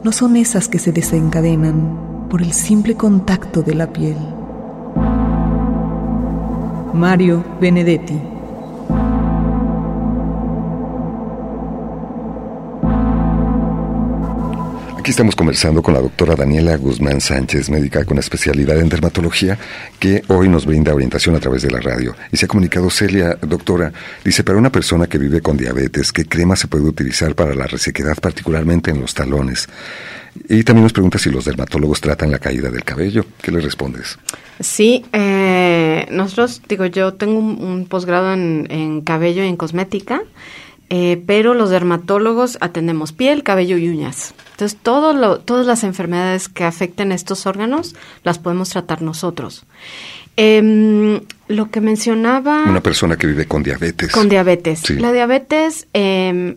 no 0.04 0.12
son 0.12 0.36
esas 0.36 0.68
que 0.68 0.78
se 0.78 0.92
desencadenan, 0.92 2.28
por 2.30 2.42
el 2.42 2.52
simple 2.52 2.94
contacto 2.94 3.62
de 3.62 3.74
la 3.74 3.92
piel. 3.92 4.16
Mario 6.94 7.44
Benedetti 7.60 8.29
Estamos 15.10 15.34
conversando 15.34 15.82
con 15.82 15.92
la 15.92 16.00
doctora 16.00 16.36
Daniela 16.36 16.76
Guzmán 16.76 17.20
Sánchez, 17.20 17.68
médica 17.68 18.04
con 18.04 18.18
especialidad 18.18 18.78
en 18.78 18.88
dermatología, 18.88 19.58
que 19.98 20.22
hoy 20.28 20.48
nos 20.48 20.66
brinda 20.66 20.94
orientación 20.94 21.34
a 21.34 21.40
través 21.40 21.62
de 21.62 21.70
la 21.72 21.80
radio. 21.80 22.14
Y 22.30 22.36
se 22.36 22.44
ha 22.44 22.48
comunicado 22.48 22.88
Celia, 22.90 23.36
doctora, 23.42 23.92
dice, 24.24 24.44
para 24.44 24.56
una 24.56 24.70
persona 24.70 25.08
que 25.08 25.18
vive 25.18 25.40
con 25.40 25.56
diabetes, 25.56 26.12
¿qué 26.12 26.26
crema 26.26 26.54
se 26.54 26.68
puede 26.68 26.84
utilizar 26.84 27.34
para 27.34 27.56
la 27.56 27.66
resequedad, 27.66 28.14
particularmente 28.22 28.92
en 28.92 29.00
los 29.00 29.12
talones? 29.12 29.68
Y 30.48 30.62
también 30.62 30.84
nos 30.84 30.92
pregunta 30.92 31.18
si 31.18 31.28
los 31.28 31.44
dermatólogos 31.44 32.00
tratan 32.00 32.30
la 32.30 32.38
caída 32.38 32.70
del 32.70 32.84
cabello. 32.84 33.24
¿Qué 33.42 33.50
le 33.50 33.60
respondes? 33.60 34.16
Sí, 34.60 35.04
eh, 35.12 36.06
nosotros, 36.12 36.62
digo, 36.68 36.86
yo 36.86 37.14
tengo 37.14 37.36
un, 37.40 37.86
posgrado 37.86 38.32
en 38.32 39.00
cabello 39.00 39.42
y 39.42 39.48
en 39.48 39.56
cosmética. 39.56 40.22
Eh, 40.92 41.22
pero 41.24 41.54
los 41.54 41.70
dermatólogos 41.70 42.58
atendemos 42.60 43.12
piel, 43.12 43.44
cabello 43.44 43.78
y 43.78 43.88
uñas. 43.88 44.34
Entonces, 44.50 44.76
todo 44.82 45.38
todas 45.38 45.64
las 45.64 45.84
enfermedades 45.84 46.48
que 46.48 46.64
afecten 46.64 47.12
estos 47.12 47.46
órganos 47.46 47.94
las 48.24 48.40
podemos 48.40 48.70
tratar 48.70 49.00
nosotros. 49.00 49.64
Em, 50.36 51.20
lo 51.46 51.70
que 51.70 51.80
mencionaba... 51.80 52.64
Una 52.64 52.80
persona 52.80 53.16
que 53.16 53.28
vive 53.28 53.46
con 53.46 53.62
diabetes. 53.62 54.10
Con 54.10 54.28
diabetes. 54.28 54.90
La 54.90 55.12
diabetes 55.12 55.86
eh, 55.94 56.56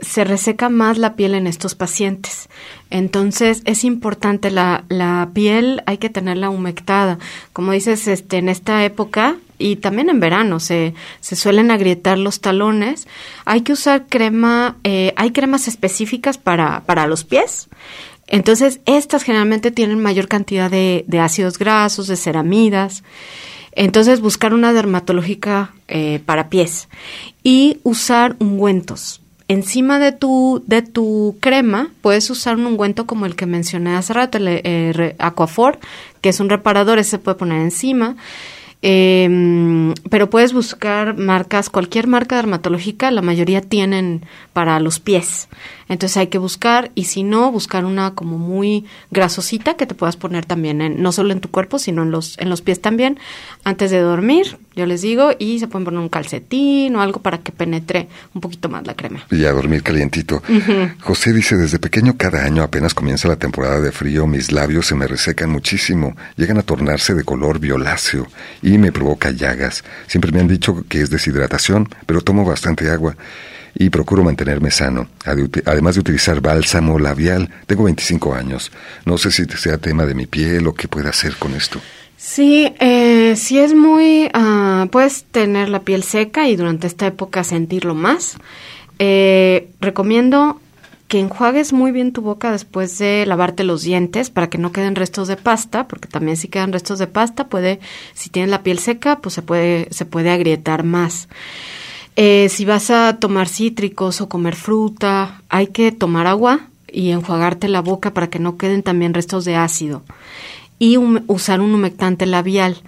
se 0.00 0.24
reseca 0.24 0.68
más 0.68 0.98
la 0.98 1.16
piel 1.16 1.34
en 1.34 1.48
estos 1.48 1.74
pacientes. 1.74 2.48
Entonces 2.90 3.62
es 3.64 3.82
importante 3.82 4.50
la, 4.50 4.84
la 4.88 5.30
piel, 5.34 5.82
hay 5.86 5.98
que 5.98 6.10
tenerla 6.10 6.50
humectada. 6.50 7.18
Como 7.52 7.72
dices, 7.72 8.06
este, 8.06 8.38
en 8.38 8.48
esta 8.48 8.84
época 8.84 9.36
y 9.58 9.76
también 9.76 10.10
en 10.10 10.20
verano 10.20 10.60
se, 10.60 10.94
se 11.20 11.36
suelen 11.36 11.70
agrietar 11.70 12.18
los 12.18 12.40
talones. 12.40 13.06
Hay 13.44 13.62
que 13.62 13.72
usar 13.72 14.06
crema, 14.06 14.76
eh, 14.84 15.12
hay 15.16 15.30
cremas 15.30 15.68
específicas 15.68 16.38
para, 16.38 16.82
para 16.84 17.06
los 17.06 17.24
pies. 17.24 17.68
Entonces, 18.26 18.80
estas 18.86 19.22
generalmente 19.22 19.70
tienen 19.70 20.02
mayor 20.02 20.28
cantidad 20.28 20.70
de, 20.70 21.04
de 21.06 21.20
ácidos 21.20 21.58
grasos, 21.58 22.06
de 22.06 22.16
ceramidas. 22.16 23.04
Entonces, 23.72 24.20
buscar 24.20 24.54
una 24.54 24.72
dermatológica 24.72 25.74
eh, 25.88 26.20
para 26.24 26.48
pies 26.48 26.88
y 27.42 27.78
usar 27.82 28.36
ungüentos 28.38 29.20
encima 29.48 29.98
de 29.98 30.12
tu, 30.12 30.62
de 30.66 30.82
tu 30.82 31.36
crema 31.40 31.90
puedes 32.00 32.28
usar 32.30 32.56
un 32.56 32.66
ungüento 32.66 33.06
como 33.06 33.26
el 33.26 33.36
que 33.36 33.46
mencioné 33.46 33.94
hace 33.94 34.12
rato, 34.12 34.38
el 34.38 34.46
eh, 34.48 35.16
Aquafor, 35.18 35.78
que 36.20 36.30
es 36.30 36.40
un 36.40 36.48
reparador, 36.48 36.98
ese 36.98 37.10
se 37.10 37.18
puede 37.18 37.36
poner 37.36 37.60
encima. 37.60 38.16
Eh, 38.86 39.94
pero 40.10 40.28
puedes 40.28 40.52
buscar 40.52 41.16
marcas, 41.16 41.70
cualquier 41.70 42.06
marca 42.06 42.36
dermatológica, 42.36 43.10
la 43.10 43.22
mayoría 43.22 43.62
tienen 43.62 44.26
para 44.52 44.78
los 44.78 45.00
pies. 45.00 45.48
Entonces 45.88 46.18
hay 46.18 46.26
que 46.26 46.36
buscar, 46.36 46.90
y 46.94 47.04
si 47.04 47.22
no, 47.22 47.50
buscar 47.50 47.86
una 47.86 48.14
como 48.14 48.36
muy 48.36 48.84
grasosita 49.10 49.74
que 49.74 49.86
te 49.86 49.94
puedas 49.94 50.16
poner 50.16 50.44
también, 50.44 50.82
en, 50.82 51.02
no 51.02 51.12
solo 51.12 51.32
en 51.32 51.40
tu 51.40 51.50
cuerpo, 51.50 51.78
sino 51.78 52.02
en 52.02 52.10
los, 52.10 52.38
en 52.38 52.50
los 52.50 52.60
pies 52.60 52.80
también, 52.80 53.18
antes 53.64 53.90
de 53.90 54.00
dormir, 54.00 54.58
yo 54.76 54.86
les 54.86 55.02
digo, 55.02 55.30
y 55.38 55.60
se 55.60 55.68
pueden 55.68 55.84
poner 55.84 56.00
un 56.00 56.08
calcetín 56.08 56.96
o 56.96 57.00
algo 57.00 57.20
para 57.20 57.38
que 57.38 57.52
penetre 57.52 58.08
un 58.34 58.40
poquito 58.40 58.68
más 58.68 58.86
la 58.86 58.94
crema. 58.94 59.24
Y 59.30 59.44
a 59.44 59.52
dormir 59.52 59.82
calientito. 59.82 60.42
José 61.00 61.32
dice, 61.32 61.56
desde 61.56 61.78
pequeño 61.78 62.16
cada 62.16 62.44
año 62.44 62.62
apenas 62.62 62.92
comienza 62.92 63.28
la 63.28 63.36
temporada 63.36 63.80
de 63.80 63.92
frío, 63.92 64.26
mis 64.26 64.52
labios 64.52 64.86
se 64.86 64.94
me 64.94 65.06
resecan 65.06 65.50
muchísimo, 65.50 66.16
llegan 66.36 66.58
a 66.58 66.62
tornarse 66.62 67.14
de 67.14 67.24
color 67.24 67.60
violáceo 67.60 68.26
y 68.62 68.73
me 68.78 68.92
provoca 68.92 69.30
llagas. 69.30 69.84
Siempre 70.06 70.32
me 70.32 70.40
han 70.40 70.48
dicho 70.48 70.84
que 70.88 71.00
es 71.00 71.10
deshidratación, 71.10 71.88
pero 72.06 72.20
tomo 72.20 72.44
bastante 72.44 72.90
agua 72.90 73.16
y 73.76 73.90
procuro 73.90 74.22
mantenerme 74.22 74.70
sano, 74.70 75.08
además 75.24 75.94
de 75.94 76.00
utilizar 76.00 76.40
bálsamo 76.40 76.98
labial. 76.98 77.50
Tengo 77.66 77.84
25 77.84 78.34
años. 78.34 78.70
No 79.04 79.18
sé 79.18 79.30
si 79.30 79.44
sea 79.44 79.78
tema 79.78 80.06
de 80.06 80.14
mi 80.14 80.26
piel 80.26 80.66
o 80.66 80.74
qué 80.74 80.88
pueda 80.88 81.10
hacer 81.10 81.36
con 81.36 81.54
esto. 81.54 81.80
Sí, 82.16 82.72
eh, 82.78 83.34
sí 83.36 83.58
es 83.58 83.74
muy... 83.74 84.30
Uh, 84.34 84.86
puedes 84.88 85.24
tener 85.24 85.68
la 85.68 85.80
piel 85.80 86.02
seca 86.02 86.48
y 86.48 86.56
durante 86.56 86.86
esta 86.86 87.06
época 87.06 87.44
sentirlo 87.44 87.94
más. 87.94 88.36
Eh, 88.98 89.68
recomiendo 89.80 90.60
que 91.08 91.20
enjuagues 91.20 91.72
muy 91.72 91.92
bien 91.92 92.12
tu 92.12 92.22
boca 92.22 92.50
después 92.50 92.98
de 92.98 93.26
lavarte 93.26 93.64
los 93.64 93.82
dientes 93.82 94.30
para 94.30 94.48
que 94.48 94.58
no 94.58 94.72
queden 94.72 94.94
restos 94.94 95.28
de 95.28 95.36
pasta, 95.36 95.86
porque 95.86 96.08
también 96.08 96.36
si 96.36 96.48
quedan 96.48 96.72
restos 96.72 96.98
de 96.98 97.06
pasta 97.06 97.48
puede, 97.48 97.80
si 98.14 98.30
tienes 98.30 98.50
la 98.50 98.62
piel 98.62 98.78
seca, 98.78 99.20
pues 99.20 99.34
se 99.34 99.42
puede, 99.42 99.88
se 99.90 100.06
puede 100.06 100.30
agrietar 100.30 100.82
más. 100.82 101.28
Eh, 102.16 102.48
si 102.48 102.64
vas 102.64 102.90
a 102.90 103.18
tomar 103.18 103.48
cítricos 103.48 104.20
o 104.20 104.28
comer 104.28 104.54
fruta, 104.54 105.42
hay 105.48 105.68
que 105.68 105.92
tomar 105.92 106.26
agua 106.26 106.68
y 106.90 107.10
enjuagarte 107.10 107.68
la 107.68 107.80
boca 107.80 108.14
para 108.14 108.28
que 108.28 108.38
no 108.38 108.56
queden 108.56 108.82
también 108.82 109.14
restos 109.14 109.44
de 109.44 109.56
ácido. 109.56 110.02
Y 110.78 110.96
usar 110.96 111.60
un 111.60 111.74
humectante 111.74 112.26
labial, 112.26 112.82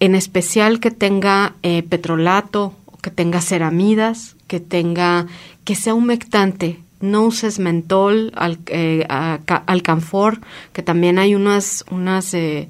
en 0.00 0.14
especial 0.14 0.80
que 0.80 0.90
tenga 0.90 1.54
eh, 1.62 1.82
petrolato, 1.82 2.72
que 3.02 3.10
tenga 3.10 3.40
ceramidas, 3.40 4.36
que 4.46 4.60
tenga, 4.60 5.26
que 5.64 5.74
sea 5.74 5.94
humectante. 5.94 6.78
No 7.00 7.24
uses 7.24 7.58
mentol, 7.58 8.32
al, 8.34 8.58
eh, 8.66 9.06
alcanfor, 9.08 10.40
que 10.72 10.82
también 10.82 11.18
hay 11.18 11.34
unas, 11.34 11.84
unas, 11.90 12.34
eh, 12.34 12.68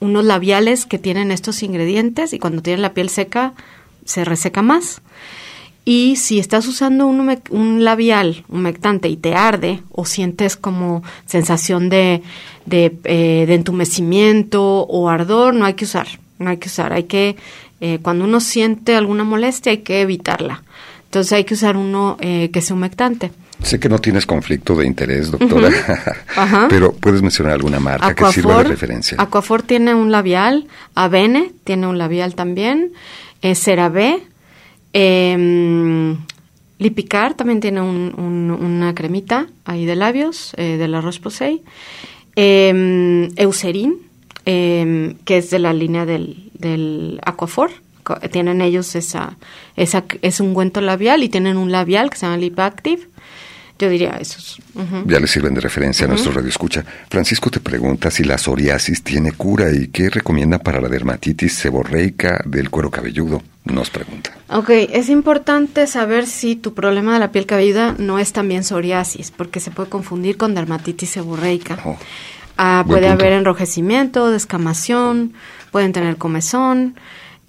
unos 0.00 0.24
labiales 0.24 0.86
que 0.86 0.98
tienen 0.98 1.30
estos 1.30 1.62
ingredientes 1.62 2.32
y 2.32 2.38
cuando 2.38 2.62
tienen 2.62 2.82
la 2.82 2.94
piel 2.94 3.08
seca 3.08 3.52
se 4.04 4.24
reseca 4.24 4.62
más. 4.62 5.02
Y 5.84 6.16
si 6.16 6.38
estás 6.38 6.66
usando 6.68 7.06
un, 7.06 7.36
un, 7.50 7.84
labial 7.84 8.44
humectante 8.48 9.08
y 9.08 9.16
te 9.16 9.34
arde 9.34 9.82
o 9.90 10.04
sientes 10.04 10.56
como 10.56 11.02
sensación 11.26 11.88
de, 11.88 12.22
eh, 12.70 13.44
de, 13.46 13.54
entumecimiento 13.54 14.62
o 14.62 15.08
ardor, 15.08 15.54
no 15.54 15.64
hay 15.64 15.74
que 15.74 15.86
usar, 15.86 16.06
no 16.38 16.50
hay 16.50 16.58
que 16.58 16.68
usar, 16.68 16.92
hay 16.92 17.04
que, 17.04 17.36
eh, 17.80 17.98
cuando 18.02 18.24
uno 18.24 18.40
siente 18.40 18.94
alguna 18.94 19.24
molestia 19.24 19.72
hay 19.72 19.78
que 19.78 20.02
evitarla. 20.02 20.62
Entonces 21.06 21.32
hay 21.32 21.44
que 21.44 21.54
usar 21.54 21.76
uno 21.76 22.16
eh, 22.20 22.50
que 22.52 22.60
sea 22.60 22.76
humectante. 22.76 23.32
Sé 23.62 23.78
que 23.78 23.88
no 23.88 23.98
tienes 23.98 24.26
conflicto 24.26 24.74
de 24.76 24.86
interés, 24.86 25.30
doctora, 25.30 25.70
pero 26.68 26.92
puedes 26.92 27.22
mencionar 27.22 27.54
alguna 27.54 27.78
marca 27.80 28.14
que 28.14 28.32
sirva 28.32 28.62
de 28.62 28.70
referencia. 28.70 29.16
Aquafor 29.20 29.62
tiene 29.62 29.94
un 29.94 30.10
labial, 30.10 30.66
Avene 30.94 31.52
tiene 31.64 31.86
un 31.86 31.98
labial 31.98 32.34
también, 32.34 32.92
eh, 33.42 33.54
CeraVe, 33.54 34.22
eh, 34.92 36.16
Lipicar 36.80 37.34
también 37.34 37.60
tiene 37.60 37.82
una 37.82 38.94
cremita 38.94 39.48
ahí 39.66 39.84
de 39.84 39.96
labios 39.96 40.54
eh, 40.56 40.78
de 40.78 40.88
la 40.88 41.02
Roche-Posay. 41.02 41.60
Eh, 42.36 43.28
Eucerin, 43.36 43.98
em, 44.46 45.14
que 45.26 45.36
es 45.36 45.50
de 45.50 45.58
la 45.58 45.74
línea 45.74 46.06
del, 46.06 46.50
del 46.54 47.20
Aquafor. 47.26 47.70
Tienen 48.32 48.62
ellos 48.62 48.96
esa, 48.96 49.36
esa, 49.76 50.04
es 50.22 50.40
un 50.40 50.48
ungüento 50.48 50.80
labial 50.80 51.22
y 51.22 51.28
tienen 51.28 51.58
un 51.58 51.70
labial 51.70 52.08
que 52.08 52.16
se 52.16 52.24
llama 52.24 52.38
Lip 52.38 52.58
Active 52.58 53.02
yo 53.80 53.88
diría 53.88 54.10
esos. 54.20 54.60
Ya 55.06 55.18
le 55.18 55.26
sirven 55.26 55.54
de 55.54 55.60
referencia 55.60 56.04
a 56.04 56.08
nuestro 56.08 56.32
radio 56.32 56.48
escucha. 56.48 56.84
Francisco 57.08 57.50
te 57.50 57.60
pregunta 57.60 58.10
si 58.10 58.24
la 58.24 58.36
psoriasis 58.36 59.02
tiene 59.02 59.32
cura 59.32 59.72
y 59.72 59.88
qué 59.88 60.10
recomienda 60.10 60.58
para 60.58 60.80
la 60.80 60.88
dermatitis 60.88 61.54
seborreica 61.54 62.42
del 62.44 62.70
cuero 62.70 62.90
cabelludo. 62.90 63.42
Nos 63.64 63.90
pregunta. 63.90 64.30
Ok, 64.48 64.70
es 64.70 65.08
importante 65.08 65.86
saber 65.86 66.26
si 66.26 66.56
tu 66.56 66.74
problema 66.74 67.14
de 67.14 67.20
la 67.20 67.30
piel 67.30 67.46
cabelluda 67.46 67.94
no 67.98 68.18
es 68.18 68.32
también 68.32 68.64
psoriasis, 68.64 69.30
porque 69.30 69.60
se 69.60 69.70
puede 69.70 69.88
confundir 69.88 70.36
con 70.36 70.54
dermatitis 70.54 71.10
seborreica. 71.10 71.78
Oh, 71.84 71.96
ah, 72.56 72.84
puede 72.86 73.08
haber 73.08 73.32
enrojecimiento, 73.32 74.30
descamación, 74.30 75.34
pueden 75.70 75.92
tener 75.92 76.16
comezón. 76.16 76.96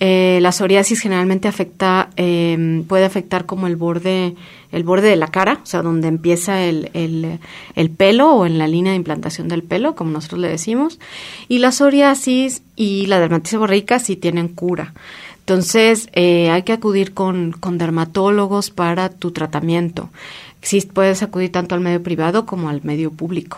Eh, 0.04 0.40
la 0.42 0.52
psoriasis 0.52 1.00
generalmente 1.00 1.48
afecta, 1.48 2.10
eh, 2.18 2.84
puede 2.88 3.06
afectar 3.06 3.46
como 3.46 3.68
el 3.68 3.76
borde, 3.76 4.36
el 4.72 4.84
borde 4.84 5.10
de 5.10 5.16
la 5.16 5.28
cara, 5.28 5.60
o 5.62 5.66
sea, 5.66 5.82
donde 5.82 6.08
empieza 6.08 6.62
el, 6.62 6.90
el, 6.94 7.90
pelo 7.92 8.34
o 8.34 8.46
en 8.46 8.58
la 8.58 8.68
línea 8.68 8.92
de 8.92 8.98
implantación 8.98 9.48
del 9.48 9.64
pelo, 9.64 9.96
como 9.96 10.12
nosotros 10.12 10.42
le 10.42 10.48
decimos. 10.48 11.00
Y 11.48 11.60
la 11.60 11.72
psoriasis 11.72 12.64
y 12.76 13.06
la 13.08 13.20
dermatitis 13.20 13.52
seborreica 13.52 14.00
sí 14.00 14.16
tienen 14.16 14.48
cura. 14.48 14.94
Entonces, 15.40 16.10
eh, 16.14 16.50
hay 16.50 16.64
que 16.64 16.74
acudir 16.74 17.14
con, 17.14 17.52
con 17.52 17.78
dermatólogos 17.78 18.70
para 18.70 19.10
tu 19.10 19.32
tratamiento 19.32 20.10
sí 20.62 20.82
puedes 20.82 21.24
acudir 21.24 21.52
tanto 21.52 21.76
al 21.76 21.82
medio 21.82 22.02
privado 22.02 22.46
como 22.46 22.70
al 22.70 22.82
medio 22.84 23.12
público. 23.12 23.58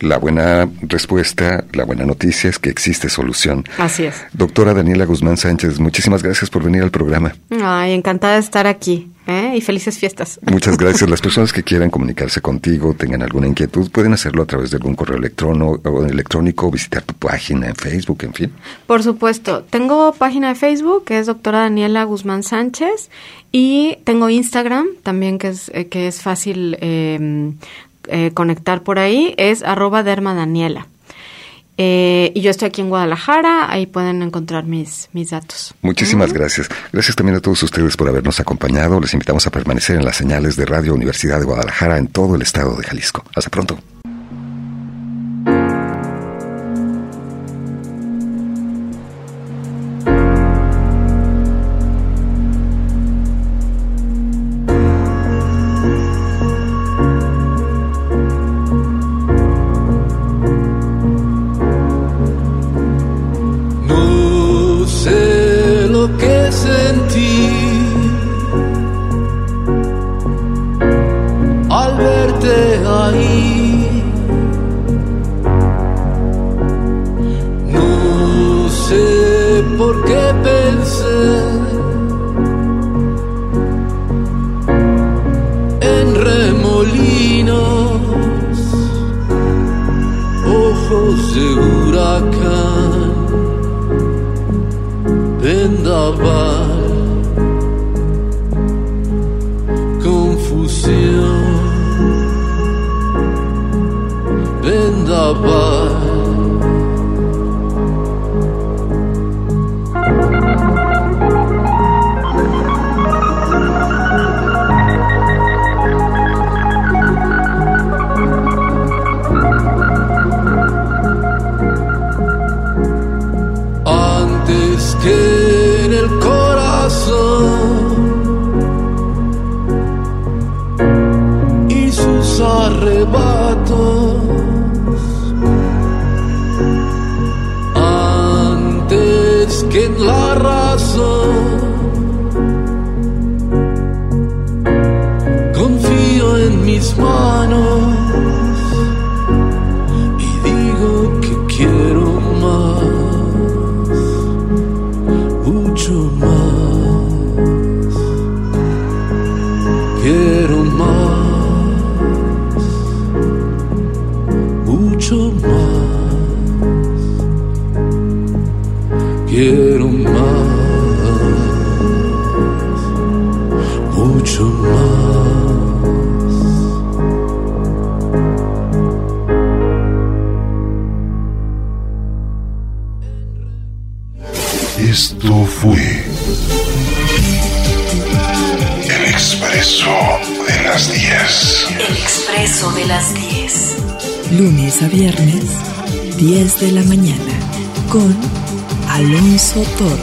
La 0.00 0.18
buena 0.18 0.68
respuesta, 0.82 1.64
la 1.72 1.84
buena 1.84 2.04
noticia 2.04 2.50
es 2.50 2.58
que 2.58 2.70
existe 2.70 3.08
solución. 3.08 3.64
Así 3.78 4.04
es. 4.04 4.24
Doctora 4.32 4.74
Daniela 4.74 5.04
Guzmán 5.04 5.36
Sánchez, 5.36 5.78
muchísimas 5.78 6.22
gracias 6.22 6.50
por 6.50 6.64
venir 6.64 6.82
al 6.82 6.90
programa. 6.90 7.34
Ay, 7.62 7.92
encantada 7.92 8.34
de 8.34 8.40
estar 8.40 8.66
aquí. 8.66 9.10
¿Eh? 9.26 9.54
y 9.56 9.60
felices 9.60 9.98
fiestas. 9.98 10.40
Muchas 10.42 10.76
gracias. 10.78 11.08
Las 11.08 11.20
personas 11.20 11.52
que 11.52 11.62
quieran 11.62 11.90
comunicarse 11.90 12.40
contigo, 12.40 12.94
tengan 12.94 13.22
alguna 13.22 13.46
inquietud, 13.46 13.90
pueden 13.90 14.12
hacerlo 14.12 14.42
a 14.42 14.46
través 14.46 14.70
de 14.70 14.76
algún 14.76 14.94
correo 14.94 15.18
electrónico 15.18 15.80
o 15.84 16.04
electrónico, 16.04 16.70
visitar 16.70 17.02
tu 17.02 17.14
página 17.14 17.68
en 17.68 17.76
Facebook, 17.76 18.18
en 18.22 18.34
fin. 18.34 18.52
Por 18.86 19.02
supuesto. 19.02 19.62
Tengo 19.62 20.12
página 20.12 20.48
de 20.48 20.54
Facebook, 20.54 21.04
que 21.04 21.18
es 21.18 21.26
doctora 21.26 21.60
Daniela 21.60 22.04
Guzmán 22.04 22.42
Sánchez, 22.42 23.10
y 23.52 23.98
tengo 24.04 24.30
Instagram, 24.30 24.86
también 25.02 25.38
que 25.38 25.48
es, 25.48 25.70
eh, 25.74 25.88
que 25.88 26.06
es 26.06 26.22
fácil 26.22 26.76
eh, 26.80 27.52
eh, 28.08 28.30
conectar 28.34 28.82
por 28.82 28.98
ahí, 28.98 29.34
es 29.36 29.62
arroba 29.62 30.02
derma 30.02 30.34
Daniela. 30.34 30.86
Eh, 31.82 32.30
y 32.34 32.42
yo 32.42 32.50
estoy 32.50 32.68
aquí 32.68 32.82
en 32.82 32.90
Guadalajara, 32.90 33.72
ahí 33.72 33.86
pueden 33.86 34.20
encontrar 34.20 34.64
mis, 34.64 35.08
mis 35.14 35.30
datos. 35.30 35.72
Muchísimas 35.80 36.30
gracias. 36.30 36.68
Gracias 36.92 37.16
también 37.16 37.38
a 37.38 37.40
todos 37.40 37.62
ustedes 37.62 37.96
por 37.96 38.06
habernos 38.06 38.38
acompañado. 38.38 39.00
Les 39.00 39.14
invitamos 39.14 39.46
a 39.46 39.50
permanecer 39.50 39.96
en 39.96 40.04
las 40.04 40.16
señales 40.16 40.56
de 40.56 40.66
Radio 40.66 40.92
Universidad 40.92 41.38
de 41.38 41.46
Guadalajara 41.46 41.96
en 41.96 42.08
todo 42.08 42.34
el 42.34 42.42
estado 42.42 42.76
de 42.76 42.84
Jalisco. 42.84 43.24
Hasta 43.34 43.48
pronto. 43.48 43.78